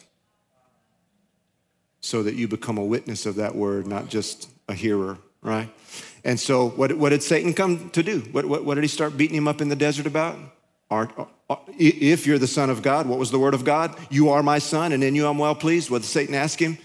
so 2.00 2.24
that 2.24 2.36
you 2.36 2.48
become 2.48 2.78
a 2.78 2.86
witness 2.86 3.26
of 3.26 3.36
that 3.36 3.58
word, 3.58 3.88
not 3.88 4.08
just 4.08 4.50
a 4.70 4.74
hearer, 4.74 5.18
right? 5.42 5.70
And 6.24 6.40
so, 6.40 6.70
what, 6.70 6.98
what 6.98 7.10
did 7.10 7.24
Satan 7.24 7.54
come 7.54 7.90
to 7.90 8.02
do? 8.02 8.22
What, 8.32 8.46
what, 8.46 8.64
what 8.64 8.76
did 8.76 8.86
he 8.86 8.88
start 8.88 9.18
beating 9.18 9.36
him 9.36 9.50
up 9.50 9.60
in 9.60 9.68
the 9.68 9.76
desert 9.76 10.08
about? 10.08 10.38
Art, 10.90 11.12
if 11.78 12.26
you're 12.26 12.40
the 12.40 12.48
Son 12.48 12.70
of 12.70 12.82
God, 12.82 13.08
what 13.08 13.20
was 13.20 13.32
the 13.32 13.40
word 13.40 13.54
of 13.54 13.64
God? 13.64 13.96
You 14.10 14.30
are 14.30 14.42
my 14.42 14.60
Son, 14.60 14.92
and 14.92 15.04
in 15.04 15.16
you 15.16 15.28
I'm 15.28 15.38
well 15.38 15.56
pleased. 15.56 15.90
What 15.90 16.02
did 16.02 16.08
Satan 16.08 16.36
ask 16.36 16.60
him? 16.60 16.78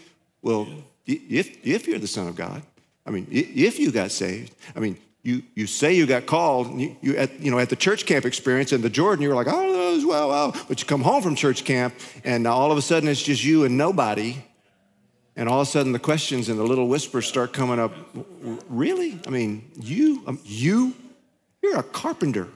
Well, 0.43 0.69
if, 1.07 1.67
if 1.67 1.87
you're 1.89 1.99
the 1.99 2.07
Son 2.07 2.29
of 2.29 2.37
God, 2.37 2.63
I 3.07 3.11
mean, 3.11 3.27
if 3.31 3.79
you 3.79 3.91
got 3.91 4.11
saved, 4.11 4.55
I 4.77 4.81
mean, 4.81 4.99
you, 5.23 5.43
you 5.55 5.67
say 5.67 5.95
you 5.95 6.07
got 6.07 6.27
called, 6.27 6.79
you, 6.81 6.97
you, 7.03 7.17
at, 7.17 7.41
you 7.41 7.51
know, 7.51 7.59
at 7.59 7.69
the 7.69 7.77
church 7.77 8.07
camp 8.07 8.25
experience 8.25 8.73
in 8.73 8.81
the 8.81 8.91
Jordan, 8.91 9.23
you 9.23 9.29
were 9.29 9.35
like, 9.35 9.49
oh, 9.51 10.07
well, 10.07 10.29
well, 10.29 10.57
but 10.69 10.81
you 10.81 10.87
come 10.87 11.03
home 11.03 11.23
from 11.23 11.35
church 11.35 11.65
camp, 11.65 11.95
and 12.25 12.47
all 12.47 12.73
of 12.73 12.79
a 12.79 12.83
sudden 12.83 13.09
it's 13.09 13.23
just 13.23 13.45
you 13.45 13.65
and 13.65 13.77
nobody. 13.77 14.37
And 15.37 15.49
all 15.49 15.61
of 15.61 15.69
a 15.69 15.71
sudden 15.71 15.93
the 15.93 15.99
questions 15.99 16.49
and 16.49 16.59
the 16.59 16.65
little 16.65 16.89
whispers 16.89 17.27
start 17.27 17.53
coming 17.53 17.79
up. 17.79 17.93
Really? 18.69 19.19
I 19.27 19.31
mean, 19.31 19.71
you, 19.81 20.23
um, 20.27 20.39
you, 20.45 20.95
you're 21.63 21.79
a 21.79 21.83
carpenter. 21.83 22.49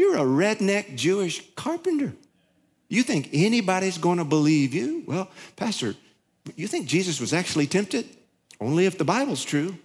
You're 0.00 0.16
a 0.16 0.20
redneck 0.20 0.96
Jewish 0.96 1.42
carpenter. 1.56 2.14
You 2.88 3.02
think 3.02 3.28
anybody's 3.34 3.98
going 3.98 4.16
to 4.16 4.24
believe 4.24 4.72
you? 4.72 5.04
Well, 5.06 5.28
Pastor, 5.56 5.94
you 6.56 6.68
think 6.68 6.86
Jesus 6.86 7.20
was 7.20 7.34
actually 7.34 7.66
tempted? 7.66 8.08
Only 8.58 8.86
if 8.86 8.96
the 8.96 9.04
Bible's 9.04 9.44
true. 9.44 9.76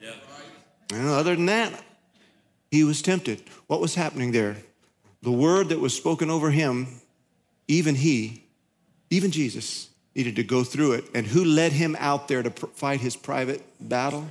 Yeah. 0.00 0.14
Well, 0.90 1.12
other 1.12 1.36
than 1.36 1.44
that, 1.46 1.84
he 2.70 2.82
was 2.82 3.02
tempted. 3.02 3.42
What 3.66 3.82
was 3.82 3.94
happening 3.94 4.32
there? 4.32 4.56
The 5.20 5.32
word 5.32 5.68
that 5.68 5.80
was 5.80 5.94
spoken 5.94 6.30
over 6.30 6.50
him, 6.50 6.86
even 7.68 7.94
he, 7.94 8.44
even 9.10 9.30
Jesus, 9.30 9.90
needed 10.14 10.36
to 10.36 10.44
go 10.44 10.64
through 10.64 10.92
it. 10.92 11.04
And 11.14 11.26
who 11.26 11.44
led 11.44 11.72
him 11.72 11.94
out 12.00 12.26
there 12.26 12.42
to 12.42 12.50
fight 12.50 13.00
his 13.00 13.16
private 13.16 13.62
battle? 13.78 14.28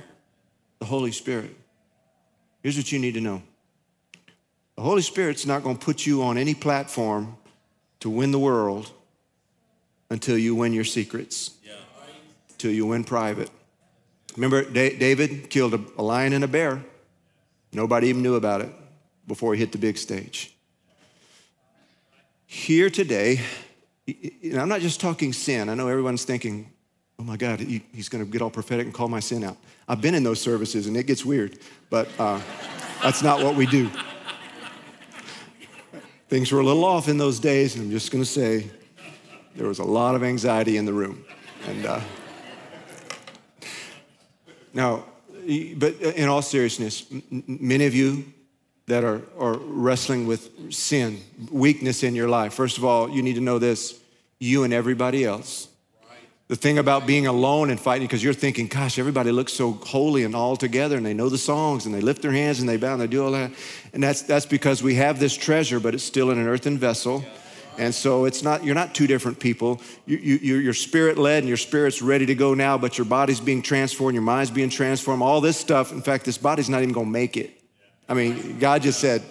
The 0.80 0.86
Holy 0.86 1.12
Spirit. 1.12 1.54
Here's 2.60 2.76
what 2.76 2.90
you 2.90 2.98
need 2.98 3.14
to 3.14 3.20
know 3.20 3.40
the 4.78 4.84
Holy 4.84 5.02
Spirit's 5.02 5.44
not 5.44 5.64
going 5.64 5.76
to 5.76 5.84
put 5.84 6.06
you 6.06 6.22
on 6.22 6.38
any 6.38 6.54
platform 6.54 7.36
to 7.98 8.08
win 8.08 8.30
the 8.30 8.38
world 8.38 8.92
until 10.08 10.38
you 10.38 10.54
win 10.54 10.72
your 10.72 10.84
secrets, 10.84 11.50
until 12.50 12.70
you 12.70 12.86
win 12.86 13.02
private. 13.02 13.50
Remember, 14.36 14.62
David 14.62 15.50
killed 15.50 15.74
a 15.74 16.00
lion 16.00 16.32
and 16.32 16.44
a 16.44 16.46
bear. 16.46 16.80
Nobody 17.72 18.06
even 18.06 18.22
knew 18.22 18.36
about 18.36 18.60
it 18.60 18.72
before 19.26 19.52
he 19.52 19.58
hit 19.58 19.72
the 19.72 19.78
big 19.78 19.98
stage. 19.98 20.54
Here 22.46 22.88
today, 22.88 23.40
and 24.06 24.60
I'm 24.60 24.68
not 24.68 24.80
just 24.80 25.00
talking 25.00 25.32
sin. 25.32 25.68
I 25.68 25.74
know 25.74 25.88
everyone's 25.88 26.22
thinking, 26.22 26.70
oh 27.18 27.24
my 27.24 27.36
God, 27.36 27.58
he, 27.58 27.82
he's 27.92 28.08
going 28.08 28.24
to 28.24 28.30
get 28.30 28.42
all 28.42 28.50
prophetic 28.50 28.86
and 28.86 28.94
call 28.94 29.08
my 29.08 29.18
sin 29.18 29.42
out. 29.42 29.56
I've 29.88 30.00
been 30.00 30.14
in 30.14 30.22
those 30.22 30.40
services 30.40 30.86
and 30.86 30.96
it 30.96 31.08
gets 31.08 31.24
weird, 31.24 31.58
but 31.90 32.08
uh, 32.16 32.40
that's 33.02 33.24
not 33.24 33.42
what 33.42 33.56
we 33.56 33.66
do. 33.66 33.90
Things 36.28 36.52
were 36.52 36.60
a 36.60 36.62
little 36.62 36.84
off 36.84 37.08
in 37.08 37.16
those 37.16 37.40
days, 37.40 37.74
and 37.74 37.84
I'm 37.84 37.90
just 37.90 38.12
going 38.12 38.22
to 38.22 38.28
say 38.28 38.70
there 39.56 39.66
was 39.66 39.78
a 39.78 39.84
lot 39.84 40.14
of 40.14 40.22
anxiety 40.22 40.76
in 40.76 40.84
the 40.84 40.92
room. 40.92 41.24
And 41.66 41.86
uh, 41.86 42.00
now, 44.74 45.04
but 45.76 45.94
in 45.94 46.28
all 46.28 46.42
seriousness, 46.42 47.06
many 47.30 47.86
of 47.86 47.94
you 47.94 48.30
that 48.88 49.04
are, 49.04 49.22
are 49.38 49.56
wrestling 49.56 50.26
with 50.26 50.70
sin, 50.70 51.22
weakness 51.50 52.02
in 52.02 52.14
your 52.14 52.28
life, 52.28 52.52
first 52.52 52.76
of 52.76 52.84
all, 52.84 53.08
you 53.08 53.22
need 53.22 53.36
to 53.36 53.40
know 53.40 53.58
this 53.58 53.98
you 54.38 54.64
and 54.64 54.74
everybody 54.74 55.24
else. 55.24 55.67
The 56.48 56.56
thing 56.56 56.78
about 56.78 57.06
being 57.06 57.26
alone 57.26 57.68
and 57.68 57.78
fighting, 57.78 58.06
because 58.06 58.24
you're 58.24 58.32
thinking, 58.32 58.68
gosh, 58.68 58.98
everybody 58.98 59.30
looks 59.30 59.52
so 59.52 59.72
holy 59.72 60.24
and 60.24 60.34
all 60.34 60.56
together, 60.56 60.96
and 60.96 61.04
they 61.04 61.12
know 61.12 61.28
the 61.28 61.36
songs, 61.36 61.84
and 61.84 61.94
they 61.94 62.00
lift 62.00 62.22
their 62.22 62.32
hands, 62.32 62.60
and 62.60 62.68
they 62.68 62.78
bow, 62.78 62.92
and 62.92 63.02
they 63.02 63.06
do 63.06 63.22
all 63.22 63.32
that. 63.32 63.52
And 63.92 64.02
that's, 64.02 64.22
that's 64.22 64.46
because 64.46 64.82
we 64.82 64.94
have 64.94 65.20
this 65.20 65.36
treasure, 65.36 65.78
but 65.78 65.94
it's 65.94 66.04
still 66.04 66.30
in 66.30 66.38
an 66.38 66.48
earthen 66.48 66.78
vessel. 66.78 67.22
And 67.76 67.94
so 67.94 68.24
it's 68.24 68.42
not, 68.42 68.64
you're 68.64 68.74
not 68.74 68.94
two 68.94 69.06
different 69.06 69.38
people. 69.38 69.80
You, 70.06 70.16
you, 70.16 70.56
you're 70.56 70.74
spirit 70.74 71.18
led 71.18 71.40
and 71.40 71.48
your 71.48 71.58
spirit's 71.58 72.00
ready 72.00 72.24
to 72.26 72.34
go 72.34 72.54
now, 72.54 72.78
but 72.78 72.96
your 72.96 73.04
body's 73.04 73.40
being 73.40 73.60
transformed, 73.60 74.14
your 74.14 74.22
mind's 74.22 74.50
being 74.50 74.70
transformed, 74.70 75.22
all 75.22 75.40
this 75.42 75.56
stuff. 75.58 75.92
In 75.92 76.00
fact, 76.00 76.24
this 76.24 76.38
body's 76.38 76.70
not 76.70 76.82
even 76.82 76.94
gonna 76.94 77.10
make 77.10 77.36
it. 77.36 77.60
I 78.08 78.14
mean, 78.14 78.58
God 78.58 78.82
just 78.82 79.00
said, 79.00 79.22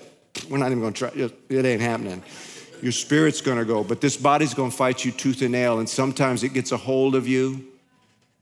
we're 0.50 0.60
not 0.60 0.68
even 0.68 0.82
gonna 0.82 0.94
try, 0.94 1.12
it 1.16 1.66
ain't 1.66 1.82
happening. 1.82 2.24
Your 2.82 2.92
spirit's 2.92 3.42
gonna 3.42 3.66
go, 3.66 3.84
but 3.84 4.02
this 4.02 4.18
body's 4.18 4.54
gonna 4.54 4.72
fight 4.72 5.04
you 5.04 5.12
tooth 5.12 5.42
and 5.42 5.52
nail, 5.52 5.80
and 5.80 5.90
sometimes 5.90 6.44
it 6.44 6.50
gets 6.50 6.72
a 6.72 6.78
hold 6.78 7.16
of 7.16 7.28
you 7.28 7.66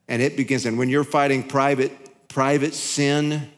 and 0.08 0.22
it 0.22 0.38
begins. 0.38 0.66
And 0.66 0.78
when 0.78 0.90
you're 0.90 1.04
fighting 1.04 1.44
private, 1.44 2.28
private 2.28 2.74
sin 2.74 3.50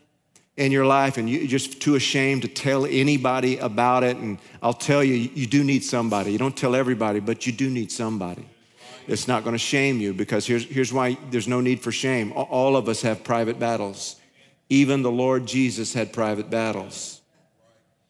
in 0.56 0.72
your 0.72 0.86
life 0.86 1.18
and 1.18 1.30
you're 1.30 1.48
just 1.48 1.82
too 1.82 1.96
ashamed 1.96 2.42
to 2.44 2.48
tell 2.48 2.86
anybody 2.86 3.58
about 3.58 4.04
it, 4.04 4.18
and 4.18 4.40
I'll 4.62 4.74
tell 4.74 5.04
you, 5.04 5.14
you 5.14 5.48
do 5.48 5.64
need 5.64 5.84
somebody. 5.84 6.32
You 6.32 6.38
don't 6.38 6.56
tell 6.56 6.76
everybody, 6.76 7.20
but 7.20 7.46
you 7.46 7.52
do 7.52 7.70
need 7.70 7.92
somebody. 7.92 8.48
It's 9.08 9.28
not 9.28 9.44
gonna 9.44 9.58
shame 9.58 10.00
you 10.00 10.14
because 10.14 10.46
here's, 10.46 10.66
here's 10.66 10.92
why 10.92 11.18
there's 11.32 11.48
no 11.48 11.62
need 11.62 11.82
for 11.82 11.92
shame. 11.92 12.34
All 12.34 12.76
of 12.76 12.90
us 12.90 13.02
have 13.02 13.24
private 13.24 13.60
battles. 13.60 14.18
Even 14.70 15.02
the 15.02 15.12
Lord 15.12 15.46
Jesus 15.46 15.94
had 15.94 16.12
private 16.12 16.50
battles. 16.50 17.22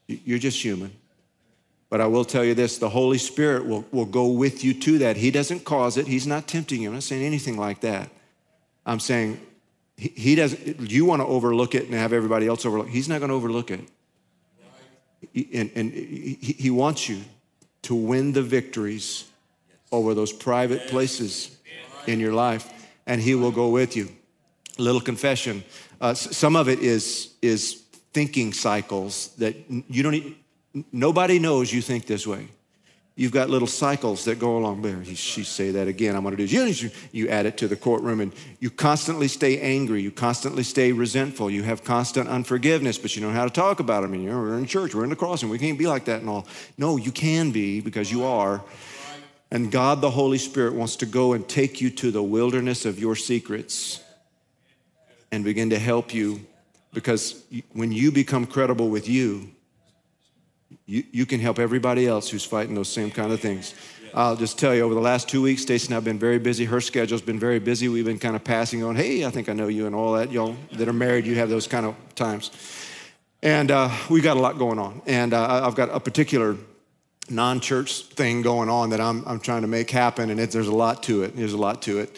You're 0.08 0.40
just 0.40 0.64
human. 0.64 0.92
But 1.90 2.02
I 2.02 2.08
will 2.08 2.26
tell 2.26 2.44
you 2.44 2.54
this 2.54 2.78
the 2.78 2.90
Holy 2.90 3.18
Spirit 3.18 3.66
will, 3.66 3.86
will 3.92 4.06
go 4.06 4.28
with 4.28 4.64
you 4.64 4.74
to 4.74 4.98
that. 5.00 5.18
He 5.18 5.32
doesn't 5.32 5.64
cause 5.64 5.98
it, 5.98 6.08
He's 6.08 6.28
not 6.28 6.48
tempting 6.48 6.82
you. 6.82 6.90
I'm 6.90 6.96
not 6.96 7.04
saying 7.04 7.24
anything 7.24 7.58
like 7.58 7.82
that. 7.82 8.10
I'm 8.86 9.00
saying 9.00 9.40
He, 9.96 10.10
he 10.16 10.36
doesn't, 10.36 10.92
you 10.92 11.06
want 11.06 11.22
to 11.22 11.26
overlook 11.26 11.76
it 11.76 11.86
and 11.86 11.94
have 11.94 12.14
everybody 12.14 12.48
else 12.48 12.66
overlook 12.66 12.90
He's 12.90 13.10
not 13.10 13.20
going 13.20 13.30
to 13.30 13.36
overlook 13.36 13.72
it. 13.72 13.82
And, 15.54 15.72
and 15.76 15.92
he, 15.94 16.56
he 16.60 16.70
wants 16.70 17.10
you 17.10 17.22
to 17.84 17.96
win 17.96 18.34
the 18.34 18.44
victories 18.44 19.26
over 19.92 20.14
those 20.14 20.34
private 20.34 20.88
places 20.88 21.58
in 22.06 22.20
your 22.20 22.34
life, 22.34 22.72
and 23.06 23.22
He 23.22 23.34
will 23.34 23.52
go 23.52 23.70
with 23.70 23.96
you. 23.96 24.10
Little 24.78 25.02
confession 25.02 25.64
uh, 26.00 26.14
some 26.14 26.56
of 26.56 26.70
it 26.70 26.80
is, 26.80 27.34
is 27.42 27.84
thinking 28.14 28.54
cycles 28.54 29.30
that 29.38 29.56
you 29.90 30.04
don't, 30.04 30.36
nobody 30.92 31.40
knows 31.40 31.72
you 31.72 31.82
think 31.82 32.06
this 32.06 32.26
way. 32.26 32.48
You've 33.16 33.32
got 33.32 33.50
little 33.50 33.68
cycles 33.68 34.26
that 34.26 34.38
go 34.38 34.58
along 34.58 34.84
there. 34.84 35.04
She 35.04 35.44
say 35.44 35.72
that 35.72 35.88
again. 35.88 36.16
I'm 36.16 36.22
going 36.22 36.38
to 36.38 36.46
do 36.46 36.72
you. 36.72 36.92
You 37.12 37.30
add 37.30 37.48
it 37.48 37.58
to 37.58 37.68
the 37.68 37.76
courtroom, 37.76 38.20
and 38.20 38.32
you 38.60 38.70
constantly 38.70 39.28
stay 39.28 39.60
angry. 39.60 40.04
You 40.04 40.12
constantly 40.12 40.62
stay 40.62 40.92
resentful. 40.92 41.50
You 41.50 41.64
have 41.64 41.84
constant 41.84 42.30
unforgiveness, 42.30 43.00
but 43.00 43.16
you 43.16 43.24
know 43.24 43.32
how 43.32 43.44
to 43.46 43.50
talk 43.50 43.80
about 43.80 44.04
it. 44.04 44.08
I 44.08 44.10
mean, 44.12 44.22
you 44.22 44.30
know, 44.30 44.38
we're 44.38 44.60
in 44.60 44.68
church, 44.68 44.94
we're 44.94 45.04
in 45.04 45.10
the 45.10 45.16
crossing. 45.16 45.50
We 45.50 45.58
can't 45.58 45.80
be 45.80 45.88
like 45.88 46.06
that 46.06 46.22
and 46.22 46.30
all. 46.30 46.46
No, 46.78 46.98
you 46.98 47.12
can 47.12 47.50
be 47.50 47.82
because 47.82 48.12
you 48.12 48.24
are. 48.24 48.64
And 49.50 49.72
God, 49.72 50.00
the 50.00 50.12
Holy 50.12 50.38
Spirit, 50.38 50.76
wants 50.76 50.98
to 50.98 51.08
go 51.08 51.34
and 51.34 51.48
take 51.48 51.82
you 51.82 51.90
to 51.90 52.12
the 52.12 52.22
wilderness 52.22 52.86
of 52.86 53.00
your 53.00 53.16
secrets 53.16 54.00
and 55.32 55.44
begin 55.44 55.72
to 55.72 55.80
help 55.80 56.14
you 56.14 56.46
because 56.94 57.44
when 57.74 57.92
you 57.92 58.12
become 58.12 58.46
credible 58.46 58.90
with 58.90 59.10
you, 59.10 59.50
you, 60.88 61.04
you 61.12 61.26
can 61.26 61.40
help 61.40 61.60
everybody 61.60 62.08
else 62.08 62.30
who's 62.30 62.46
fighting 62.46 62.74
those 62.74 62.90
same 62.90 63.12
kind 63.12 63.32
of 63.32 63.40
things. 63.40 63.76
I'll 64.14 64.38
just 64.38 64.58
tell 64.58 64.74
you, 64.74 64.82
over 64.82 64.94
the 64.94 65.02
last 65.02 65.30
two 65.30 65.42
weeks, 65.42 65.62
Stacy 65.62 65.88
and 65.88 65.94
I 65.94 65.98
have 65.98 66.06
been 66.06 66.18
very 66.18 66.40
busy. 66.40 66.66
Her 66.66 66.82
schedule's 66.82 67.22
been 67.22 67.40
very 67.40 67.60
busy. 67.60 67.90
We've 67.90 68.06
been 68.06 68.18
kind 68.18 68.36
of 68.36 68.44
passing 68.44 68.84
on, 68.84 68.96
hey, 68.96 69.26
I 69.26 69.30
think 69.30 69.50
I 69.50 69.54
know 69.54 69.68
you 69.68 69.86
and 69.86 69.94
all 69.94 70.14
that. 70.14 70.32
Y'all 70.32 70.56
that 70.72 70.88
are 70.88 70.94
married, 70.94 71.26
you 71.26 71.36
have 71.36 71.50
those 71.50 71.68
kind 71.68 71.86
of 71.86 71.96
times. 72.16 72.52
And 73.44 73.70
uh, 73.70 73.90
we've 74.10 74.24
got 74.24 74.38
a 74.38 74.40
lot 74.40 74.58
going 74.58 74.80
on. 74.80 75.02
And 75.06 75.34
uh, 75.34 75.68
I've 75.68 75.76
got 75.76 75.90
a 75.90 76.00
particular 76.00 76.56
non 77.30 77.60
church 77.60 78.04
thing 78.04 78.42
going 78.42 78.70
on 78.70 78.90
that 78.92 79.02
I'm, 79.02 79.24
I'm 79.28 79.40
trying 79.40 79.62
to 79.62 79.68
make 79.68 79.92
happen. 79.92 80.30
And 80.30 80.40
it, 80.40 80.52
there's 80.52 80.68
a 80.68 80.76
lot 80.76 81.04
to 81.04 81.24
it. 81.24 81.36
There's 81.36 81.54
a 81.54 81.58
lot 81.58 81.82
to 81.84 82.00
it. 82.00 82.18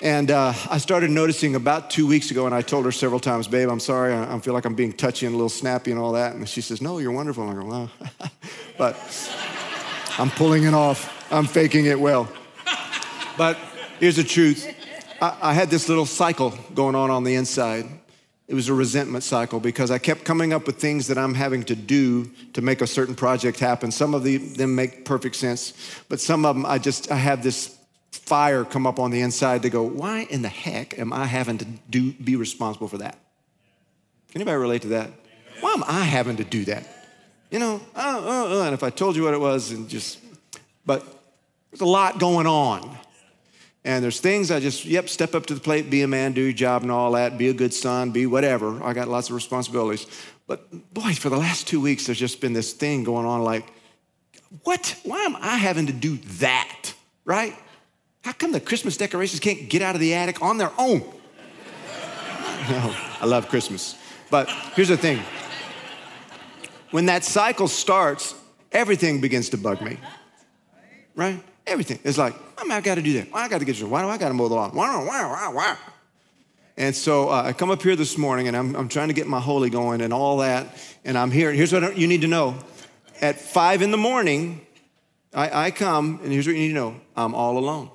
And 0.00 0.30
uh, 0.30 0.52
I 0.70 0.78
started 0.78 1.10
noticing 1.10 1.56
about 1.56 1.90
two 1.90 2.06
weeks 2.06 2.30
ago, 2.30 2.46
and 2.46 2.54
I 2.54 2.62
told 2.62 2.84
her 2.84 2.92
several 2.92 3.18
times, 3.18 3.48
Babe, 3.48 3.68
I'm 3.68 3.80
sorry, 3.80 4.14
I, 4.14 4.36
I, 4.36 4.38
feel 4.38 4.54
like 4.54 4.64
I'm 4.64 4.76
being 4.76 4.92
touchy 4.92 5.26
and 5.26 5.34
a 5.34 5.36
little 5.36 5.48
snappy 5.48 5.90
and 5.90 5.98
all 5.98 6.12
that. 6.12 6.36
And 6.36 6.48
she 6.48 6.60
says, 6.60 6.80
No, 6.80 6.98
you're 6.98 7.10
wonderful. 7.10 7.48
And 7.48 7.58
I 7.58 7.60
go, 7.60 7.68
Well, 7.68 7.90
but 8.78 8.96
I'm 10.16 10.30
pulling 10.30 10.64
it 10.64 10.74
off, 10.74 11.32
I'm 11.32 11.46
faking 11.46 11.86
it 11.86 11.98
well. 11.98 12.28
But 13.36 13.58
here's 13.98 14.16
the 14.16 14.24
truth 14.24 14.72
I, 15.20 15.36
I 15.42 15.52
had 15.52 15.68
this 15.68 15.88
little 15.88 16.06
cycle 16.06 16.54
going 16.74 16.94
on 16.94 17.10
on 17.10 17.24
the 17.24 17.34
inside. 17.34 17.86
It 18.46 18.54
was 18.54 18.68
a 18.68 18.74
resentment 18.74 19.24
cycle 19.24 19.58
because 19.60 19.90
I 19.90 19.98
kept 19.98 20.24
coming 20.24 20.52
up 20.52 20.66
with 20.66 20.76
things 20.76 21.08
that 21.08 21.18
I'm 21.18 21.34
having 21.34 21.64
to 21.64 21.74
do 21.74 22.30
to 22.54 22.62
make 22.62 22.80
a 22.80 22.86
certain 22.86 23.14
project 23.14 23.58
happen. 23.58 23.90
Some 23.90 24.14
of 24.14 24.22
the, 24.22 24.38
them 24.38 24.74
make 24.74 25.04
perfect 25.04 25.36
sense, 25.36 25.74
but 26.08 26.20
some 26.20 26.46
of 26.46 26.54
them 26.54 26.64
I 26.64 26.78
just 26.78 27.10
I 27.10 27.16
have 27.16 27.42
this 27.42 27.77
fire 28.28 28.64
come 28.64 28.86
up 28.86 28.98
on 28.98 29.10
the 29.10 29.22
inside 29.22 29.62
to 29.62 29.70
go, 29.70 29.82
why 29.82 30.26
in 30.30 30.42
the 30.42 30.48
heck 30.48 30.98
am 30.98 31.12
I 31.12 31.24
having 31.24 31.58
to 31.58 31.64
do, 31.88 32.12
be 32.12 32.36
responsible 32.36 32.88
for 32.88 32.98
that? 32.98 33.18
Can 34.30 34.42
anybody 34.42 34.58
relate 34.58 34.82
to 34.82 34.88
that? 34.88 35.10
Why 35.60 35.72
am 35.72 35.82
I 35.86 36.02
having 36.02 36.36
to 36.36 36.44
do 36.44 36.66
that? 36.66 36.86
You 37.50 37.58
know, 37.58 37.80
uh, 37.96 38.22
uh, 38.22 38.60
uh, 38.60 38.64
and 38.64 38.74
if 38.74 38.82
I 38.82 38.90
told 38.90 39.16
you 39.16 39.24
what 39.24 39.32
it 39.32 39.40
was, 39.40 39.70
and 39.70 39.88
just, 39.88 40.18
but 40.84 41.02
there's 41.70 41.80
a 41.80 41.86
lot 41.86 42.18
going 42.18 42.46
on. 42.46 42.96
And 43.84 44.04
there's 44.04 44.20
things 44.20 44.50
I 44.50 44.60
just, 44.60 44.84
yep, 44.84 45.08
step 45.08 45.34
up 45.34 45.46
to 45.46 45.54
the 45.54 45.60
plate, 45.60 45.88
be 45.88 46.02
a 46.02 46.08
man, 46.08 46.32
do 46.32 46.42
your 46.42 46.52
job 46.52 46.82
and 46.82 46.92
all 46.92 47.12
that, 47.12 47.38
be 47.38 47.48
a 47.48 47.54
good 47.54 47.72
son, 47.72 48.10
be 48.10 48.26
whatever. 48.26 48.82
I 48.84 48.92
got 48.92 49.08
lots 49.08 49.30
of 49.30 49.34
responsibilities. 49.34 50.06
But 50.46 50.92
boy, 50.92 51.14
for 51.14 51.30
the 51.30 51.38
last 51.38 51.66
two 51.66 51.80
weeks, 51.80 52.04
there's 52.04 52.18
just 52.18 52.42
been 52.42 52.52
this 52.52 52.74
thing 52.74 53.04
going 53.04 53.24
on 53.24 53.42
like, 53.42 53.64
what? 54.64 54.94
Why 55.04 55.20
am 55.20 55.36
I 55.36 55.56
having 55.56 55.86
to 55.86 55.92
do 55.92 56.18
that? 56.40 56.92
Right? 57.24 57.56
How 58.22 58.32
come 58.32 58.52
the 58.52 58.60
Christmas 58.60 58.96
decorations 58.96 59.40
can't 59.40 59.68
get 59.68 59.82
out 59.82 59.94
of 59.94 60.00
the 60.00 60.14
attic 60.14 60.42
on 60.42 60.58
their 60.58 60.72
own? 60.78 61.00
no, 62.70 62.94
I 63.20 63.26
love 63.26 63.48
Christmas. 63.48 63.96
But 64.30 64.48
here's 64.74 64.88
the 64.88 64.96
thing 64.96 65.20
when 66.90 67.06
that 67.06 67.24
cycle 67.24 67.68
starts, 67.68 68.34
everything 68.72 69.20
begins 69.20 69.50
to 69.50 69.58
bug 69.58 69.82
me. 69.82 69.98
Right? 71.14 71.42
Everything. 71.66 71.98
It's 72.04 72.18
like, 72.18 72.34
I've 72.56 72.82
got 72.82 72.94
to 72.94 73.02
do 73.02 73.14
that. 73.14 73.32
Why 73.32 73.42
I 73.42 73.48
got 73.48 73.58
to 73.58 73.64
get 73.64 73.78
you? 73.78 73.86
Why 73.86 74.02
do 74.02 74.08
I 74.08 74.16
got 74.18 74.28
to 74.28 74.34
mow 74.34 74.48
the 74.48 74.54
lawn? 74.54 74.74
Why, 74.74 74.96
why, 75.04 75.26
why, 75.26 75.48
why? 75.52 75.76
And 76.76 76.94
so 76.94 77.28
uh, 77.28 77.42
I 77.42 77.52
come 77.52 77.70
up 77.70 77.82
here 77.82 77.96
this 77.96 78.16
morning 78.16 78.46
and 78.46 78.56
I'm, 78.56 78.74
I'm 78.76 78.88
trying 78.88 79.08
to 79.08 79.14
get 79.14 79.26
my 79.26 79.40
holy 79.40 79.68
going 79.68 80.00
and 80.00 80.12
all 80.12 80.38
that. 80.38 80.76
And 81.04 81.18
I'm 81.18 81.30
here. 81.30 81.48
And 81.48 81.58
here's 81.58 81.72
what 81.72 81.96
you 81.98 82.06
need 82.06 82.22
to 82.22 82.28
know. 82.28 82.56
At 83.20 83.40
five 83.40 83.82
in 83.82 83.90
the 83.90 83.96
morning, 83.96 84.64
I, 85.34 85.66
I 85.66 85.70
come, 85.72 86.20
and 86.22 86.32
here's 86.32 86.46
what 86.46 86.54
you 86.54 86.62
need 86.62 86.68
to 86.68 86.74
know 86.74 87.00
I'm 87.16 87.34
all 87.34 87.58
alone 87.58 87.90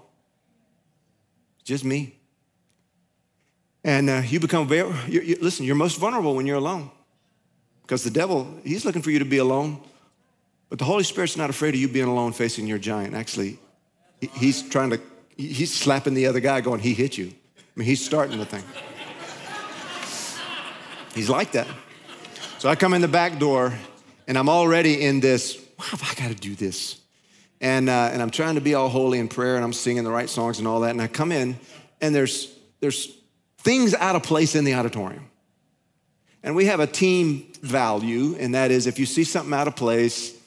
just 1.63 1.83
me. 1.83 2.15
And 3.83 4.09
uh, 4.09 4.21
you 4.25 4.39
become 4.39 4.67
very, 4.67 4.93
you, 5.07 5.21
you, 5.21 5.37
listen, 5.41 5.65
you're 5.65 5.75
most 5.75 5.97
vulnerable 5.97 6.35
when 6.35 6.45
you're 6.45 6.57
alone 6.57 6.89
because 7.81 8.03
the 8.03 8.09
devil, 8.09 8.47
he's 8.63 8.85
looking 8.85 9.01
for 9.01 9.11
you 9.11 9.19
to 9.19 9.25
be 9.25 9.37
alone. 9.37 9.81
But 10.69 10.79
the 10.79 10.85
Holy 10.85 11.03
Spirit's 11.03 11.37
not 11.37 11.49
afraid 11.49 11.73
of 11.73 11.79
you 11.79 11.87
being 11.87 12.07
alone 12.07 12.31
facing 12.31 12.65
your 12.65 12.77
giant. 12.77 13.13
Actually, 13.13 13.59
he, 14.21 14.27
he's 14.27 14.67
trying 14.69 14.89
to, 14.91 15.01
he's 15.35 15.73
slapping 15.73 16.13
the 16.13 16.27
other 16.27 16.39
guy 16.39 16.61
going, 16.61 16.79
he 16.79 16.93
hit 16.93 17.17
you. 17.17 17.27
I 17.27 17.61
mean, 17.75 17.85
he's 17.85 18.03
starting 18.03 18.37
the 18.37 18.45
thing. 18.45 18.63
he's 21.13 21.29
like 21.29 21.51
that. 21.51 21.67
So 22.59 22.69
I 22.69 22.75
come 22.75 22.93
in 22.93 23.01
the 23.01 23.07
back 23.09 23.37
door 23.37 23.73
and 24.27 24.37
I'm 24.37 24.47
already 24.47 25.03
in 25.03 25.19
this, 25.19 25.57
wow, 25.77 25.99
I 26.01 26.13
got 26.15 26.29
to 26.29 26.35
do 26.35 26.55
this 26.55 27.02
and, 27.63 27.87
uh, 27.87 28.09
and 28.11 28.21
I'm 28.21 28.29
trying 28.29 28.55
to 28.55 28.61
be 28.61 28.73
all 28.73 28.89
holy 28.89 29.19
in 29.19 29.29
prayer 29.29 29.55
and 29.55 29.63
I'm 29.63 29.71
singing 29.71 30.03
the 30.03 30.11
right 30.11 30.29
songs 30.29 30.59
and 30.59 30.67
all 30.67 30.81
that. 30.81 30.91
And 30.91 31.01
I 31.01 31.07
come 31.07 31.31
in 31.31 31.57
and 32.01 32.13
there's, 32.13 32.53
there's 32.81 33.17
things 33.59 33.95
out 33.95 34.17
of 34.17 34.23
place 34.23 34.53
in 34.53 34.65
the 34.65 34.73
auditorium. 34.73 35.29
And 36.43 36.57
we 36.57 36.65
have 36.65 36.81
a 36.81 36.87
team 36.87 37.53
value, 37.61 38.35
and 38.37 38.53
that 38.53 38.69
is 38.69 38.85
if 38.85 38.99
you 38.99 39.05
see 39.05 39.23
something 39.23 39.53
out 39.53 39.69
of 39.69 39.77
place, 39.77 40.37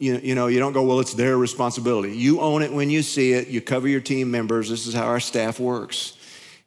you, 0.00 0.16
you 0.16 0.34
know, 0.34 0.48
you 0.48 0.58
don't 0.58 0.72
go, 0.72 0.82
well, 0.82 0.98
it's 0.98 1.14
their 1.14 1.38
responsibility. 1.38 2.16
You 2.16 2.40
own 2.40 2.62
it 2.62 2.72
when 2.72 2.90
you 2.90 3.02
see 3.02 3.34
it. 3.34 3.46
You 3.46 3.60
cover 3.60 3.86
your 3.86 4.00
team 4.00 4.28
members. 4.32 4.68
This 4.68 4.88
is 4.88 4.94
how 4.94 5.04
our 5.04 5.20
staff 5.20 5.60
works. 5.60 6.16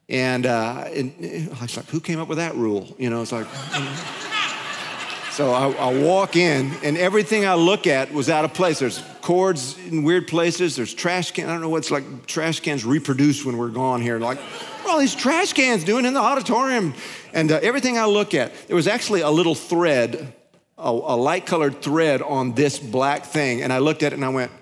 And, 0.08 0.46
uh, 0.46 0.84
and 0.86 1.50
I 1.54 1.62
was 1.62 1.76
like, 1.76 1.90
who 1.90 2.00
came 2.00 2.18
up 2.18 2.28
with 2.28 2.38
that 2.38 2.54
rule? 2.54 2.96
You 2.98 3.10
know, 3.10 3.20
it's 3.20 3.32
like. 3.32 3.46
so 5.32 5.52
I, 5.52 5.70
I, 5.70 6.02
walk 6.02 6.34
in, 6.34 6.72
and 6.82 6.96
everything 6.96 7.44
I 7.44 7.56
look 7.56 7.86
at 7.86 8.10
was 8.10 8.30
out 8.30 8.46
of 8.46 8.54
place. 8.54 8.78
There's 8.78 9.02
cords 9.26 9.76
in 9.88 10.04
weird 10.04 10.28
places. 10.28 10.76
There's 10.76 10.94
trash 10.94 11.32
cans. 11.32 11.48
I 11.48 11.52
don't 11.52 11.60
know 11.60 11.68
what's 11.68 11.90
like 11.90 12.26
trash 12.26 12.60
cans 12.60 12.84
reproduce 12.84 13.44
when 13.44 13.58
we're 13.58 13.70
gone 13.70 14.00
here. 14.00 14.20
Like, 14.20 14.38
what 14.38 14.86
are 14.86 14.90
all 14.92 14.98
these 15.00 15.16
trash 15.16 15.52
cans 15.52 15.82
doing 15.82 16.04
in 16.04 16.14
the 16.14 16.20
auditorium? 16.20 16.94
And 17.32 17.50
uh, 17.50 17.58
everything 17.60 17.98
I 17.98 18.04
look 18.04 18.34
at, 18.34 18.68
there 18.68 18.76
was 18.76 18.86
actually 18.86 19.22
a 19.22 19.30
little 19.30 19.56
thread, 19.56 20.32
a, 20.78 20.90
a 20.90 21.16
light 21.16 21.44
colored 21.44 21.82
thread 21.82 22.22
on 22.22 22.54
this 22.54 22.78
black 22.78 23.24
thing. 23.24 23.62
And 23.62 23.72
I 23.72 23.78
looked 23.78 24.04
at 24.04 24.12
it 24.12 24.14
and 24.14 24.24
I 24.24 24.28
went, 24.28 24.52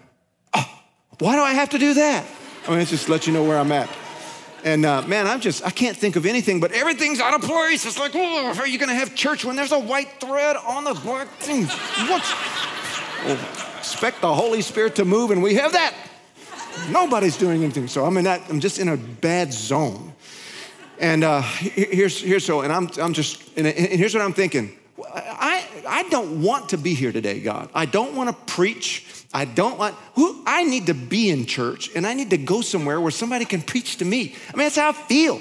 oh, 0.54 0.82
why 1.18 1.36
do 1.36 1.42
I 1.42 1.52
have 1.52 1.68
to 1.70 1.78
do 1.78 1.92
that? 1.92 2.24
I 2.66 2.70
mean, 2.70 2.80
it's 2.80 2.90
just 2.90 3.10
let 3.10 3.26
you 3.26 3.34
know 3.34 3.44
where 3.44 3.58
I'm 3.58 3.70
at. 3.70 3.90
And 4.64 4.86
uh, 4.86 5.02
man, 5.02 5.26
I'm 5.26 5.40
just, 5.40 5.62
I 5.62 5.68
can't 5.68 5.94
think 5.94 6.16
of 6.16 6.24
anything, 6.24 6.58
but 6.58 6.72
everything's 6.72 7.20
out 7.20 7.34
of 7.34 7.42
place. 7.42 7.84
It's 7.84 7.98
like, 7.98 8.12
oh, 8.14 8.54
are 8.58 8.66
you 8.66 8.78
going 8.78 8.88
to 8.88 8.94
have 8.94 9.14
church 9.14 9.44
when 9.44 9.56
there's 9.56 9.72
a 9.72 9.78
white 9.78 10.22
thread 10.22 10.56
on 10.56 10.84
the 10.84 10.94
black 10.94 11.28
thing? 11.36 11.66
What? 11.66 12.22
Oh, 13.26 13.73
expect 13.94 14.20
the 14.20 14.34
Holy 14.34 14.60
Spirit 14.60 14.96
to 14.96 15.04
move, 15.04 15.30
and 15.30 15.40
we 15.40 15.54
have 15.54 15.72
that. 15.72 15.94
Nobody's 16.90 17.36
doing 17.36 17.62
anything. 17.62 17.86
So 17.86 18.04
I'm 18.04 18.16
in 18.16 18.24
that, 18.24 18.42
I'm 18.50 18.58
just 18.58 18.80
in 18.80 18.88
a 18.88 18.96
bad 18.96 19.52
zone. 19.52 20.12
And 20.98 21.22
uh, 21.22 21.42
here's, 21.42 22.20
here's 22.20 22.44
so, 22.44 22.62
and 22.62 22.72
I'm, 22.72 22.90
I'm 23.00 23.12
just, 23.12 23.56
and, 23.56 23.66
here's 23.68 24.12
what 24.12 24.24
I'm 24.24 24.32
thinking. 24.32 24.76
I, 25.14 25.64
I 25.86 26.02
don't 26.08 26.42
want 26.42 26.70
to 26.70 26.76
be 26.76 26.94
here 26.94 27.12
today, 27.12 27.38
God. 27.38 27.68
I 27.72 27.86
don't 27.86 28.16
want 28.16 28.30
to 28.30 28.52
preach. 28.52 29.24
I 29.32 29.44
don't 29.44 29.78
want, 29.78 29.94
who, 30.16 30.42
I 30.44 30.64
need 30.64 30.86
to 30.86 30.94
be 30.94 31.30
in 31.30 31.46
church 31.46 31.90
and 31.94 32.04
I 32.04 32.14
need 32.14 32.30
to 32.30 32.38
go 32.38 32.62
somewhere 32.62 33.00
where 33.00 33.12
somebody 33.12 33.44
can 33.44 33.62
preach 33.62 33.98
to 33.98 34.04
me. 34.04 34.34
I 34.52 34.56
mean, 34.56 34.66
that's 34.66 34.76
how 34.76 34.88
I 34.88 34.92
feel. 34.92 35.40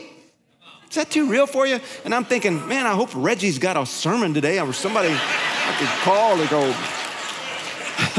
Is 0.90 0.96
that 0.96 1.10
too 1.10 1.28
real 1.28 1.48
for 1.48 1.66
you? 1.66 1.80
And 2.06 2.14
I'm 2.14 2.26
thinking, 2.26 2.68
man, 2.68 2.86
I 2.86 2.94
hope 2.94 3.10
Reggie's 3.16 3.58
got 3.58 3.78
a 3.78 3.86
sermon 3.86 4.36
today 4.36 4.60
or 4.60 4.74
somebody 4.74 5.10
I 5.10 5.76
could 5.80 5.88
call 6.04 6.38
to 6.38 6.48
go, 6.48 6.72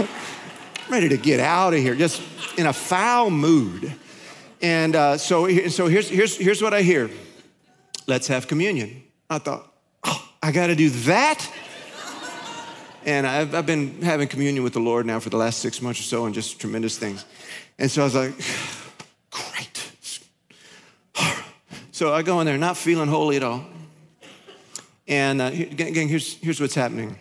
ready 0.94 1.08
to 1.08 1.16
get 1.16 1.40
out 1.40 1.74
of 1.74 1.80
here, 1.80 1.96
just 1.96 2.22
in 2.56 2.66
a 2.66 2.72
foul 2.72 3.28
mood. 3.28 3.92
And 4.62 4.94
uh, 4.94 5.18
so, 5.18 5.48
so 5.68 5.88
here's, 5.88 6.08
here's, 6.08 6.36
here's 6.36 6.62
what 6.62 6.72
I 6.72 6.82
hear 6.82 7.10
let's 8.06 8.28
have 8.28 8.46
communion. 8.46 9.02
I 9.28 9.38
thought, 9.38 9.72
oh, 10.04 10.28
I 10.40 10.52
got 10.52 10.68
to 10.68 10.76
do 10.76 10.90
that? 10.90 11.50
And 13.04 13.26
I've, 13.26 13.56
I've 13.56 13.66
been 13.66 14.02
having 14.02 14.28
communion 14.28 14.62
with 14.62 14.72
the 14.72 14.80
Lord 14.80 15.04
now 15.04 15.18
for 15.18 15.30
the 15.30 15.36
last 15.36 15.58
six 15.58 15.82
months 15.82 15.98
or 15.98 16.04
so 16.04 16.26
and 16.26 16.34
just 16.34 16.60
tremendous 16.60 16.96
things. 16.96 17.24
And 17.76 17.90
so 17.90 18.02
I 18.02 18.04
was 18.04 18.14
like, 18.14 18.32
great. 19.30 19.90
So 21.90 22.12
I 22.12 22.22
go 22.22 22.40
in 22.40 22.46
there, 22.46 22.58
not 22.58 22.76
feeling 22.76 23.08
holy 23.08 23.36
at 23.36 23.42
all. 23.42 23.64
And 25.06 25.40
uh, 25.40 25.46
again, 25.46 26.08
here's, 26.08 26.34
here's 26.38 26.60
what's 26.60 26.74
happening. 26.74 27.18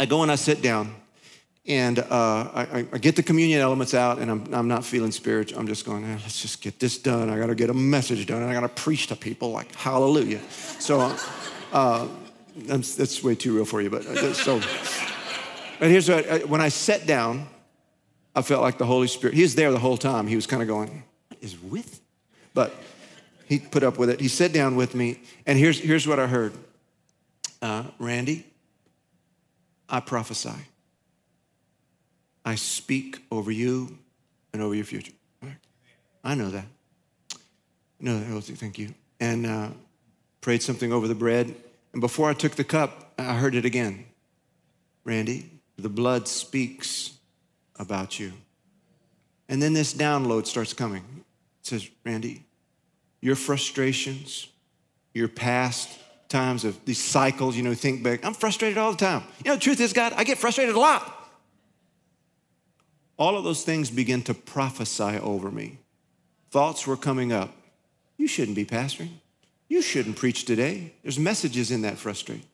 I 0.00 0.06
go 0.06 0.22
and 0.22 0.32
I 0.32 0.36
sit 0.36 0.62
down, 0.62 0.94
and 1.66 1.98
uh, 1.98 2.04
I, 2.10 2.86
I, 2.92 2.98
get 2.98 3.16
the 3.16 3.22
communion 3.22 3.60
elements 3.60 3.94
out, 3.94 4.18
and 4.18 4.30
I'm, 4.30 4.52
I'm 4.52 4.68
not 4.68 4.84
feeling 4.84 5.10
spiritual. 5.10 5.58
I'm 5.58 5.66
just 5.66 5.86
going, 5.86 6.04
eh, 6.04 6.18
let's 6.22 6.42
just 6.42 6.60
get 6.60 6.78
this 6.78 6.98
done. 6.98 7.30
I 7.30 7.38
got 7.38 7.46
to 7.46 7.54
get 7.54 7.70
a 7.70 7.74
message 7.74 8.26
done, 8.26 8.42
and 8.42 8.50
I 8.50 8.54
got 8.54 8.60
to 8.60 8.82
preach 8.82 9.06
to 9.06 9.16
people 9.16 9.50
like 9.50 9.74
hallelujah. 9.74 10.40
So 10.78 11.16
uh, 11.72 12.08
that's 12.56 13.22
way 13.22 13.34
too 13.34 13.54
real 13.54 13.64
for 13.64 13.80
you, 13.80 13.90
but 13.90 14.04
uh, 14.06 14.34
so. 14.34 14.60
But 15.78 15.90
here's 15.90 16.08
what, 16.08 16.28
uh, 16.28 16.38
when 16.40 16.60
I 16.60 16.68
sat 16.68 17.06
down, 17.06 17.48
I 18.34 18.42
felt 18.42 18.62
like 18.62 18.78
the 18.78 18.86
Holy 18.86 19.06
Spirit, 19.06 19.34
he 19.34 19.42
was 19.42 19.54
there 19.54 19.70
the 19.70 19.78
whole 19.78 19.96
time. 19.96 20.26
He 20.26 20.36
was 20.36 20.46
kind 20.46 20.62
of 20.62 20.68
going, 20.68 21.02
is 21.40 21.60
with? 21.60 22.00
But 22.52 22.74
he 23.46 23.58
put 23.58 23.82
up 23.82 23.98
with 23.98 24.10
it. 24.10 24.20
He 24.20 24.28
sat 24.28 24.52
down 24.52 24.76
with 24.76 24.94
me, 24.94 25.20
and 25.46 25.58
here's, 25.58 25.78
here's 25.80 26.06
what 26.06 26.20
I 26.20 26.26
heard 26.26 26.52
uh, 27.62 27.84
Randy, 27.98 28.46
I 29.88 30.00
prophesy. 30.00 30.50
I 32.44 32.56
speak 32.56 33.24
over 33.30 33.50
you 33.50 33.98
and 34.52 34.62
over 34.62 34.74
your 34.74 34.84
future. 34.84 35.12
I 36.22 36.34
know 36.34 36.50
that. 36.50 36.66
No, 38.00 38.40
thank 38.40 38.78
you. 38.78 38.94
And 39.20 39.46
uh, 39.46 39.68
prayed 40.40 40.62
something 40.62 40.92
over 40.92 41.08
the 41.08 41.14
bread. 41.14 41.54
And 41.92 42.00
before 42.00 42.28
I 42.28 42.34
took 42.34 42.52
the 42.52 42.64
cup, 42.64 43.12
I 43.18 43.34
heard 43.34 43.54
it 43.54 43.64
again. 43.64 44.04
Randy, 45.04 45.50
the 45.76 45.88
blood 45.88 46.28
speaks 46.28 47.12
about 47.78 48.18
you. 48.18 48.32
And 49.48 49.62
then 49.62 49.74
this 49.74 49.94
download 49.94 50.46
starts 50.46 50.72
coming. 50.72 51.02
It 51.60 51.66
says, 51.66 51.88
Randy, 52.04 52.44
your 53.20 53.36
frustrations, 53.36 54.48
your 55.12 55.28
past 55.28 55.88
times 56.28 56.64
of 56.64 56.82
these 56.84 57.02
cycles, 57.02 57.56
you 57.56 57.62
know, 57.62 57.74
think 57.74 58.02
back. 58.02 58.24
I'm 58.24 58.34
frustrated 58.34 58.78
all 58.78 58.90
the 58.90 58.98
time. 58.98 59.22
You 59.44 59.50
know, 59.50 59.54
the 59.56 59.62
truth 59.62 59.80
is, 59.80 59.92
God, 59.92 60.14
I 60.16 60.24
get 60.24 60.38
frustrated 60.38 60.74
a 60.74 60.80
lot. 60.80 61.13
All 63.16 63.36
of 63.36 63.44
those 63.44 63.62
things 63.62 63.90
begin 63.90 64.22
to 64.22 64.34
prophesy 64.34 65.18
over 65.18 65.50
me. 65.50 65.78
Thoughts 66.50 66.86
were 66.86 66.96
coming 66.96 67.32
up. 67.32 67.54
You 68.16 68.26
shouldn't 68.26 68.56
be 68.56 68.64
pastoring. 68.64 69.10
You 69.68 69.82
shouldn't 69.82 70.16
preach 70.16 70.44
today. 70.44 70.92
There's 71.02 71.18
messages 71.18 71.70
in 71.70 71.82
that 71.82 71.98
frustrate. 71.98 72.44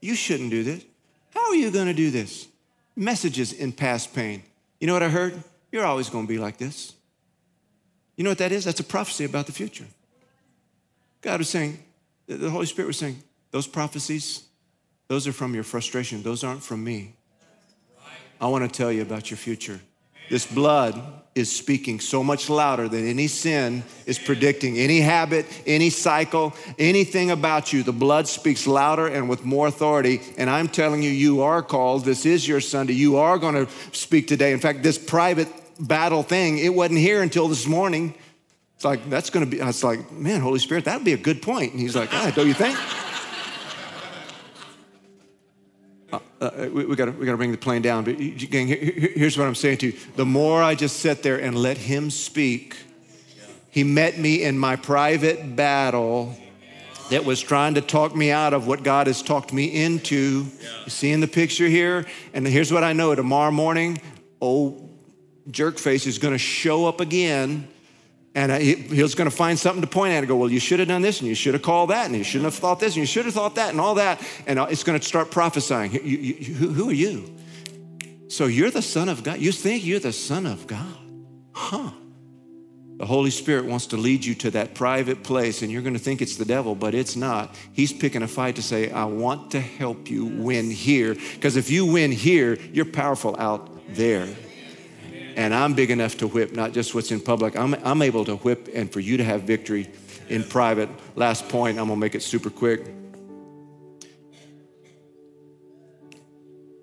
You 0.00 0.14
shouldn't 0.14 0.50
do 0.50 0.62
this. 0.62 0.84
How 1.34 1.50
are 1.50 1.54
you 1.54 1.70
going 1.70 1.86
to 1.86 1.94
do 1.94 2.10
this? 2.10 2.48
Messages 2.96 3.52
in 3.52 3.72
past 3.72 4.14
pain. 4.14 4.42
You 4.80 4.86
know 4.86 4.92
what 4.92 5.02
I 5.02 5.08
heard? 5.08 5.42
You're 5.70 5.84
always 5.84 6.08
going 6.08 6.26
to 6.26 6.28
be 6.28 6.38
like 6.38 6.58
this. 6.58 6.94
You 8.16 8.24
know 8.24 8.30
what 8.30 8.38
that 8.38 8.52
is? 8.52 8.64
That's 8.64 8.80
a 8.80 8.84
prophecy 8.84 9.24
about 9.24 9.46
the 9.46 9.52
future. 9.52 9.86
God 11.20 11.38
was 11.38 11.48
saying, 11.48 11.78
the 12.26 12.50
Holy 12.50 12.66
Spirit 12.66 12.88
was 12.88 12.98
saying, 12.98 13.22
those 13.50 13.66
prophecies, 13.66 14.44
those 15.08 15.26
are 15.26 15.32
from 15.32 15.54
your 15.54 15.64
frustration. 15.64 16.22
Those 16.22 16.42
aren't 16.44 16.62
from 16.62 16.82
me. 16.82 17.14
I 18.40 18.48
want 18.48 18.70
to 18.70 18.74
tell 18.74 18.92
you 18.92 19.02
about 19.02 19.30
your 19.30 19.38
future. 19.38 19.80
This 20.28 20.46
blood 20.46 21.00
is 21.36 21.54
speaking 21.54 22.00
so 22.00 22.24
much 22.24 22.48
louder 22.48 22.88
than 22.88 23.06
any 23.06 23.26
sin 23.26 23.84
is 24.06 24.18
predicting, 24.18 24.78
any 24.78 25.00
habit, 25.00 25.44
any 25.66 25.90
cycle, 25.90 26.54
anything 26.78 27.30
about 27.30 27.74
you. 27.74 27.82
The 27.82 27.92
blood 27.92 28.26
speaks 28.26 28.66
louder 28.66 29.06
and 29.06 29.28
with 29.28 29.44
more 29.44 29.66
authority. 29.66 30.22
And 30.38 30.48
I'm 30.48 30.66
telling 30.66 31.02
you, 31.02 31.10
you 31.10 31.42
are 31.42 31.62
called. 31.62 32.06
This 32.06 32.24
is 32.24 32.48
your 32.48 32.62
Sunday. 32.62 32.94
You 32.94 33.18
are 33.18 33.36
going 33.38 33.54
to 33.54 33.70
speak 33.92 34.28
today. 34.28 34.52
In 34.52 34.60
fact, 34.60 34.82
this 34.82 34.96
private 34.96 35.48
battle 35.78 36.22
thing, 36.22 36.56
it 36.56 36.72
wasn't 36.72 37.00
here 37.00 37.20
until 37.20 37.48
this 37.48 37.66
morning. 37.66 38.14
It's 38.76 38.84
like, 38.84 39.08
that's 39.10 39.28
going 39.28 39.44
to 39.44 39.50
be, 39.50 39.60
I 39.60 39.66
was 39.66 39.84
like, 39.84 40.10
man, 40.10 40.40
Holy 40.40 40.58
Spirit, 40.58 40.86
that 40.86 40.96
would 40.96 41.04
be 41.04 41.12
a 41.12 41.18
good 41.18 41.42
point. 41.42 41.72
And 41.72 41.80
he's 41.80 41.94
like, 41.94 42.14
ah, 42.14 42.32
don't 42.34 42.48
you 42.48 42.54
think? 42.54 42.78
Uh, 46.40 46.68
we, 46.72 46.84
we 46.84 46.96
got 46.96 47.16
we 47.16 47.26
to 47.26 47.36
bring 47.36 47.52
the 47.52 47.58
plane 47.58 47.82
down. 47.82 48.04
But 48.04 48.18
gang, 48.18 48.68
here's 48.68 49.38
what 49.38 49.46
I'm 49.46 49.54
saying 49.54 49.78
to 49.78 49.86
you. 49.86 49.98
The 50.16 50.26
more 50.26 50.62
I 50.62 50.74
just 50.74 50.98
sit 50.98 51.22
there 51.22 51.40
and 51.40 51.56
let 51.56 51.78
him 51.78 52.10
speak, 52.10 52.76
he 53.70 53.84
met 53.84 54.18
me 54.18 54.42
in 54.42 54.58
my 54.58 54.76
private 54.76 55.56
battle 55.56 56.36
that 57.10 57.24
was 57.24 57.40
trying 57.40 57.74
to 57.74 57.80
talk 57.80 58.14
me 58.14 58.30
out 58.30 58.52
of 58.52 58.66
what 58.66 58.82
God 58.82 59.06
has 59.06 59.22
talked 59.22 59.52
me 59.52 59.84
into. 59.84 60.46
You 60.84 60.90
see 60.90 61.12
in 61.12 61.20
the 61.20 61.28
picture 61.28 61.68
here? 61.68 62.04
And 62.34 62.46
here's 62.46 62.72
what 62.72 62.84
I 62.84 62.92
know 62.92 63.14
tomorrow 63.14 63.50
morning, 63.50 64.00
old 64.40 64.82
jerk 65.50 65.78
face 65.78 66.06
is 66.06 66.18
to 66.32 66.38
show 66.38 66.86
up 66.86 67.00
again 67.00 67.68
and 68.36 68.52
he, 68.52 68.74
he 68.74 69.02
was 69.02 69.14
going 69.14 69.30
to 69.30 69.34
find 69.34 69.58
something 69.58 69.80
to 69.80 69.88
point 69.88 70.12
at 70.12 70.18
and 70.18 70.28
go, 70.28 70.36
well, 70.36 70.50
you 70.50 70.60
should 70.60 70.78
have 70.78 70.88
done 70.88 71.00
this 71.00 71.20
and 71.20 71.28
you 71.28 71.34
should 71.34 71.54
have 71.54 71.62
called 71.62 71.88
that 71.88 72.04
and 72.04 72.14
you 72.14 72.22
shouldn't 72.22 72.44
have 72.44 72.54
thought 72.54 72.78
this 72.78 72.92
and 72.92 72.98
you 72.98 73.06
should 73.06 73.24
have 73.24 73.32
thought 73.32 73.54
that 73.54 73.70
and 73.70 73.80
all 73.80 73.94
that. 73.94 74.22
And 74.46 74.58
uh, 74.58 74.66
it's 74.68 74.84
going 74.84 75.00
to 75.00 75.04
start 75.04 75.30
prophesying. 75.30 75.92
You, 75.92 76.00
you, 76.02 76.54
who, 76.54 76.68
who 76.68 76.90
are 76.90 76.92
you? 76.92 77.34
So 78.28 78.44
you're 78.44 78.70
the 78.70 78.82
Son 78.82 79.08
of 79.08 79.22
God. 79.22 79.38
You 79.38 79.52
think 79.52 79.86
you're 79.86 80.00
the 80.00 80.12
Son 80.12 80.44
of 80.44 80.66
God? 80.66 80.94
Huh. 81.52 81.92
The 82.98 83.06
Holy 83.06 83.30
Spirit 83.30 83.64
wants 83.64 83.86
to 83.86 83.96
lead 83.96 84.22
you 84.22 84.34
to 84.34 84.50
that 84.50 84.74
private 84.74 85.22
place, 85.22 85.62
and 85.62 85.72
you're 85.72 85.82
going 85.82 85.94
to 85.94 86.00
think 86.00 86.20
it's 86.20 86.36
the 86.36 86.44
devil, 86.44 86.74
but 86.74 86.94
it's 86.94 87.16
not. 87.16 87.54
He's 87.72 87.92
picking 87.92 88.22
a 88.22 88.28
fight 88.28 88.56
to 88.56 88.62
say, 88.62 88.90
I 88.90 89.04
want 89.06 89.52
to 89.52 89.60
help 89.60 90.10
you 90.10 90.26
win 90.26 90.70
here. 90.70 91.14
Because 91.14 91.56
if 91.56 91.70
you 91.70 91.86
win 91.86 92.12
here, 92.12 92.58
you're 92.72 92.84
powerful 92.84 93.34
out 93.38 93.70
there 93.94 94.28
and 95.36 95.54
I'm 95.54 95.74
big 95.74 95.90
enough 95.90 96.16
to 96.18 96.26
whip, 96.26 96.52
not 96.52 96.72
just 96.72 96.94
what's 96.94 97.12
in 97.12 97.20
public. 97.20 97.56
I'm, 97.56 97.74
I'm 97.84 98.00
able 98.00 98.24
to 98.24 98.36
whip 98.36 98.70
and 98.74 98.90
for 98.90 99.00
you 99.00 99.18
to 99.18 99.24
have 99.24 99.42
victory 99.42 99.88
in 100.28 100.42
private. 100.42 100.88
Last 101.14 101.48
point, 101.48 101.78
I'm 101.78 101.88
gonna 101.88 102.00
make 102.00 102.14
it 102.14 102.22
super 102.22 102.48
quick. 102.48 102.86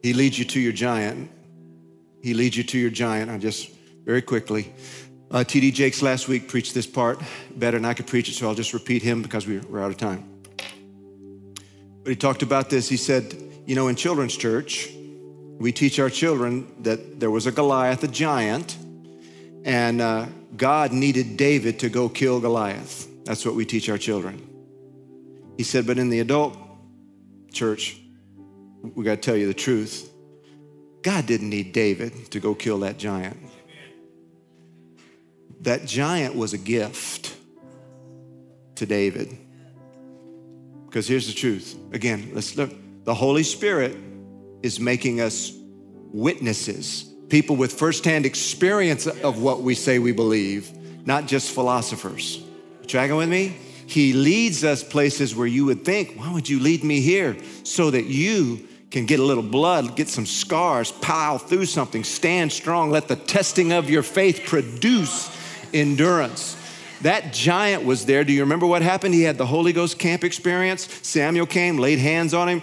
He 0.04 0.14
leads 0.14 0.38
you 0.38 0.45
to 0.45 0.60
your 0.60 0.72
giant. 0.72 1.32
He 2.22 2.34
leads 2.34 2.56
you 2.56 2.64
to 2.64 2.78
your 2.78 2.91
giant. 2.91 3.32
I 3.32 3.38
just 3.39 3.72
very 4.06 4.22
quickly. 4.22 4.72
Uh, 5.32 5.43
T.D. 5.43 5.72
Jakes 5.72 6.04
last 6.04 6.28
week 6.28 6.47
preached 6.47 6.76
this 6.76 6.86
part 6.86 7.20
better 7.56 7.78
than 7.78 7.86
I 7.86 7.95
could 7.95 8.06
preach 8.06 8.30
it, 8.30 8.34
so 8.34 8.47
I'll 8.47 8.54
just 8.54 8.74
repeat 8.74 9.01
him 9.01 9.24
because 9.24 9.47
we're, 9.47 9.62
we're 9.62 9.82
out 9.82 9.89
of 9.89 9.97
time. 9.97 10.30
But 12.04 12.10
he 12.10 12.16
talked 12.16 12.43
about 12.43 12.70
this. 12.70 12.88
He 12.88 12.97
said, 12.97 13.34
You 13.66 13.76
know, 13.76 13.88
in 13.88 13.95
children's 13.95 14.38
church, 14.38 14.89
We 15.60 15.72
teach 15.72 15.99
our 15.99 16.10
children 16.10 16.68
that 16.84 17.20
there 17.20 17.32
was 17.32 17.45
a 17.45 17.51
Goliath, 17.51 18.04
a 18.04 18.08
giant, 18.08 18.78
and 19.64 20.01
uh, 20.01 20.26
God 20.58 20.91
needed 20.91 21.38
David 21.38 21.80
to 21.80 21.89
go 21.89 22.10
kill 22.10 22.39
Goliath. 22.39 23.08
That's 23.24 23.45
what 23.45 23.56
we 23.56 23.66
teach 23.66 23.89
our 23.89 23.97
children. 23.97 24.47
He 25.58 25.64
said, 25.64 25.88
but 25.88 25.97
in 25.97 26.10
the 26.10 26.20
adult 26.20 26.58
church, 27.51 27.97
we 28.82 29.04
got 29.04 29.16
to 29.16 29.22
tell 29.22 29.38
you 29.38 29.47
the 29.47 29.54
truth. 29.54 30.10
God 31.01 31.26
didn't 31.26 31.49
need 31.49 31.72
David 31.72 32.32
to 32.32 32.39
go 32.39 32.56
kill 32.56 32.80
that 32.80 32.97
giant. 32.97 33.38
That 35.62 35.86
giant 35.86 36.36
was 36.36 36.54
a 36.54 36.58
gift 36.58 37.36
to 38.76 38.86
David. 38.86 39.38
Because 40.86 41.08
here's 41.08 41.28
the 41.28 41.34
truth. 41.34 41.78
Again, 41.93 42.32
let's 42.34 42.56
look. 42.58 42.72
The 43.06 43.14
Holy 43.14 43.43
Spirit 43.43 43.95
is 44.64 44.80
making 44.80 45.22
us 45.22 45.53
witnesses, 46.11 47.03
people 47.30 47.55
with 47.55 47.74
firsthand 47.74 48.26
experience 48.26 49.05
of 49.05 49.41
what 49.41 49.61
we 49.61 49.76
say 49.76 49.99
we 49.99 50.11
believe, 50.11 50.72
not 51.05 51.28
just 51.28 51.51
philosophers. 51.51 52.43
Tracking 52.88 53.18
with 53.18 53.30
me? 53.30 53.57
He 53.86 54.14
leads 54.14 54.64
us 54.64 54.84
places 54.84 55.36
where 55.36 55.47
you 55.47 55.66
would 55.66 55.84
think, 55.84 56.16
why 56.16 56.32
would 56.32 56.47
you 56.47 56.59
lead 56.59 56.84
me 56.84 57.01
here? 57.01 57.38
So 57.64 57.91
that 57.91 58.05
you 58.05 58.68
can 58.89 59.05
get 59.05 59.20
a 59.20 59.24
little 59.24 59.43
blood, 59.43 59.95
get 59.95 60.07
some 60.07 60.26
scars, 60.26 60.91
pile 60.91 61.38
through 61.38 61.66
something, 61.66 62.03
stand 62.03 62.51
strong, 62.51 62.91
let 62.91 63.07
the 63.07 63.16
testing 63.16 63.74
of 63.74 63.89
your 63.89 64.03
faith 64.03 64.43
produce 64.45 65.36
endurance. 65.74 66.55
That 67.01 67.34
giant 67.34 67.84
was 67.84 68.05
there. 68.05 68.24
Do 68.24 68.32
you 68.32 68.41
remember 68.41 68.66
what 68.66 68.82
happened? 68.82 69.14
He 69.14 69.24
had 69.24 69.38
the 69.38 69.45
Holy 69.45 69.74
Ghost 69.74 69.99
camp 69.99 70.24
experience. 70.24 70.88
Samuel 71.01 71.47
came, 71.47 71.78
laid 71.78 71.99
hands 71.99 72.34
on 72.34 72.47
him. 72.47 72.61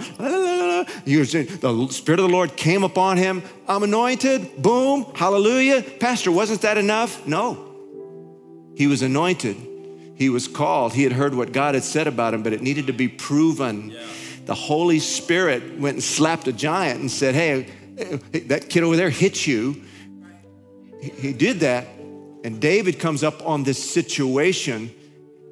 The 1.05 1.89
Spirit 1.91 2.21
of 2.21 2.29
the 2.29 2.33
Lord 2.33 2.57
came 2.57 2.85
upon 2.85 3.17
him. 3.17 3.43
I'm 3.69 3.83
anointed. 3.83 4.63
Boom. 4.63 5.07
Hallelujah. 5.15 5.83
Pastor, 5.83 6.31
wasn't 6.33 6.63
that 6.63 6.79
enough? 6.79 7.27
No. 7.27 7.67
He 8.75 8.87
was 8.87 9.03
anointed. 9.03 9.57
He 10.15 10.29
was 10.29 10.49
called. 10.49 10.93
He 10.93 11.03
had 11.03 11.13
heard 11.13 11.35
what 11.35 11.53
God 11.53 11.75
had 11.75 11.85
said 11.85 12.07
about 12.07 12.35
him, 12.35 12.43
but 12.43 12.53
it 12.53 12.63
needed 12.63 12.87
to 12.89 12.93
be 12.93 13.09
proven. 13.09 13.91
Yeah. 13.91 14.03
The 14.47 14.55
Holy 14.55 14.99
Spirit 14.99 15.79
went 15.79 15.97
and 15.97 16.05
slapped 16.05 16.49
a 16.49 16.53
giant 16.53 17.01
and 17.01 17.11
said, 17.11 17.35
Hey, 17.35 17.69
that 18.47 18.69
kid 18.69 18.83
over 18.83 18.97
there 18.97 19.11
hit 19.11 19.47
you. 19.47 19.83
He 21.01 21.33
did 21.33 21.61
that 21.61 21.87
and 22.45 22.61
David 22.61 22.99
comes 22.99 23.23
up 23.23 23.47
on 23.47 23.65
this 23.65 23.83
situation, 23.83 24.91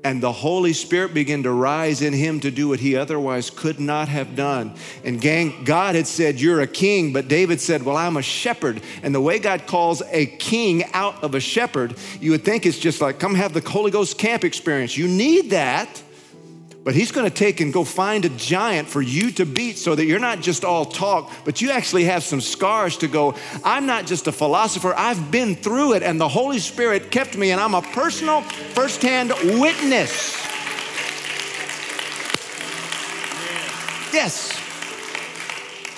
and 0.08 0.22
the 0.22 0.32
Holy 0.32 0.72
Spirit 0.72 1.12
began 1.12 1.42
to 1.42 1.52
rise 1.52 2.00
in 2.00 2.14
him 2.14 2.40
to 2.40 2.50
do 2.50 2.68
what 2.68 2.80
he 2.80 2.96
otherwise 2.96 3.50
could 3.50 3.78
not 3.78 4.08
have 4.08 4.34
done. 4.34 4.72
And, 5.04 5.20
gang, 5.20 5.64
God 5.64 5.96
had 5.96 6.06
said, 6.06 6.40
You're 6.40 6.62
a 6.62 6.66
king, 6.66 7.12
but 7.12 7.28
David 7.28 7.60
said, 7.60 7.82
Well, 7.82 7.94
I'm 7.94 8.16
a 8.16 8.22
shepherd. 8.22 8.80
And 9.02 9.14
the 9.14 9.20
way 9.20 9.38
God 9.38 9.66
calls 9.66 10.02
a 10.10 10.24
king 10.24 10.84
out 10.94 11.22
of 11.22 11.34
a 11.34 11.40
shepherd, 11.40 11.94
you 12.22 12.30
would 12.30 12.42
think 12.42 12.64
it's 12.64 12.78
just 12.78 13.02
like, 13.02 13.18
Come 13.18 13.34
have 13.34 13.52
the 13.52 13.60
Holy 13.60 13.90
Ghost 13.90 14.16
camp 14.16 14.44
experience. 14.44 14.96
You 14.96 15.08
need 15.08 15.50
that. 15.50 16.02
But 16.88 16.94
he's 16.94 17.12
going 17.12 17.28
to 17.28 17.36
take 17.36 17.60
and 17.60 17.70
go 17.70 17.84
find 17.84 18.24
a 18.24 18.30
giant 18.30 18.88
for 18.88 19.02
you 19.02 19.30
to 19.32 19.44
beat 19.44 19.76
so 19.76 19.94
that 19.94 20.06
you're 20.06 20.18
not 20.18 20.40
just 20.40 20.64
all 20.64 20.86
talk, 20.86 21.30
but 21.44 21.60
you 21.60 21.70
actually 21.70 22.04
have 22.04 22.24
some 22.24 22.40
scars 22.40 22.96
to 22.96 23.08
go. 23.08 23.34
I'm 23.62 23.84
not 23.84 24.06
just 24.06 24.26
a 24.26 24.32
philosopher, 24.32 24.94
I've 24.96 25.30
been 25.30 25.54
through 25.54 25.92
it, 25.92 26.02
and 26.02 26.18
the 26.18 26.28
Holy 26.30 26.58
Spirit 26.58 27.10
kept 27.10 27.36
me, 27.36 27.50
and 27.50 27.60
I'm 27.60 27.74
a 27.74 27.82
personal, 27.82 28.40
firsthand 28.40 29.34
witness. 29.60 30.34
Yes. 34.10 34.58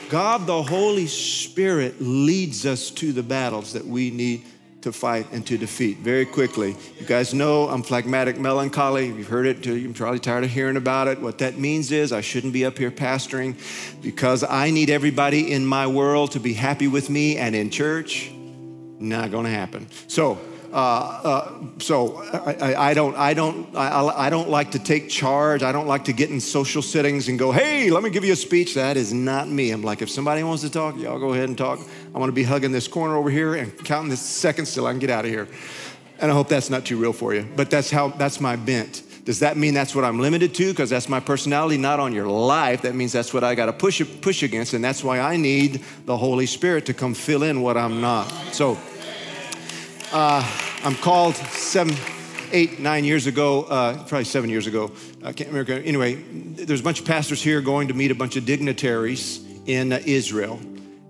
God, 0.08 0.44
the 0.48 0.60
Holy 0.60 1.06
Spirit, 1.06 2.00
leads 2.00 2.66
us 2.66 2.90
to 2.90 3.12
the 3.12 3.22
battles 3.22 3.74
that 3.74 3.86
we 3.86 4.10
need 4.10 4.42
to 4.82 4.92
fight 4.92 5.26
and 5.32 5.46
to 5.46 5.58
defeat 5.58 5.98
very 5.98 6.24
quickly. 6.24 6.76
You 6.98 7.06
guys 7.06 7.34
know 7.34 7.68
I'm 7.68 7.82
phlegmatic 7.82 8.38
melancholy. 8.38 9.06
You've 9.06 9.28
heard 9.28 9.46
it, 9.46 9.64
you're 9.66 9.92
probably 9.92 10.20
tired 10.20 10.44
of 10.44 10.50
hearing 10.50 10.76
about 10.76 11.08
it. 11.08 11.20
What 11.20 11.38
that 11.38 11.58
means 11.58 11.92
is 11.92 12.12
I 12.12 12.20
shouldn't 12.20 12.52
be 12.52 12.64
up 12.64 12.78
here 12.78 12.90
pastoring 12.90 13.56
because 14.02 14.42
I 14.42 14.70
need 14.70 14.90
everybody 14.90 15.52
in 15.52 15.66
my 15.66 15.86
world 15.86 16.32
to 16.32 16.40
be 16.40 16.54
happy 16.54 16.88
with 16.88 17.10
me 17.10 17.36
and 17.36 17.54
in 17.54 17.70
church. 17.70 18.30
Not 18.98 19.30
gonna 19.30 19.50
happen. 19.50 19.86
So, 20.08 20.38
uh, 20.72 20.76
uh, 20.76 21.52
so 21.78 22.18
I, 22.32 22.52
I, 22.52 22.90
I, 22.90 22.94
don't, 22.94 23.16
I 23.16 23.34
don't, 23.34 23.74
I, 23.74 24.26
I 24.26 24.30
don't 24.30 24.48
like 24.48 24.70
to 24.72 24.78
take 24.78 25.08
charge. 25.08 25.62
I 25.62 25.72
don't 25.72 25.88
like 25.88 26.04
to 26.04 26.12
get 26.12 26.30
in 26.30 26.40
social 26.40 26.80
settings 26.80 27.28
and 27.28 27.38
go, 27.38 27.50
"Hey, 27.50 27.90
let 27.90 28.02
me 28.04 28.10
give 28.10 28.24
you 28.24 28.32
a 28.32 28.36
speech." 28.36 28.74
That 28.74 28.96
is 28.96 29.12
not 29.12 29.48
me. 29.48 29.72
I'm 29.72 29.82
like, 29.82 30.00
if 30.00 30.08
somebody 30.08 30.42
wants 30.44 30.62
to 30.62 30.70
talk, 30.70 30.96
y'all 30.96 31.18
go 31.18 31.32
ahead 31.32 31.48
and 31.48 31.58
talk. 31.58 31.80
I 32.14 32.18
want 32.18 32.28
to 32.30 32.34
be 32.34 32.44
hugging 32.44 32.70
this 32.70 32.86
corner 32.86 33.16
over 33.16 33.30
here 33.30 33.54
and 33.54 33.76
counting 33.84 34.10
the 34.10 34.16
seconds 34.16 34.72
till 34.72 34.86
I 34.86 34.92
can 34.92 35.00
get 35.00 35.10
out 35.10 35.24
of 35.24 35.30
here. 35.30 35.48
And 36.20 36.30
I 36.30 36.34
hope 36.34 36.48
that's 36.48 36.70
not 36.70 36.84
too 36.84 36.98
real 36.98 37.12
for 37.12 37.34
you, 37.34 37.48
but 37.56 37.70
that's 37.70 37.90
how 37.90 38.08
that's 38.08 38.40
my 38.40 38.54
bent. 38.54 39.02
Does 39.24 39.40
that 39.40 39.56
mean 39.56 39.74
that's 39.74 39.94
what 39.94 40.04
I'm 40.04 40.20
limited 40.20 40.54
to? 40.54 40.70
Because 40.70 40.88
that's 40.88 41.08
my 41.08 41.20
personality, 41.20 41.78
not 41.78 41.98
on 41.98 42.12
your 42.12 42.26
life. 42.26 42.82
That 42.82 42.94
means 42.94 43.12
that's 43.12 43.34
what 43.34 43.42
I 43.42 43.54
got 43.56 43.66
to 43.66 43.72
push 43.72 44.00
push 44.20 44.44
against, 44.44 44.72
and 44.72 44.84
that's 44.84 45.02
why 45.02 45.18
I 45.18 45.36
need 45.36 45.82
the 46.06 46.16
Holy 46.16 46.46
Spirit 46.46 46.86
to 46.86 46.94
come 46.94 47.14
fill 47.14 47.42
in 47.42 47.60
what 47.60 47.76
I'm 47.76 48.00
not. 48.00 48.28
So. 48.52 48.78
Uh, 50.12 50.44
I'm 50.82 50.96
called 50.96 51.36
seven, 51.36 51.94
eight, 52.50 52.80
nine 52.80 53.04
years 53.04 53.28
ago, 53.28 53.62
uh, 53.62 53.94
probably 54.08 54.24
seven 54.24 54.50
years 54.50 54.66
ago. 54.66 54.90
I 55.22 55.32
can't 55.32 55.50
remember. 55.50 55.72
Anyway, 55.72 56.14
there's 56.14 56.80
a 56.80 56.82
bunch 56.82 56.98
of 56.98 57.06
pastors 57.06 57.40
here 57.40 57.60
going 57.60 57.88
to 57.88 57.94
meet 57.94 58.10
a 58.10 58.14
bunch 58.16 58.34
of 58.34 58.44
dignitaries 58.44 59.40
in 59.66 59.92
uh, 59.92 60.00
Israel. 60.04 60.58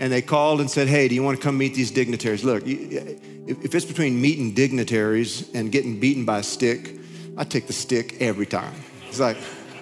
And 0.00 0.12
they 0.12 0.20
called 0.20 0.60
and 0.60 0.70
said, 0.70 0.86
Hey, 0.86 1.08
do 1.08 1.14
you 1.14 1.22
want 1.22 1.38
to 1.38 1.42
come 1.42 1.56
meet 1.56 1.74
these 1.74 1.90
dignitaries? 1.90 2.44
Look, 2.44 2.64
if 2.66 3.74
it's 3.74 3.86
between 3.86 4.20
meeting 4.20 4.52
dignitaries 4.52 5.50
and 5.54 5.72
getting 5.72 5.98
beaten 5.98 6.26
by 6.26 6.40
a 6.40 6.42
stick, 6.42 6.96
I 7.38 7.44
take 7.44 7.66
the 7.66 7.72
stick 7.72 8.20
every 8.20 8.46
time. 8.46 8.74
It's 9.08 9.20
like, 9.20 9.38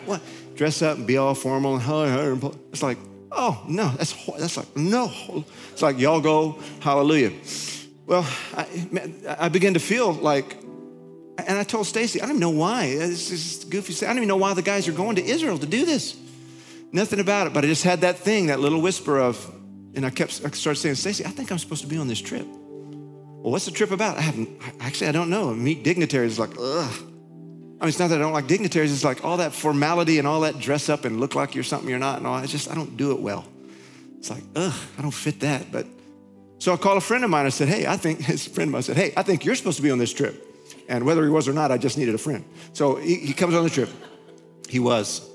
what? 0.06 0.22
Dress 0.54 0.80
up 0.80 0.96
and 0.96 1.06
be 1.08 1.16
all 1.16 1.34
formal 1.34 1.76
and 1.76 2.56
it's 2.72 2.84
like, 2.84 2.98
oh 3.32 3.64
no, 3.68 3.88
that's 3.96 4.12
that's 4.38 4.56
like 4.56 4.76
no. 4.76 5.12
It's 5.72 5.82
like 5.82 5.98
y'all 5.98 6.20
go, 6.20 6.60
hallelujah. 6.80 7.32
Well, 8.08 8.26
I, 8.56 8.66
I 9.38 9.48
began 9.50 9.74
to 9.74 9.80
feel 9.80 10.14
like, 10.14 10.56
and 11.46 11.58
I 11.58 11.62
told 11.62 11.86
Stacy, 11.86 12.22
I 12.22 12.24
don't 12.24 12.36
even 12.36 12.40
know 12.40 12.58
why. 12.58 12.86
It's 12.86 13.28
just 13.28 13.68
goofy. 13.68 13.94
I 14.06 14.08
don't 14.08 14.16
even 14.16 14.28
know 14.28 14.38
why 14.38 14.54
the 14.54 14.62
guys 14.62 14.88
are 14.88 14.92
going 14.92 15.16
to 15.16 15.22
Israel 15.22 15.58
to 15.58 15.66
do 15.66 15.84
this. 15.84 16.16
Nothing 16.90 17.20
about 17.20 17.48
it, 17.48 17.52
but 17.52 17.64
I 17.64 17.66
just 17.66 17.84
had 17.84 18.00
that 18.00 18.16
thing, 18.16 18.46
that 18.46 18.60
little 18.60 18.80
whisper 18.80 19.18
of, 19.18 19.36
and 19.94 20.06
I 20.06 20.10
kept, 20.10 20.40
I 20.42 20.48
started 20.52 20.80
saying, 20.80 20.94
Stacy, 20.94 21.26
I 21.26 21.28
think 21.28 21.52
I'm 21.52 21.58
supposed 21.58 21.82
to 21.82 21.86
be 21.86 21.98
on 21.98 22.08
this 22.08 22.18
trip. 22.18 22.46
Well, 22.46 23.52
what's 23.52 23.66
the 23.66 23.72
trip 23.72 23.90
about? 23.90 24.16
I 24.16 24.22
haven't, 24.22 24.58
actually, 24.80 25.08
I 25.08 25.12
don't 25.12 25.28
know. 25.28 25.52
Meet 25.52 25.84
dignitaries, 25.84 26.38
like, 26.38 26.52
ugh. 26.58 26.90
I 26.90 27.84
mean, 27.84 27.88
it's 27.90 27.98
not 27.98 28.08
that 28.08 28.16
I 28.16 28.22
don't 28.22 28.32
like 28.32 28.46
dignitaries. 28.46 28.90
It's 28.90 29.04
like 29.04 29.22
all 29.22 29.36
that 29.36 29.52
formality 29.52 30.18
and 30.18 30.26
all 30.26 30.40
that 30.40 30.58
dress 30.58 30.88
up 30.88 31.04
and 31.04 31.20
look 31.20 31.34
like 31.34 31.54
you're 31.54 31.62
something 31.62 31.90
you're 31.90 31.98
not 31.98 32.16
and 32.16 32.26
all. 32.26 32.36
I 32.36 32.46
just, 32.46 32.70
I 32.70 32.74
don't 32.74 32.96
do 32.96 33.12
it 33.12 33.20
well. 33.20 33.44
It's 34.16 34.30
like, 34.30 34.44
ugh, 34.56 34.74
I 34.96 35.02
don't 35.02 35.10
fit 35.10 35.40
that. 35.40 35.70
But 35.70 35.86
so 36.58 36.72
I 36.72 36.76
called 36.76 36.98
a 36.98 37.00
friend 37.00 37.24
of 37.24 37.30
mine. 37.30 37.46
I 37.46 37.50
said, 37.50 37.68
hey, 37.68 37.86
I 37.86 37.96
think, 37.96 38.20
his 38.24 38.46
friend 38.46 38.68
of 38.68 38.72
mine 38.72 38.82
said, 38.82 38.96
hey, 38.96 39.12
I 39.16 39.22
think 39.22 39.44
you're 39.44 39.54
supposed 39.54 39.76
to 39.76 39.82
be 39.82 39.90
on 39.90 39.98
this 39.98 40.12
trip. 40.12 40.44
And 40.88 41.04
whether 41.04 41.22
he 41.22 41.30
was 41.30 41.48
or 41.48 41.52
not, 41.52 41.70
I 41.70 41.78
just 41.78 41.98
needed 41.98 42.14
a 42.14 42.18
friend. 42.18 42.44
So 42.72 42.96
he, 42.96 43.16
he 43.16 43.32
comes 43.32 43.54
on 43.54 43.62
the 43.62 43.70
trip. 43.70 43.90
He 44.68 44.78
was. 44.78 45.28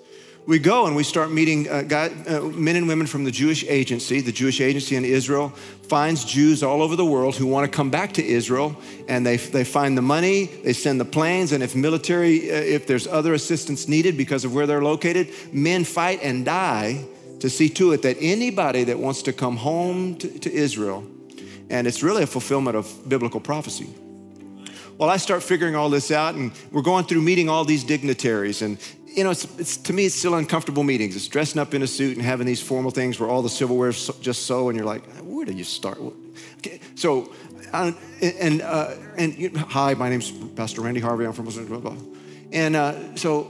We 0.45 0.59
go 0.59 0.88
and 0.88 0.95
we 0.95 1.03
start 1.03 1.32
meeting 1.32 1.69
uh, 1.69 1.84
guy, 1.84 2.07
uh, 2.28 2.41
men 2.41 2.76
and 2.76 2.86
women 2.86 3.07
from 3.07 3.24
the 3.24 3.32
Jewish 3.32 3.63
agency. 3.63 4.19
The 4.19 4.32
Jewish 4.34 4.59
agency 4.59 4.97
in 4.97 5.05
Israel 5.05 5.49
finds 5.84 6.26
Jews 6.26 6.63
all 6.63 6.82
over 6.82 6.97
the 6.97 7.05
world 7.05 7.36
who 7.36 7.47
want 7.47 7.71
to 7.71 7.74
come 7.74 7.89
back 7.89 8.11
to 8.13 8.26
Israel, 8.26 8.76
and 9.07 9.26
they, 9.26 9.38
they 9.38 9.63
find 9.63 9.97
the 9.97 10.01
money, 10.01 10.45
they 10.45 10.74
send 10.74 10.99
the 10.99 11.05
planes, 11.05 11.53
and 11.53 11.63
if 11.63 11.78
military, 11.78 12.51
uh, 12.51 12.55
if 12.55 12.88
there's 12.88 13.07
other 13.07 13.34
assistance 13.34 13.88
needed 13.88 14.17
because 14.17 14.43
of 14.43 14.53
where 14.53 14.67
they're 14.67 14.84
located, 14.84 15.30
men 15.53 15.86
fight 15.86 16.19
and 16.21 16.43
die 16.43 17.05
to 17.39 17.49
see 17.49 17.69
to 17.69 17.93
it 17.93 18.01
that 18.01 18.17
anybody 18.19 18.84
that 18.84 18.99
wants 18.99 19.21
to 19.21 19.32
come 19.32 19.55
home 19.55 20.15
to, 20.17 20.28
to 20.39 20.51
Israel 20.51 21.05
and 21.70 21.88
it's 21.88 22.03
really 22.03 22.24
a 22.24 22.28
fulfillment 22.28 22.76
of 22.76 23.07
biblical 23.07 23.39
prophecy. 23.39 23.89
Well, 24.97 25.09
I 25.09 25.18
start 25.18 25.41
figuring 25.41 25.76
all 25.76 25.89
this 25.89 26.11
out, 26.11 26.36
and 26.36 26.51
we're 26.72 26.84
going 26.84 27.05
through 27.05 27.22
meeting 27.22 27.49
all 27.49 27.66
these 27.66 27.84
dignitaries. 27.84 28.61
And, 28.61 28.78
you 29.07 29.24
know, 29.24 29.32
it's, 29.32 29.45
it's, 29.57 29.78
to 29.78 29.93
me, 29.93 30.05
it's 30.05 30.16
still 30.16 30.36
uncomfortable 30.36 30.84
meetings. 30.84 31.16
It's 31.16 31.28
dressing 31.28 31.59
up 31.59 31.74
in 31.74 31.82
a 31.82 31.88
suit 31.88 32.16
and 32.16 32.26
having 32.26 32.45
these 32.45 32.61
formal 32.61 32.91
things 32.91 33.20
where 33.20 33.28
all 33.28 33.41
the 33.41 33.49
silverware 33.49 33.89
is 33.89 34.11
just 34.22 34.45
so, 34.45 34.70
and 34.70 34.78
you're 34.78 34.86
like, 34.86 35.03
where 35.24 35.45
do 35.45 35.53
you 35.53 35.64
start? 35.64 35.99
Okay, 36.59 36.80
so, 36.95 37.34
uh, 37.74 37.91
and, 38.22 38.61
uh, 38.61 38.91
and 39.18 39.36
you 39.36 39.51
hi, 39.57 39.95
my 39.95 40.09
name's 40.09 40.32
Pastor 40.55 40.82
Randy 40.82 40.99
Harvey. 40.99 41.26
I'm 41.26 41.34
from 41.34 41.45
blah, 41.45 41.80
blah. 41.80 41.95
And 42.51 42.76
uh, 42.76 43.16
so, 43.16 43.45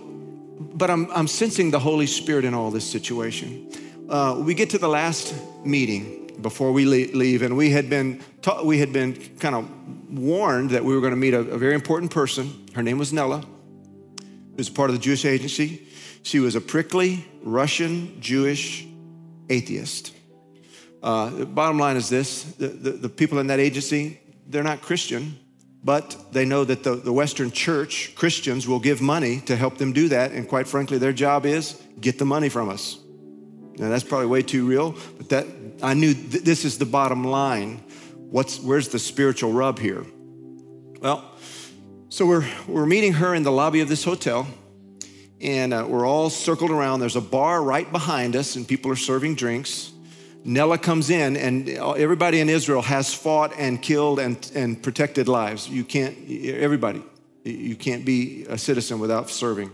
but 0.60 0.90
I'm, 0.90 1.12
I'm 1.12 1.28
sensing 1.28 1.72
the 1.72 1.80
Holy 1.80 2.08
Spirit 2.08 2.46
in 2.46 2.54
all 2.54 2.72
this 2.72 2.90
situation. 2.90 3.70
Uh, 4.10 4.42
we 4.44 4.54
get 4.54 4.70
to 4.70 4.78
the 4.78 4.88
last 4.88 5.36
meeting, 5.66 6.23
before 6.44 6.72
we 6.72 6.86
leave, 6.86 7.42
and 7.42 7.58
we 7.58 7.72
had 7.72 7.90
been 7.90 8.22
we 8.64 8.78
had 8.78 8.94
been 8.94 9.16
kind 9.40 9.56
of 9.56 9.68
warned 10.12 10.70
that 10.72 10.86
we 10.86 10.94
were 10.94 11.02
going 11.02 11.14
to 11.14 11.18
meet 11.18 11.34
a, 11.34 11.40
a, 11.40 11.58
very 11.58 11.74
important 11.74 12.12
person. 12.12 12.68
Her 12.76 12.84
name 12.84 13.00
was 13.00 13.12
Nella, 13.12 13.40
who 13.40 14.56
was 14.58 14.70
part 14.70 14.92
of 14.92 14.96
the 14.96 15.02
Jewish 15.02 15.26
agency. 15.26 15.88
She 16.22 16.40
was 16.40 16.56
a 16.56 16.62
prickly 16.62 17.26
Russian 17.42 18.22
Jewish 18.22 18.86
atheist. 19.50 20.14
Uh, 21.02 21.30
the 21.32 21.46
bottom 21.46 21.80
line 21.80 21.98
is 21.98 22.10
this 22.10 22.44
the, 22.44 22.68
the, 22.68 22.92
the 22.92 23.10
people 23.10 23.40
in 23.40 23.48
that 23.48 23.60
agency, 23.60 24.20
they're 24.48 24.64
not 24.64 24.82
Christian, 24.82 25.38
but 25.84 26.16
they 26.32 26.46
know 26.46 26.64
that 26.64 26.84
the, 26.84 26.96
the 26.96 27.12
Western 27.12 27.52
church, 27.52 28.14
Christians, 28.16 28.68
will 28.68 28.80
give 28.80 29.02
money 29.02 29.42
to 29.42 29.56
help 29.56 29.78
them 29.78 29.92
do 29.92 30.08
that. 30.10 30.32
And 30.32 30.48
quite 30.48 30.68
frankly, 30.68 30.98
their 30.98 31.12
job 31.12 31.46
is 31.46 31.82
get 32.00 32.20
the 32.20 32.26
money 32.26 32.50
from 32.50 32.70
us. 32.70 33.03
Now, 33.78 33.90
that's 33.90 34.04
probably 34.04 34.28
way 34.28 34.44
too 34.44 34.68
real, 34.68 34.96
but 35.18 35.30
that 35.30 35.48
I 35.82 35.94
knew 35.94 36.14
th- 36.14 36.44
this 36.44 36.64
is 36.64 36.78
the 36.78 36.86
bottom 36.86 37.24
line. 37.24 37.84
What's, 38.16 38.60
where's 38.60 38.90
the 38.90 39.00
spiritual 39.00 39.52
rub 39.52 39.80
here? 39.80 40.06
Well, 41.02 41.30
so 42.10 42.26
we're, 42.26 42.48
we're 42.68 42.86
meeting 42.86 43.14
her 43.14 43.34
in 43.34 43.44
the 43.44 43.52
lobby 43.52 43.82
of 43.82 43.90
this 43.90 44.04
hotel, 44.04 44.48
and 45.42 45.74
uh, 45.74 45.86
we're 45.88 46.06
all 46.06 46.30
circled 46.30 46.72
around. 46.72 47.00
There's 47.00 47.16
a 47.16 47.22
bar 47.22 47.64
right 47.64 47.92
behind 47.92 48.36
us, 48.36 48.56
and 48.56 48.68
people 48.68 48.92
are 48.92 48.96
serving 48.96 49.36
drinks. 49.36 49.92
Nella 50.46 50.78
comes 50.78 51.10
in, 51.10 51.36
and 51.36 51.68
everybody 51.70 52.40
in 52.40 52.50
Israel 52.50 52.82
has 52.82 53.14
fought 53.14 53.54
and 53.58 53.82
killed 53.82 54.20
and, 54.20 54.52
and 54.54 54.82
protected 54.82 55.28
lives. 55.28 55.68
You 55.68 55.84
can't, 55.84 56.16
everybody, 56.30 57.02
you 57.44 57.76
can't 57.76 58.06
be 58.06 58.46
a 58.48 58.58
citizen 58.58 59.00
without 59.00 59.30
serving. 59.30 59.72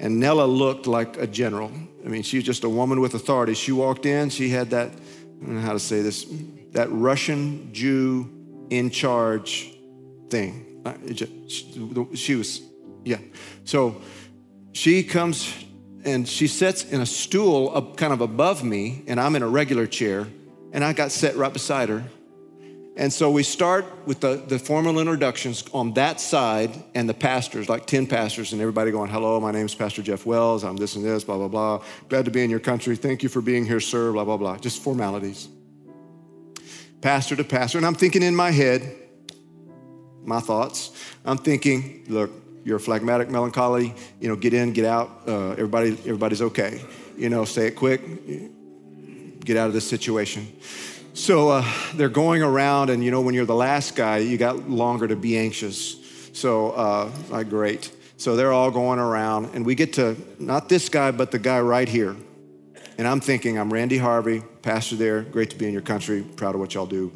And 0.00 0.18
Nella 0.18 0.46
looked 0.46 0.86
like 0.86 1.18
a 1.18 1.26
general. 1.26 1.70
I 2.04 2.08
mean, 2.08 2.22
she 2.22 2.38
was 2.38 2.44
just 2.44 2.64
a 2.64 2.68
woman 2.68 3.00
with 3.00 3.14
authority. 3.14 3.52
She 3.52 3.70
walked 3.70 4.06
in, 4.06 4.30
she 4.30 4.48
had 4.48 4.70
that, 4.70 4.88
I 4.88 5.44
don't 5.44 5.56
know 5.56 5.60
how 5.60 5.74
to 5.74 5.78
say 5.78 6.00
this, 6.00 6.26
that 6.72 6.90
Russian 6.90 7.72
Jew 7.74 8.28
in 8.70 8.88
charge 8.88 9.74
thing. 10.30 10.82
Uh, 10.86 10.94
she 12.14 12.34
was, 12.34 12.62
yeah. 13.04 13.18
So 13.64 14.00
she 14.72 15.04
comes 15.04 15.52
and 16.02 16.26
she 16.26 16.46
sits 16.46 16.84
in 16.84 17.02
a 17.02 17.06
stool 17.06 17.70
up 17.76 17.98
kind 17.98 18.14
of 18.14 18.22
above 18.22 18.64
me, 18.64 19.04
and 19.06 19.20
I'm 19.20 19.36
in 19.36 19.42
a 19.42 19.48
regular 19.48 19.86
chair, 19.86 20.26
and 20.72 20.82
I 20.82 20.94
got 20.94 21.12
set 21.12 21.36
right 21.36 21.52
beside 21.52 21.90
her. 21.90 22.04
And 23.00 23.10
so 23.10 23.30
we 23.30 23.44
start 23.44 23.86
with 24.04 24.20
the, 24.20 24.36
the 24.46 24.58
formal 24.58 24.98
introductions 24.98 25.64
on 25.72 25.94
that 25.94 26.20
side 26.20 26.70
and 26.94 27.08
the 27.08 27.14
pastors, 27.14 27.66
like 27.66 27.86
10 27.86 28.06
pastors, 28.06 28.52
and 28.52 28.60
everybody 28.60 28.90
going, 28.90 29.10
Hello, 29.10 29.40
my 29.40 29.50
name 29.50 29.64
is 29.64 29.74
Pastor 29.74 30.02
Jeff 30.02 30.26
Wells. 30.26 30.64
I'm 30.64 30.76
this 30.76 30.96
and 30.96 31.04
this, 31.04 31.24
blah, 31.24 31.38
blah, 31.38 31.48
blah. 31.48 31.82
Glad 32.10 32.26
to 32.26 32.30
be 32.30 32.44
in 32.44 32.50
your 32.50 32.60
country. 32.60 32.96
Thank 32.96 33.22
you 33.22 33.30
for 33.30 33.40
being 33.40 33.64
here, 33.64 33.80
sir, 33.80 34.12
blah, 34.12 34.26
blah, 34.26 34.36
blah. 34.36 34.58
Just 34.58 34.82
formalities. 34.82 35.48
Pastor 37.00 37.36
to 37.36 37.42
pastor. 37.42 37.78
And 37.78 37.86
I'm 37.86 37.94
thinking 37.94 38.22
in 38.22 38.36
my 38.36 38.50
head, 38.50 38.94
my 40.22 40.40
thoughts, 40.40 40.90
I'm 41.24 41.38
thinking, 41.38 42.04
look, 42.06 42.30
you're 42.64 42.78
phlegmatic 42.78 43.30
melancholy, 43.30 43.94
you 44.20 44.28
know, 44.28 44.36
get 44.36 44.52
in, 44.52 44.74
get 44.74 44.84
out, 44.84 45.22
uh, 45.26 45.52
everybody, 45.52 45.92
everybody's 45.92 46.42
okay. 46.42 46.82
You 47.16 47.30
know, 47.30 47.46
say 47.46 47.68
it 47.68 47.76
quick, 47.76 48.02
get 49.42 49.56
out 49.56 49.68
of 49.68 49.72
this 49.72 49.88
situation. 49.88 50.48
So 51.20 51.50
uh, 51.50 51.70
they're 51.96 52.08
going 52.08 52.40
around, 52.40 52.88
and 52.88 53.04
you 53.04 53.10
know, 53.10 53.20
when 53.20 53.34
you're 53.34 53.44
the 53.44 53.54
last 53.54 53.94
guy, 53.94 54.18
you 54.18 54.38
got 54.38 54.70
longer 54.70 55.06
to 55.06 55.16
be 55.16 55.36
anxious. 55.36 55.96
So, 56.32 56.70
uh, 56.70 57.12
like, 57.28 57.50
great. 57.50 57.92
So 58.16 58.36
they're 58.36 58.54
all 58.54 58.70
going 58.70 58.98
around, 58.98 59.54
and 59.54 59.66
we 59.66 59.74
get 59.74 59.92
to 59.94 60.16
not 60.38 60.70
this 60.70 60.88
guy, 60.88 61.10
but 61.10 61.30
the 61.30 61.38
guy 61.38 61.60
right 61.60 61.86
here. 61.86 62.16
And 62.96 63.06
I'm 63.06 63.20
thinking, 63.20 63.58
I'm 63.58 63.70
Randy 63.70 63.98
Harvey, 63.98 64.42
pastor 64.62 64.96
there. 64.96 65.20
Great 65.20 65.50
to 65.50 65.56
be 65.56 65.66
in 65.66 65.74
your 65.74 65.82
country. 65.82 66.22
Proud 66.22 66.54
of 66.54 66.60
what 66.60 66.72
y'all 66.72 66.86
do. 66.86 67.12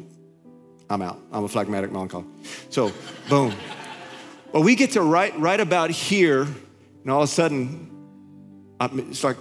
I'm 0.87 1.01
out. 1.01 1.19
I'm 1.31 1.43
a 1.43 1.47
phlegmatic 1.47 1.91
melancholy. 1.91 2.25
So, 2.69 2.91
boom. 3.27 3.55
Well, 4.51 4.61
we 4.61 4.75
get 4.75 4.91
to 4.91 5.01
right, 5.01 5.35
right 5.39 5.59
about 5.59 5.89
here, 5.89 6.43
and 6.43 7.11
all 7.11 7.23
of 7.23 7.29
a 7.29 7.31
sudden, 7.31 7.89
it's 8.79 9.23
like 9.23 9.37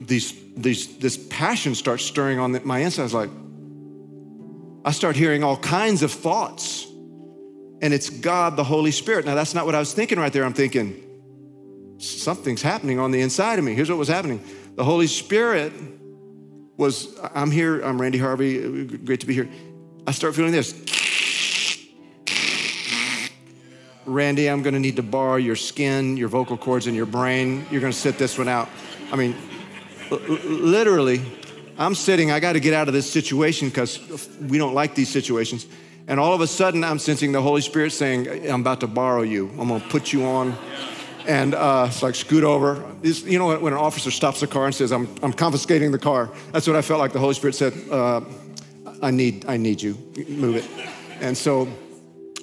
these, 0.00 0.34
these, 0.56 0.98
this 0.98 1.16
passion 1.16 1.76
starts 1.76 2.04
stirring 2.04 2.40
on 2.40 2.60
my 2.66 2.80
insides. 2.80 3.14
Like, 3.14 3.30
I 4.84 4.92
start 4.92 5.16
hearing 5.16 5.42
all 5.42 5.56
kinds 5.56 6.02
of 6.02 6.12
thoughts, 6.12 6.86
and 7.80 7.94
it's 7.94 8.10
God, 8.10 8.56
the 8.56 8.64
Holy 8.64 8.90
Spirit. 8.90 9.24
Now, 9.24 9.34
that's 9.34 9.54
not 9.54 9.66
what 9.66 9.74
I 9.74 9.78
was 9.78 9.94
thinking 9.94 10.18
right 10.18 10.32
there. 10.32 10.44
I'm 10.44 10.52
thinking, 10.52 11.02
something's 11.98 12.62
happening 12.62 12.98
on 12.98 13.10
the 13.10 13.20
inside 13.20 13.58
of 13.58 13.64
me. 13.64 13.74
Here's 13.74 13.88
what 13.88 13.98
was 13.98 14.08
happening 14.08 14.44
the 14.74 14.84
Holy 14.84 15.06
Spirit 15.06 15.72
was, 16.76 17.16
I'm 17.34 17.50
here, 17.50 17.80
I'm 17.80 18.00
Randy 18.00 18.18
Harvey, 18.18 18.84
great 18.98 19.20
to 19.20 19.26
be 19.26 19.34
here. 19.34 19.48
I 20.06 20.10
start 20.10 20.34
feeling 20.34 20.52
this 20.52 20.74
Randy, 24.06 24.50
I'm 24.50 24.62
to 24.74 24.80
need 24.80 24.96
to 24.96 25.02
borrow 25.02 25.36
your 25.36 25.56
skin, 25.56 26.16
your 26.16 26.28
vocal 26.28 26.58
cords, 26.58 26.86
and 26.86 26.94
your 26.94 27.06
brain. 27.06 27.66
You're 27.70 27.80
to 27.92 27.98
sit 27.98 28.18
this 28.18 28.36
one 28.36 28.48
out. 28.48 28.68
I 29.10 29.16
mean, 29.16 29.34
literally, 30.10 31.22
I'm 31.76 31.94
sitting, 31.94 32.30
I 32.30 32.40
got 32.40 32.52
to 32.52 32.60
get 32.60 32.74
out 32.74 32.88
of 32.88 32.94
this 32.94 33.10
situation 33.10 33.68
because 33.68 33.98
we 34.40 34.58
don't 34.58 34.74
like 34.74 34.94
these 34.94 35.08
situations. 35.08 35.66
And 36.06 36.20
all 36.20 36.34
of 36.34 36.40
a 36.40 36.46
sudden, 36.46 36.84
I'm 36.84 36.98
sensing 36.98 37.32
the 37.32 37.42
Holy 37.42 37.62
Spirit 37.62 37.90
saying, 37.90 38.48
I'm 38.48 38.60
about 38.60 38.80
to 38.80 38.86
borrow 38.86 39.22
you. 39.22 39.48
I'm 39.58 39.68
going 39.68 39.80
to 39.80 39.88
put 39.88 40.12
you 40.12 40.24
on. 40.24 40.56
And 41.26 41.54
uh, 41.54 41.86
it's 41.88 42.02
like, 42.02 42.14
scoot 42.14 42.44
over. 42.44 42.84
It's, 43.02 43.22
you 43.22 43.38
know, 43.38 43.56
when 43.58 43.72
an 43.72 43.78
officer 43.78 44.10
stops 44.10 44.42
a 44.42 44.46
car 44.46 44.66
and 44.66 44.74
says, 44.74 44.92
I'm, 44.92 45.08
I'm 45.22 45.32
confiscating 45.32 45.90
the 45.90 45.98
car, 45.98 46.30
that's 46.52 46.66
what 46.66 46.76
I 46.76 46.82
felt 46.82 47.00
like 47.00 47.12
the 47.12 47.18
Holy 47.18 47.34
Spirit 47.34 47.54
said, 47.54 47.72
uh, 47.90 48.20
I, 49.02 49.10
need, 49.10 49.46
I 49.48 49.56
need 49.56 49.80
you. 49.80 49.94
Move 50.28 50.56
it. 50.56 50.68
And 51.20 51.36
so, 51.36 51.68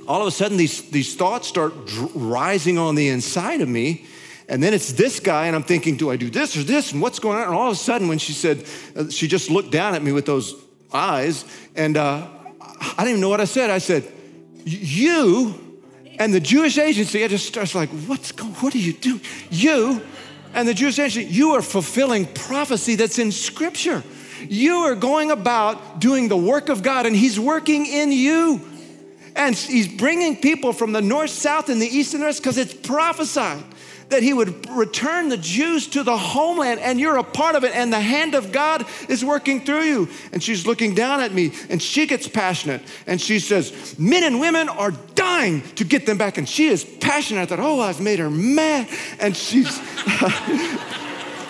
all 0.07 0.21
of 0.21 0.27
a 0.27 0.31
sudden 0.31 0.57
these, 0.57 0.89
these 0.89 1.15
thoughts 1.15 1.47
start 1.47 1.73
rising 2.15 2.79
on 2.79 2.95
the 2.95 3.09
inside 3.09 3.61
of 3.61 3.69
me. 3.69 4.05
And 4.51 4.61
then 4.61 4.73
it's 4.73 4.91
this 4.91 5.21
guy, 5.21 5.47
and 5.47 5.55
I'm 5.55 5.63
thinking, 5.63 5.95
do 5.95 6.11
I 6.11 6.17
do 6.17 6.29
this 6.29 6.57
or 6.57 6.63
this? 6.63 6.91
And 6.91 7.01
what's 7.01 7.19
going 7.19 7.37
on? 7.37 7.45
And 7.45 7.55
all 7.55 7.67
of 7.67 7.71
a 7.71 7.75
sudden, 7.77 8.09
when 8.09 8.17
she 8.17 8.33
said, 8.33 8.65
uh, 8.97 9.09
she 9.09 9.29
just 9.29 9.49
looked 9.49 9.71
down 9.71 9.95
at 9.95 10.03
me 10.03 10.11
with 10.11 10.25
those 10.25 10.53
eyes, 10.91 11.45
and 11.73 11.95
uh, 11.95 12.27
I 12.69 12.95
didn't 12.97 13.11
even 13.11 13.21
know 13.21 13.29
what 13.29 13.39
I 13.39 13.45
said. 13.45 13.69
I 13.69 13.77
said, 13.77 14.11
You 14.65 15.79
and 16.19 16.33
the 16.33 16.41
Jewish 16.41 16.77
agency, 16.77 17.23
I 17.23 17.29
just 17.29 17.47
started 17.47 17.73
like, 17.75 17.87
What's 18.07 18.33
going 18.33 18.51
What 18.55 18.75
are 18.75 18.79
you 18.79 18.91
doing? 18.91 19.21
You 19.49 20.01
and 20.53 20.67
the 20.67 20.73
Jewish 20.73 20.99
agency, 20.99 21.33
you 21.33 21.51
are 21.51 21.61
fulfilling 21.61 22.25
prophecy 22.25 22.95
that's 22.95 23.19
in 23.19 23.31
Scripture. 23.31 24.03
You 24.49 24.79
are 24.79 24.95
going 24.95 25.31
about 25.31 26.01
doing 26.01 26.27
the 26.27 26.35
work 26.35 26.67
of 26.67 26.83
God, 26.83 27.05
and 27.05 27.15
He's 27.15 27.39
working 27.39 27.85
in 27.85 28.11
you. 28.11 28.67
And 29.33 29.55
he's 29.55 29.87
bringing 29.87 30.35
people 30.35 30.73
from 30.73 30.91
the 30.91 31.01
north, 31.01 31.29
south, 31.29 31.69
and 31.69 31.81
the 31.81 31.87
east 31.87 32.13
and 32.13 32.21
west 32.21 32.41
because 32.41 32.57
it's 32.57 32.73
prophesied 32.73 33.63
that 34.11 34.23
he 34.23 34.33
would 34.33 34.69
return 34.69 35.29
the 35.29 35.37
Jews 35.37 35.87
to 35.87 36.03
the 36.03 36.17
homeland, 36.17 36.79
and 36.79 36.99
you're 36.99 37.17
a 37.17 37.23
part 37.23 37.55
of 37.55 37.63
it, 37.63 37.75
and 37.75 37.91
the 37.91 37.99
hand 37.99 38.35
of 38.35 38.51
God 38.51 38.85
is 39.09 39.25
working 39.25 39.61
through 39.65 39.83
you. 39.83 40.09
And 40.31 40.43
she's 40.43 40.67
looking 40.67 40.93
down 40.93 41.21
at 41.21 41.33
me, 41.33 41.53
and 41.69 41.81
she 41.81 42.05
gets 42.05 42.27
passionate, 42.27 42.81
and 43.07 43.19
she 43.19 43.39
says, 43.39 43.97
Men 43.97 44.23
and 44.23 44.39
women 44.39 44.69
are 44.69 44.91
dying 45.15 45.61
to 45.75 45.83
get 45.83 46.05
them 46.05 46.17
back. 46.17 46.37
And 46.37 46.47
she 46.47 46.67
is 46.67 46.83
passionate. 46.83 47.41
I 47.41 47.45
thought, 47.45 47.59
Oh, 47.59 47.79
I've 47.79 48.01
made 48.01 48.19
her 48.19 48.29
mad. 48.29 48.87
And 49.19 49.35
she's. 49.35 49.79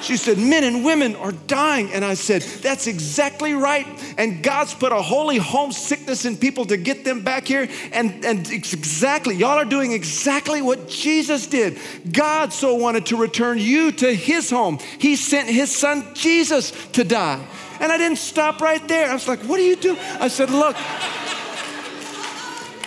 She 0.02 0.18
said, 0.18 0.38
Men 0.38 0.64
and 0.64 0.84
women 0.84 1.16
are 1.16 1.32
dying. 1.32 1.92
And 1.94 2.04
I 2.04 2.16
said, 2.16 2.42
That's 2.42 2.88
exactly 2.88 3.54
right. 3.54 3.88
And 4.18 4.44
God's 4.44 4.74
put 4.74 4.92
a 4.92 5.02
holy 5.02 5.38
homesickness 5.38 6.26
in 6.26 6.38
people 6.38 6.66
to 6.66 6.78
get 6.78 7.06
them 7.06 7.22
back 7.22 7.48
here. 7.48 7.70
And, 7.94 8.26
and 8.26 8.50
it's 8.52 8.74
exactly, 8.74 9.36
y'all 9.36 9.60
are 9.60 9.66
doing 9.66 9.92
exactly 9.92 10.62
what 10.62 10.88
Jesus 10.88 11.48
did. 11.48 11.78
God 12.12 12.52
so 12.52 12.76
wanted 12.76 13.08
to 13.08 13.18
return 13.18 13.60
you 13.60 13.92
to 13.94 14.14
his 14.14 14.50
home. 14.50 14.80
He 15.00 15.16
sent 15.16 15.50
his 15.50 15.76
son 15.76 16.06
Jesus 16.14 16.72
to 16.94 17.04
die. 17.04 17.46
And 17.80 17.92
I 17.92 17.98
didn't 17.98 18.20
stop 18.20 18.62
right 18.62 18.86
there. 18.88 19.10
I 19.10 19.14
was 19.14 19.28
like, 19.28 19.40
What 19.42 19.58
do 19.58 19.64
you 19.64 19.76
do? 19.76 19.98
I 20.20 20.28
said, 20.28 20.50
Look, 20.50 20.76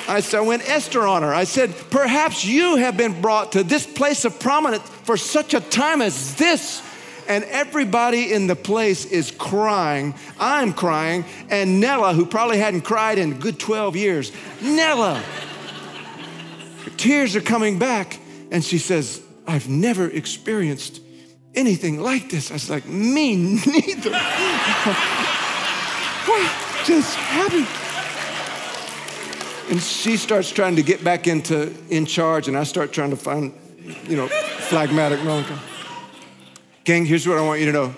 I 0.06 0.20
said, 0.20 0.38
I 0.38 0.42
went 0.42 0.68
Esther 0.68 1.06
on 1.06 1.22
her. 1.22 1.32
I 1.32 1.44
said, 1.44 1.74
perhaps 1.90 2.44
you 2.44 2.76
have 2.76 2.94
been 2.94 3.22
brought 3.22 3.52
to 3.52 3.62
this 3.62 3.86
place 3.86 4.26
of 4.26 4.38
prominence 4.38 4.86
for 5.04 5.16
such 5.16 5.54
a 5.54 5.60
time 5.60 6.02
as 6.02 6.34
this 6.34 6.82
and 7.28 7.44
everybody 7.44 8.32
in 8.32 8.46
the 8.46 8.56
place 8.56 9.04
is 9.04 9.30
crying. 9.30 10.14
I'm 10.38 10.72
crying, 10.72 11.24
and 11.50 11.80
Nella, 11.80 12.12
who 12.14 12.26
probably 12.26 12.58
hadn't 12.58 12.82
cried 12.82 13.18
in 13.18 13.32
a 13.32 13.34
good 13.34 13.58
12 13.58 13.96
years, 13.96 14.32
Nella, 14.62 15.22
tears 16.96 17.36
are 17.36 17.40
coming 17.40 17.78
back, 17.78 18.18
and 18.50 18.64
she 18.64 18.78
says, 18.78 19.22
I've 19.46 19.68
never 19.68 20.08
experienced 20.08 21.00
anything 21.54 22.00
like 22.00 22.30
this. 22.30 22.50
I 22.50 22.54
was 22.54 22.70
like, 22.70 22.86
me 22.86 23.36
neither. 23.36 24.10
what 26.26 26.52
just 26.84 27.14
happened? 27.16 27.68
And 29.70 29.80
she 29.82 30.16
starts 30.16 30.50
trying 30.50 30.76
to 30.76 30.82
get 30.82 31.02
back 31.02 31.26
into 31.26 31.72
in 31.88 32.06
charge, 32.06 32.48
and 32.48 32.56
I 32.56 32.64
start 32.64 32.92
trying 32.92 33.10
to 33.10 33.16
find, 33.16 33.52
you 34.06 34.16
know, 34.16 34.28
phlegmatic 34.28 35.22
melancholy. 35.24 35.60
Gang, 36.84 37.06
here's 37.06 37.26
what 37.26 37.38
I 37.38 37.40
want 37.40 37.60
you 37.60 37.66
to 37.66 37.72
know. 37.72 37.94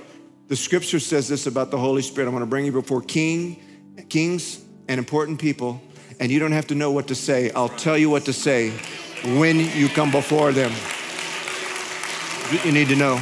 The 0.47 0.55
scripture 0.55 1.01
says 1.01 1.26
this 1.26 1.49
about 1.49 1.72
the 1.72 1.76
Holy 1.76 2.03
Spirit. 2.03 2.28
I'm 2.28 2.32
going 2.32 2.45
to 2.45 2.47
bring 2.47 2.64
you 2.64 2.70
before 2.70 3.03
king, 3.03 3.61
kings 4.09 4.64
and 4.87 4.99
important 4.99 5.41
people, 5.41 5.82
and 6.20 6.30
you 6.30 6.39
don't 6.39 6.53
have 6.53 6.68
to 6.68 6.76
know 6.76 6.93
what 6.93 7.09
to 7.09 7.16
say. 7.16 7.51
I'll 7.51 7.68
tell 7.68 7.99
you 7.99 8.09
what 8.09 8.26
to 8.26 8.32
say 8.32 8.70
when 9.24 9.59
you 9.59 9.89
come 9.89 10.12
before 10.12 10.53
them. 10.53 10.70
You 12.64 12.70
need 12.70 12.87
to 12.87 12.95
know. 12.95 13.14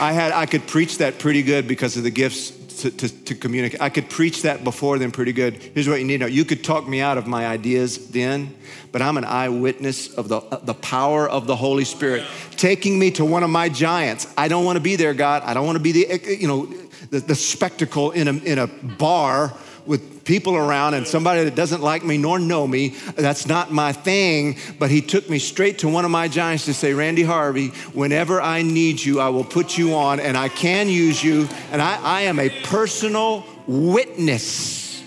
I 0.00 0.12
had 0.12 0.32
I 0.32 0.46
could 0.46 0.66
preach 0.66 0.96
that 0.98 1.18
pretty 1.18 1.42
good 1.42 1.68
because 1.68 1.98
of 1.98 2.04
the 2.04 2.10
gifts 2.10 2.52
to, 2.82 2.90
to, 2.90 3.24
to, 3.26 3.34
communicate. 3.36 3.80
I 3.80 3.90
could 3.90 4.10
preach 4.10 4.42
that 4.42 4.64
before 4.64 4.98
then 4.98 5.12
pretty 5.12 5.32
good. 5.32 5.54
Here's 5.54 5.88
what 5.88 6.00
you 6.00 6.04
need 6.04 6.18
to 6.18 6.24
know 6.24 6.26
you 6.26 6.44
could 6.44 6.64
talk 6.64 6.88
me 6.88 7.00
out 7.00 7.16
of 7.16 7.28
my 7.28 7.46
ideas 7.46 8.08
then, 8.08 8.54
but 8.90 9.00
I'm 9.00 9.16
an 9.16 9.24
eyewitness 9.24 10.12
of 10.14 10.28
the, 10.28 10.38
uh, 10.38 10.58
the 10.64 10.74
power 10.74 11.28
of 11.28 11.46
the 11.46 11.54
Holy 11.54 11.84
Spirit 11.84 12.24
taking 12.56 12.98
me 12.98 13.12
to 13.12 13.24
one 13.24 13.44
of 13.44 13.50
my 13.50 13.68
giants. 13.68 14.26
I 14.36 14.48
don't 14.48 14.64
want 14.64 14.76
to 14.76 14.82
be 14.82 14.96
there, 14.96 15.14
God. 15.14 15.44
I 15.44 15.54
don't 15.54 15.64
want 15.64 15.76
to 15.76 15.82
be 15.82 15.92
the, 15.92 16.08
eh, 16.08 16.18
eh, 16.24 16.30
you 16.40 16.48
know, 16.48 16.66
the, 17.10 17.20
the 17.20 17.34
spectacle 17.36 18.10
in 18.10 18.26
a, 18.26 18.32
in 18.32 18.58
a 18.58 18.66
bar 18.66 19.56
with 19.86 20.24
people 20.24 20.56
around 20.56 20.94
and 20.94 21.06
somebody 21.06 21.44
that 21.44 21.54
doesn't 21.54 21.82
like 21.82 22.04
me 22.04 22.16
nor 22.18 22.38
know 22.38 22.66
me. 22.66 22.90
That's 23.16 23.46
not 23.46 23.72
my 23.72 23.92
thing. 23.92 24.56
But 24.78 24.90
he 24.90 25.00
took 25.00 25.28
me 25.28 25.38
straight 25.38 25.78
to 25.80 25.88
one 25.88 26.04
of 26.04 26.10
my 26.10 26.28
giants 26.28 26.66
to 26.66 26.74
say, 26.74 26.94
Randy 26.94 27.22
Harvey, 27.22 27.68
whenever 27.92 28.40
I 28.40 28.62
need 28.62 29.02
you, 29.02 29.20
I 29.20 29.28
will 29.30 29.44
put 29.44 29.76
you 29.76 29.94
on 29.94 30.20
and 30.20 30.36
I 30.36 30.48
can 30.48 30.88
use 30.88 31.22
you. 31.22 31.48
And 31.70 31.82
I, 31.82 32.00
I 32.02 32.20
am 32.22 32.38
a 32.38 32.50
personal 32.64 33.44
witness 33.66 35.02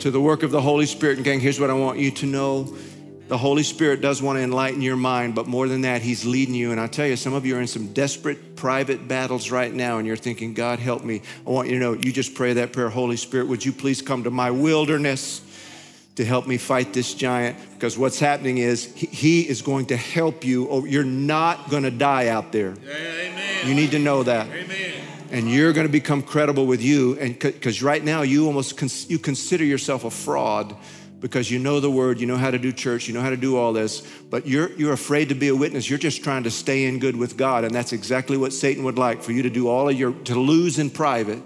to 0.00 0.10
the 0.10 0.20
work 0.20 0.42
of 0.42 0.50
the 0.50 0.60
Holy 0.60 0.86
Spirit. 0.86 1.16
And 1.16 1.24
gang, 1.24 1.40
here's 1.40 1.60
what 1.60 1.70
I 1.70 1.74
want 1.74 1.98
you 1.98 2.10
to 2.12 2.26
know 2.26 2.76
the 3.28 3.36
Holy 3.36 3.62
Spirit 3.62 4.00
does 4.00 4.22
want 4.22 4.38
to 4.38 4.42
enlighten 4.42 4.80
your 4.80 4.96
mind, 4.96 5.34
but 5.34 5.46
more 5.46 5.68
than 5.68 5.82
that, 5.82 6.00
He's 6.00 6.24
leading 6.24 6.54
you. 6.54 6.72
And 6.72 6.80
I 6.80 6.86
tell 6.86 7.06
you, 7.06 7.14
some 7.14 7.34
of 7.34 7.44
you 7.44 7.56
are 7.56 7.60
in 7.60 7.66
some 7.66 7.92
desperate 7.92 8.56
private 8.56 9.06
battles 9.06 9.50
right 9.50 9.72
now, 9.72 9.98
and 9.98 10.06
you're 10.06 10.16
thinking, 10.16 10.54
God, 10.54 10.78
help 10.78 11.04
me. 11.04 11.20
I 11.46 11.50
want 11.50 11.68
you 11.68 11.74
to 11.74 11.80
know, 11.80 11.92
you 11.92 12.10
just 12.10 12.34
pray 12.34 12.54
that 12.54 12.72
prayer, 12.72 12.88
Holy 12.88 13.18
Spirit, 13.18 13.48
would 13.48 13.64
you 13.64 13.72
please 13.72 14.00
come 14.00 14.24
to 14.24 14.30
my 14.30 14.50
wilderness 14.50 15.42
to 16.16 16.24
help 16.24 16.46
me 16.46 16.56
fight 16.56 16.94
this 16.94 17.12
giant? 17.12 17.58
Because 17.74 17.98
what's 17.98 18.18
happening 18.18 18.58
is 18.58 18.86
He 18.94 19.46
is 19.46 19.60
going 19.60 19.86
to 19.86 19.96
help 19.96 20.42
you. 20.42 20.66
Oh, 20.70 20.86
you're 20.86 21.04
not 21.04 21.68
going 21.68 21.82
to 21.82 21.90
die 21.90 22.28
out 22.28 22.50
there. 22.50 22.70
Amen. 22.70 23.68
You 23.68 23.74
need 23.74 23.90
to 23.90 23.98
know 23.98 24.22
that. 24.22 24.48
Amen. 24.48 24.94
And 25.30 25.50
you're 25.50 25.74
going 25.74 25.86
to 25.86 25.92
become 25.92 26.22
credible 26.22 26.66
with 26.66 26.80
you. 26.80 27.18
And 27.18 27.38
because 27.38 27.82
right 27.82 28.02
now, 28.02 28.22
you 28.22 28.46
almost 28.46 28.78
cons- 28.78 29.10
you 29.10 29.18
consider 29.18 29.64
yourself 29.64 30.04
a 30.04 30.10
fraud 30.10 30.74
because 31.20 31.50
you 31.50 31.58
know 31.58 31.80
the 31.80 31.90
word, 31.90 32.20
you 32.20 32.26
know 32.26 32.36
how 32.36 32.50
to 32.50 32.58
do 32.58 32.72
church, 32.72 33.08
you 33.08 33.14
know 33.14 33.20
how 33.20 33.30
to 33.30 33.36
do 33.36 33.56
all 33.56 33.72
this, 33.72 34.00
but 34.30 34.46
you're, 34.46 34.70
you're 34.72 34.92
afraid 34.92 35.30
to 35.30 35.34
be 35.34 35.48
a 35.48 35.56
witness. 35.56 35.88
You're 35.90 35.98
just 35.98 36.22
trying 36.22 36.44
to 36.44 36.50
stay 36.50 36.86
in 36.86 36.98
good 36.98 37.16
with 37.16 37.36
God. 37.36 37.64
And 37.64 37.74
that's 37.74 37.92
exactly 37.92 38.36
what 38.36 38.52
Satan 38.52 38.84
would 38.84 38.98
like 38.98 39.22
for 39.22 39.32
you 39.32 39.42
to 39.42 39.50
do 39.50 39.68
all 39.68 39.88
of 39.88 39.98
your, 39.98 40.12
to 40.12 40.38
lose 40.38 40.78
in 40.78 40.90
private 40.90 41.42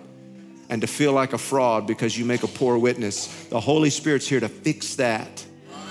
and 0.68 0.80
to 0.80 0.86
feel 0.86 1.12
like 1.12 1.32
a 1.32 1.38
fraud 1.38 1.86
because 1.86 2.16
you 2.16 2.24
make 2.24 2.42
a 2.42 2.48
poor 2.48 2.76
witness. 2.78 3.44
The 3.46 3.60
Holy 3.60 3.90
Spirit's 3.90 4.26
here 4.26 4.40
to 4.40 4.48
fix 4.48 4.96
that. 4.96 5.44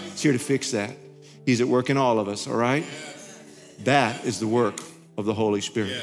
He's 0.04 0.22
here 0.22 0.34
to 0.34 0.40
fix 0.40 0.72
that. 0.72 0.96
He's 1.46 1.62
at 1.62 1.68
work 1.68 1.90
in 1.90 1.98
all 1.98 2.20
of 2.20 2.28
us, 2.28 2.48
all 2.48 2.56
right? 2.56 2.86
That 3.80 4.26
is 4.26 4.40
the 4.40 4.48
work 4.48 4.80
of 5.18 5.26
the 5.26 5.34
Holy 5.34 5.62
Spirit. 5.62 5.98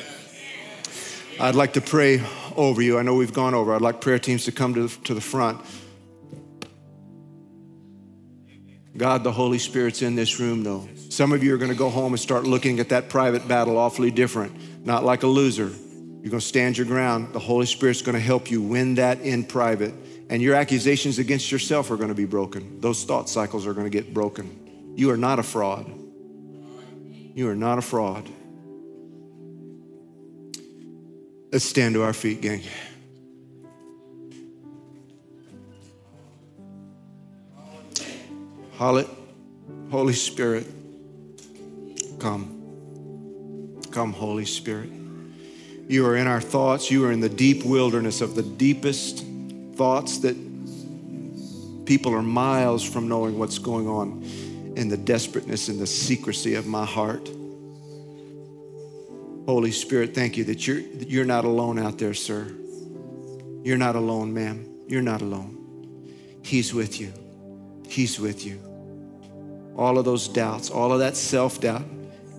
I'd 1.41 1.55
like 1.55 1.75
to 1.75 1.81
pray 1.81 2.23
over 2.57 2.83
you. 2.83 2.99
I 2.99 3.03
know 3.03 3.15
we've 3.15 3.33
gone 3.33 3.55
over. 3.55 3.73
I'd 3.73 3.81
like 3.81 4.01
prayer 4.01 4.19
teams 4.19 4.45
to 4.47 4.53
come 4.53 4.75
to 4.75 4.89
the, 4.89 5.05
to 5.05 5.15
the 5.15 5.21
front. 5.21 5.61
God, 8.99 9.23
the 9.23 9.33
Holy 9.33 9.59
Spirit's 9.59 10.03
in 10.03 10.17
this 10.17 10.41
room, 10.41 10.65
though. 10.65 10.89
Some 11.09 11.33
of 11.33 11.45
you 11.45 11.55
are 11.55 11.59
going 11.59 11.71
to 11.71 11.79
go 11.79 11.89
home 11.89 12.13
and 12.13 12.21
start 12.21 12.45
looking 12.45 12.81
at 12.81 12.89
that 12.89 13.09
private 13.09 13.47
battle 13.47 13.79
awfully 13.79 14.11
different, 14.11 14.53
not 14.85 15.05
like 15.05 15.23
a 15.23 15.27
loser. 15.27 15.69
You're 15.69 16.31
going 16.31 16.41
to 16.41 16.47
stand 16.47 16.77
your 16.77 16.87
ground. 16.87 17.33
The 17.33 17.39
Holy 17.39 17.67
Spirit's 17.67 18.03
going 18.03 18.15
to 18.15 18.21
help 18.21 18.51
you 18.51 18.61
win 18.61 18.97
that 18.97 19.21
in 19.21 19.45
private. 19.45 19.95
And 20.29 20.43
your 20.43 20.57
accusations 20.57 21.19
against 21.19 21.51
yourself 21.53 21.91
are 21.93 21.97
going 21.97 22.09
to 22.09 22.15
be 22.15 22.27
broken. 22.27 22.81
Those 22.81 23.05
thought 23.05 23.29
cycles 23.29 23.67
are 23.67 23.73
going 23.73 23.87
to 23.87 23.91
get 23.91 24.13
broken. 24.13 24.95
You 24.97 25.11
are 25.11 25.17
not 25.17 25.39
a 25.39 25.45
fraud. 25.45 25.91
You 27.35 27.49
are 27.49 27.55
not 27.55 27.79
a 27.79 27.83
fraud. 27.83 28.29
Let's 31.53 31.65
stand 31.65 31.95
to 31.95 32.03
our 32.03 32.13
feet, 32.13 32.43
gang. 32.43 32.63
Holy 38.79 40.13
Spirit, 40.13 40.65
come. 42.21 43.81
Come, 43.91 44.13
Holy 44.13 44.45
Spirit. 44.45 44.91
You 45.89 46.07
are 46.07 46.15
in 46.15 46.29
our 46.29 46.41
thoughts. 46.41 46.89
You 46.89 47.05
are 47.05 47.11
in 47.11 47.19
the 47.19 47.29
deep 47.29 47.65
wilderness 47.65 48.21
of 48.21 48.37
the 48.37 48.45
deepest 48.45 49.25
thoughts 49.75 50.19
that 50.19 50.37
people 51.87 52.15
are 52.15 52.23
miles 52.23 52.85
from 52.89 53.09
knowing 53.09 53.37
what's 53.37 53.59
going 53.59 53.89
on 53.89 54.23
in 54.77 54.89
the 54.89 54.97
desperateness 54.97 55.69
and 55.69 55.81
the 55.81 55.87
secrecy 55.87 56.55
of 56.55 56.69
my 56.69 56.85
heart. 56.85 57.29
Holy 59.47 59.73
Spirit, 59.73 60.15
thank 60.15 60.37
you 60.37 60.45
that 60.45 60.69
you're, 60.69 60.79
you're 60.79 61.25
not 61.25 61.45
alone 61.45 61.81
out 61.81 61.99
there, 61.99 62.15
sir. 62.15 62.55
You're 63.65 63.77
not 63.77 63.97
alone, 63.97 64.33
ma'am. 64.33 64.85
You're 64.87 65.03
not 65.03 65.21
alone. 65.21 65.57
He's 66.45 66.73
with 66.73 67.01
you. 67.01 67.13
He's 67.89 68.21
with 68.21 68.47
you 68.47 68.68
all 69.79 69.97
of 69.97 70.05
those 70.05 70.27
doubts, 70.27 70.71
all 70.71 70.93
of 70.93 70.99
that 70.99 71.17
self 71.17 71.61
doubt. 71.61 71.85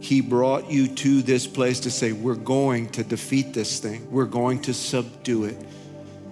He 0.02 0.22
brought 0.22 0.70
you 0.70 0.88
to 0.88 1.22
this 1.22 1.48
place 1.48 1.80
to 1.82 1.92
say, 1.92 2.12
We're 2.12 2.36
going 2.36 2.90
to 2.90 3.04
defeat 3.04 3.54
this 3.54 3.80
thing, 3.80 4.12
we're 4.12 4.26
going 4.26 4.62
to 4.64 4.74
subdue 4.74 5.46
it. 5.46 5.58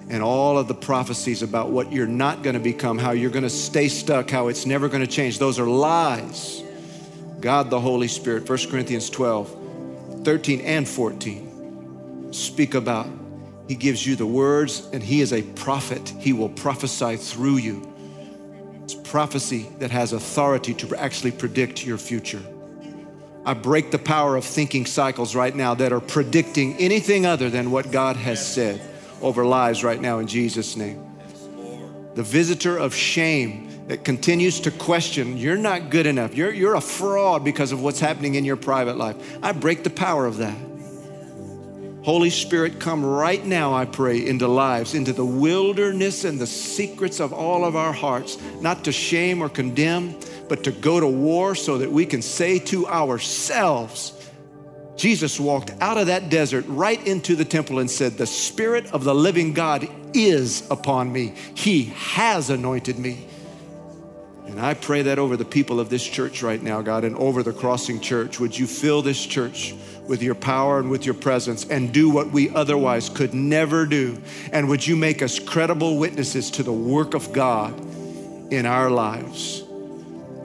And 0.09 0.23
all 0.23 0.57
of 0.57 0.69
the 0.69 0.73
prophecies 0.73 1.41
about 1.41 1.69
what 1.69 1.91
you're 1.91 2.07
not 2.07 2.41
going 2.41 2.53
to 2.53 2.61
become, 2.61 2.97
how 2.97 3.11
you're 3.11 3.31
going 3.31 3.43
to 3.43 3.49
stay 3.49 3.89
stuck, 3.89 4.29
how 4.29 4.47
it's 4.47 4.65
never 4.65 4.87
going 4.87 5.01
to 5.01 5.07
change, 5.07 5.39
those 5.39 5.59
are 5.59 5.67
lies. 5.67 6.63
God 7.41 7.69
the 7.69 7.79
Holy 7.79 8.07
Spirit, 8.07 8.47
1 8.47 8.57
Corinthians 8.69 9.09
12, 9.09 10.23
13 10.23 10.61
and 10.61 10.87
14, 10.87 12.33
speak 12.33 12.73
about. 12.73 13.07
He 13.67 13.75
gives 13.75 14.05
you 14.05 14.15
the 14.15 14.25
words, 14.25 14.87
and 14.93 15.03
He 15.03 15.19
is 15.19 15.33
a 15.33 15.41
prophet. 15.41 16.13
He 16.19 16.31
will 16.31 16.49
prophesy 16.49 17.17
through 17.17 17.57
you. 17.57 17.86
Prophecy 19.09 19.69
that 19.79 19.91
has 19.91 20.11
authority 20.11 20.73
to 20.75 20.95
actually 20.95 21.31
predict 21.31 21.85
your 21.85 21.97
future. 21.97 22.41
I 23.45 23.53
break 23.53 23.91
the 23.91 23.99
power 23.99 24.35
of 24.35 24.43
thinking 24.43 24.85
cycles 24.85 25.33
right 25.33 25.55
now 25.55 25.73
that 25.75 25.93
are 25.93 26.01
predicting 26.01 26.75
anything 26.75 27.25
other 27.25 27.49
than 27.49 27.71
what 27.71 27.91
God 27.91 28.17
has 28.17 28.45
said 28.45 28.81
over 29.21 29.45
lives 29.45 29.83
right 29.83 30.01
now 30.01 30.19
in 30.19 30.27
Jesus' 30.27 30.75
name. 30.75 31.01
The 32.15 32.23
visitor 32.23 32.77
of 32.77 32.93
shame 32.93 33.87
that 33.87 34.03
continues 34.03 34.59
to 34.61 34.71
question, 34.71 35.37
you're 35.37 35.55
not 35.55 35.89
good 35.89 36.05
enough, 36.05 36.35
you're, 36.35 36.51
you're 36.51 36.75
a 36.75 36.81
fraud 36.81 37.45
because 37.45 37.71
of 37.71 37.81
what's 37.81 38.01
happening 38.01 38.35
in 38.35 38.43
your 38.43 38.57
private 38.57 38.97
life. 38.97 39.15
I 39.41 39.53
break 39.53 39.83
the 39.83 39.89
power 39.89 40.25
of 40.25 40.37
that. 40.37 40.57
Holy 42.07 42.29
Spirit, 42.29 42.79
come 42.79 43.05
right 43.05 43.45
now, 43.45 43.73
I 43.73 43.83
pray, 43.83 44.25
into 44.25 44.47
lives, 44.47 44.93
into 44.93 45.11
the 45.11 45.25
wilderness 45.25 46.23
and 46.23 46.39
the 46.39 46.47
secrets 46.47 47.19
of 47.19 47.33
all 47.33 47.65
of 47.65 47.75
our 47.75 47.91
hearts, 47.91 48.37
not 48.61 48.85
to 48.85 48.93
shame 48.93 49.41
or 49.41 49.49
condemn, 49.49 50.15
but 50.47 50.63
to 50.63 50.71
go 50.71 51.01
to 51.01 51.07
war 51.07 51.53
so 51.53 51.79
that 51.79 51.91
we 51.91 52.05
can 52.05 52.21
say 52.21 52.59
to 52.59 52.87
ourselves, 52.87 54.13
Jesus 54.95 55.37
walked 55.37 55.71
out 55.81 55.97
of 55.97 56.07
that 56.07 56.29
desert 56.29 56.63
right 56.69 57.05
into 57.05 57.35
the 57.35 57.43
temple 57.43 57.79
and 57.79 57.91
said, 57.91 58.13
The 58.13 58.25
Spirit 58.25 58.85
of 58.93 59.03
the 59.03 59.13
living 59.13 59.51
God 59.51 59.89
is 60.13 60.65
upon 60.71 61.11
me. 61.11 61.33
He 61.55 61.91
has 61.97 62.49
anointed 62.49 62.97
me. 62.97 63.27
And 64.45 64.61
I 64.61 64.75
pray 64.75 65.01
that 65.01 65.19
over 65.19 65.35
the 65.35 65.43
people 65.43 65.81
of 65.81 65.89
this 65.89 66.05
church 66.05 66.41
right 66.41 66.63
now, 66.63 66.81
God, 66.81 67.03
and 67.03 67.17
over 67.17 67.43
the 67.43 67.51
Crossing 67.51 67.99
Church. 67.99 68.39
Would 68.39 68.57
you 68.57 68.65
fill 68.65 69.01
this 69.01 69.25
church? 69.25 69.75
With 70.07 70.23
your 70.23 70.35
power 70.35 70.79
and 70.79 70.89
with 70.89 71.05
your 71.05 71.13
presence 71.13 71.65
and 71.65 71.93
do 71.93 72.09
what 72.09 72.31
we 72.31 72.49
otherwise 72.49 73.09
could 73.09 73.33
never 73.33 73.85
do? 73.85 74.21
And 74.51 74.69
would 74.69 74.85
you 74.85 74.95
make 74.95 75.21
us 75.21 75.39
credible 75.39 75.97
witnesses 75.97 76.49
to 76.51 76.63
the 76.63 76.73
work 76.73 77.13
of 77.13 77.33
God 77.33 77.79
in 78.51 78.65
our 78.65 78.89
lives? 78.89 79.63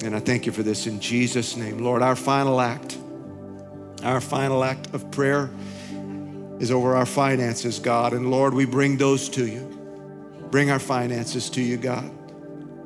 And 0.02 0.16
I 0.16 0.20
thank 0.20 0.46
you 0.46 0.52
for 0.52 0.62
this 0.62 0.86
in 0.86 1.00
Jesus' 1.00 1.56
name. 1.56 1.78
Lord, 1.78 2.02
our 2.02 2.16
final 2.16 2.60
act, 2.60 2.98
our 4.02 4.20
final 4.20 4.64
act 4.64 4.92
of 4.94 5.10
prayer 5.12 5.48
is 6.58 6.70
over 6.70 6.96
our 6.96 7.06
finances, 7.06 7.78
God. 7.78 8.12
And 8.12 8.30
Lord, 8.30 8.54
we 8.54 8.64
bring 8.64 8.96
those 8.96 9.28
to 9.30 9.46
you. 9.46 9.68
Bring 10.50 10.70
our 10.70 10.80
finances 10.80 11.48
to 11.50 11.62
you, 11.62 11.76
God. 11.76 12.10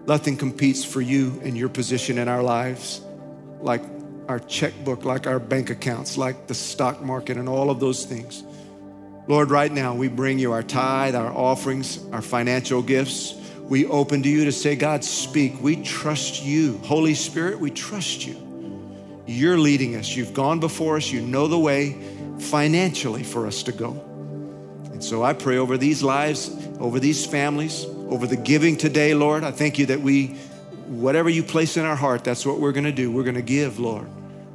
Nothing 0.07 0.37
competes 0.37 0.85
for 0.85 1.01
you 1.01 1.41
and 1.43 1.57
your 1.57 1.69
position 1.69 2.19
in 2.19 2.29
our 2.29 2.43
lives 2.43 3.01
like 3.61 3.83
our 4.29 4.39
checkbook, 4.39 5.05
like 5.05 5.27
our 5.27 5.39
bank 5.39 5.71
accounts, 5.71 6.17
like 6.17 6.47
the 6.47 6.55
stock 6.55 7.03
market, 7.03 7.37
and 7.37 7.49
all 7.49 7.71
of 7.71 7.81
those 7.81 8.05
things. 8.05 8.43
Lord, 9.29 9.51
right 9.51 9.71
now 9.71 9.95
we 9.95 10.09
bring 10.09 10.39
you 10.39 10.53
our 10.53 10.63
tithe, 10.63 11.15
our 11.15 11.33
offerings, 11.33 12.05
our 12.13 12.23
financial 12.23 12.83
gifts. 12.83 13.35
We 13.63 13.87
open 13.87 14.23
to 14.23 14.29
you 14.29 14.45
to 14.45 14.53
say, 14.53 14.77
God, 14.77 15.03
speak. 15.03 15.61
We 15.61 15.83
trust 15.83 16.45
you. 16.45 16.79
Holy 16.85 17.15
Spirit, 17.15 17.59
we 17.59 17.71
trust 17.71 18.25
you. 18.27 18.43
You're 19.27 19.59
leading 19.59 19.97
us. 19.97 20.15
You've 20.15 20.35
gone 20.35 20.61
before 20.61 20.97
us. 20.97 21.11
You 21.11 21.21
know 21.21 21.49
the 21.49 21.59
way 21.59 22.01
financially 22.39 23.25
for 23.25 23.47
us 23.47 23.65
to 23.65 23.73
go. 23.73 23.91
And 24.93 25.03
so 25.03 25.25
I 25.25 25.33
pray 25.33 25.59
over 25.59 25.77
these 25.77 26.03
lives, 26.03 26.51
over 26.79 27.01
these 27.01 27.27
families, 27.27 27.85
over 27.85 28.27
the 28.29 28.37
giving 28.37 28.77
today, 28.77 29.15
Lord. 29.15 29.43
I 29.43 29.51
thank 29.51 29.79
you 29.79 29.87
that 29.87 30.01
we 30.01 30.37
whatever 30.87 31.29
you 31.29 31.43
place 31.43 31.77
in 31.77 31.85
our 31.85 31.97
heart, 31.97 32.25
that's 32.25 32.47
what 32.47 32.61
we're 32.61 32.73
going 32.73 32.85
to 32.85 32.93
do. 32.93 33.11
We're 33.11 33.25
going 33.25 33.35
to 33.35 33.43
give, 33.43 33.79
Lord. 33.79 34.09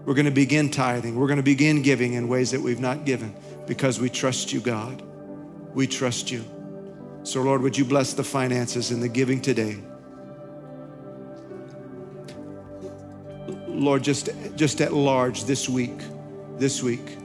We're 0.05 0.15
going 0.15 0.25
to 0.25 0.31
begin 0.31 0.69
tithing. 0.69 1.15
We're 1.15 1.27
going 1.27 1.37
to 1.37 1.43
begin 1.43 1.81
giving 1.81 2.13
in 2.13 2.27
ways 2.27 2.51
that 2.51 2.61
we've 2.61 2.79
not 2.79 3.05
given 3.05 3.35
because 3.67 3.99
we 3.99 4.09
trust 4.09 4.51
you, 4.51 4.59
God. 4.59 5.01
We 5.73 5.87
trust 5.87 6.31
you. 6.31 6.43
So, 7.23 7.43
Lord, 7.43 7.61
would 7.61 7.77
you 7.77 7.85
bless 7.85 8.13
the 8.13 8.23
finances 8.23 8.89
and 8.91 9.01
the 9.01 9.07
giving 9.07 9.41
today? 9.41 9.77
Lord, 13.67 14.03
just, 14.03 14.29
just 14.55 14.81
at 14.81 14.91
large 14.91 15.43
this 15.43 15.69
week, 15.69 15.97
this 16.57 16.81
week, 16.81 17.17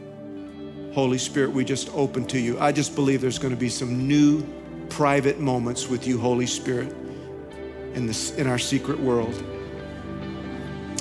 Holy 0.92 1.18
Spirit, 1.18 1.52
we 1.52 1.64
just 1.64 1.90
open 1.94 2.26
to 2.26 2.38
you. 2.38 2.58
I 2.58 2.72
just 2.72 2.94
believe 2.94 3.20
there's 3.20 3.38
going 3.38 3.54
to 3.54 3.60
be 3.60 3.68
some 3.68 4.06
new 4.06 4.46
private 4.88 5.40
moments 5.40 5.88
with 5.88 6.06
you, 6.06 6.18
Holy 6.18 6.46
Spirit, 6.46 6.94
in, 7.94 8.06
this, 8.06 8.34
in 8.36 8.46
our 8.46 8.58
secret 8.58 8.98
world. 9.00 9.34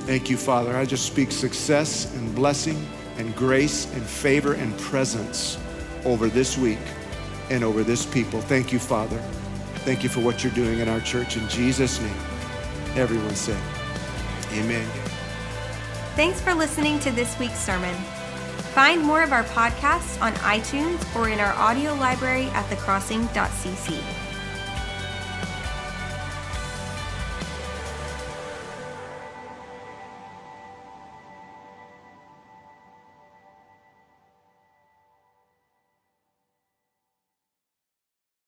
Thank 0.06 0.30
you, 0.30 0.38
Father. 0.38 0.78
I 0.78 0.86
just 0.86 1.08
speak 1.08 1.32
success 1.32 2.14
and 2.16 2.36
blessing 2.36 2.88
and 3.18 3.36
grace 3.36 3.91
and 3.93 4.03
favor 4.03 4.53
and 4.53 4.78
presence 4.78 5.58
over 6.06 6.28
this 6.28 6.60
week 6.60 6.78
and 7.49 7.64
over 7.64 7.84
this 7.84 8.06
people. 8.06 8.39
Thank 8.41 8.72
you, 8.72 8.78
Father. 8.78 9.18
Thank 9.84 10.03
you 10.03 10.10
for 10.10 10.20
what 10.20 10.43
you're 10.43 10.53
doing 10.53 10.78
in 10.78 10.89
our 10.89 10.99
church. 10.99 11.38
In 11.38 11.49
Jesus' 11.49 11.99
name, 11.99 12.16
everyone 12.95 13.36
said, 13.36 13.60
Amen. 14.53 14.88
Thanks 16.16 16.39
for 16.39 16.53
listening 16.53 16.99
to 16.99 17.12
this 17.12 17.38
week's 17.39 17.60
sermon. 17.60 17.95
Find 18.76 19.01
more 19.01 19.24
of 19.24 19.32
our 19.32 19.43
podcasts 19.45 20.22
on 20.22 20.34
iTunes 20.36 21.03
or 21.16 21.30
in 21.30 21.39
our 21.39 21.53
audio 21.53 21.95
library 21.95 22.45
at 22.49 22.66
thecrossing.cc. 22.70 24.24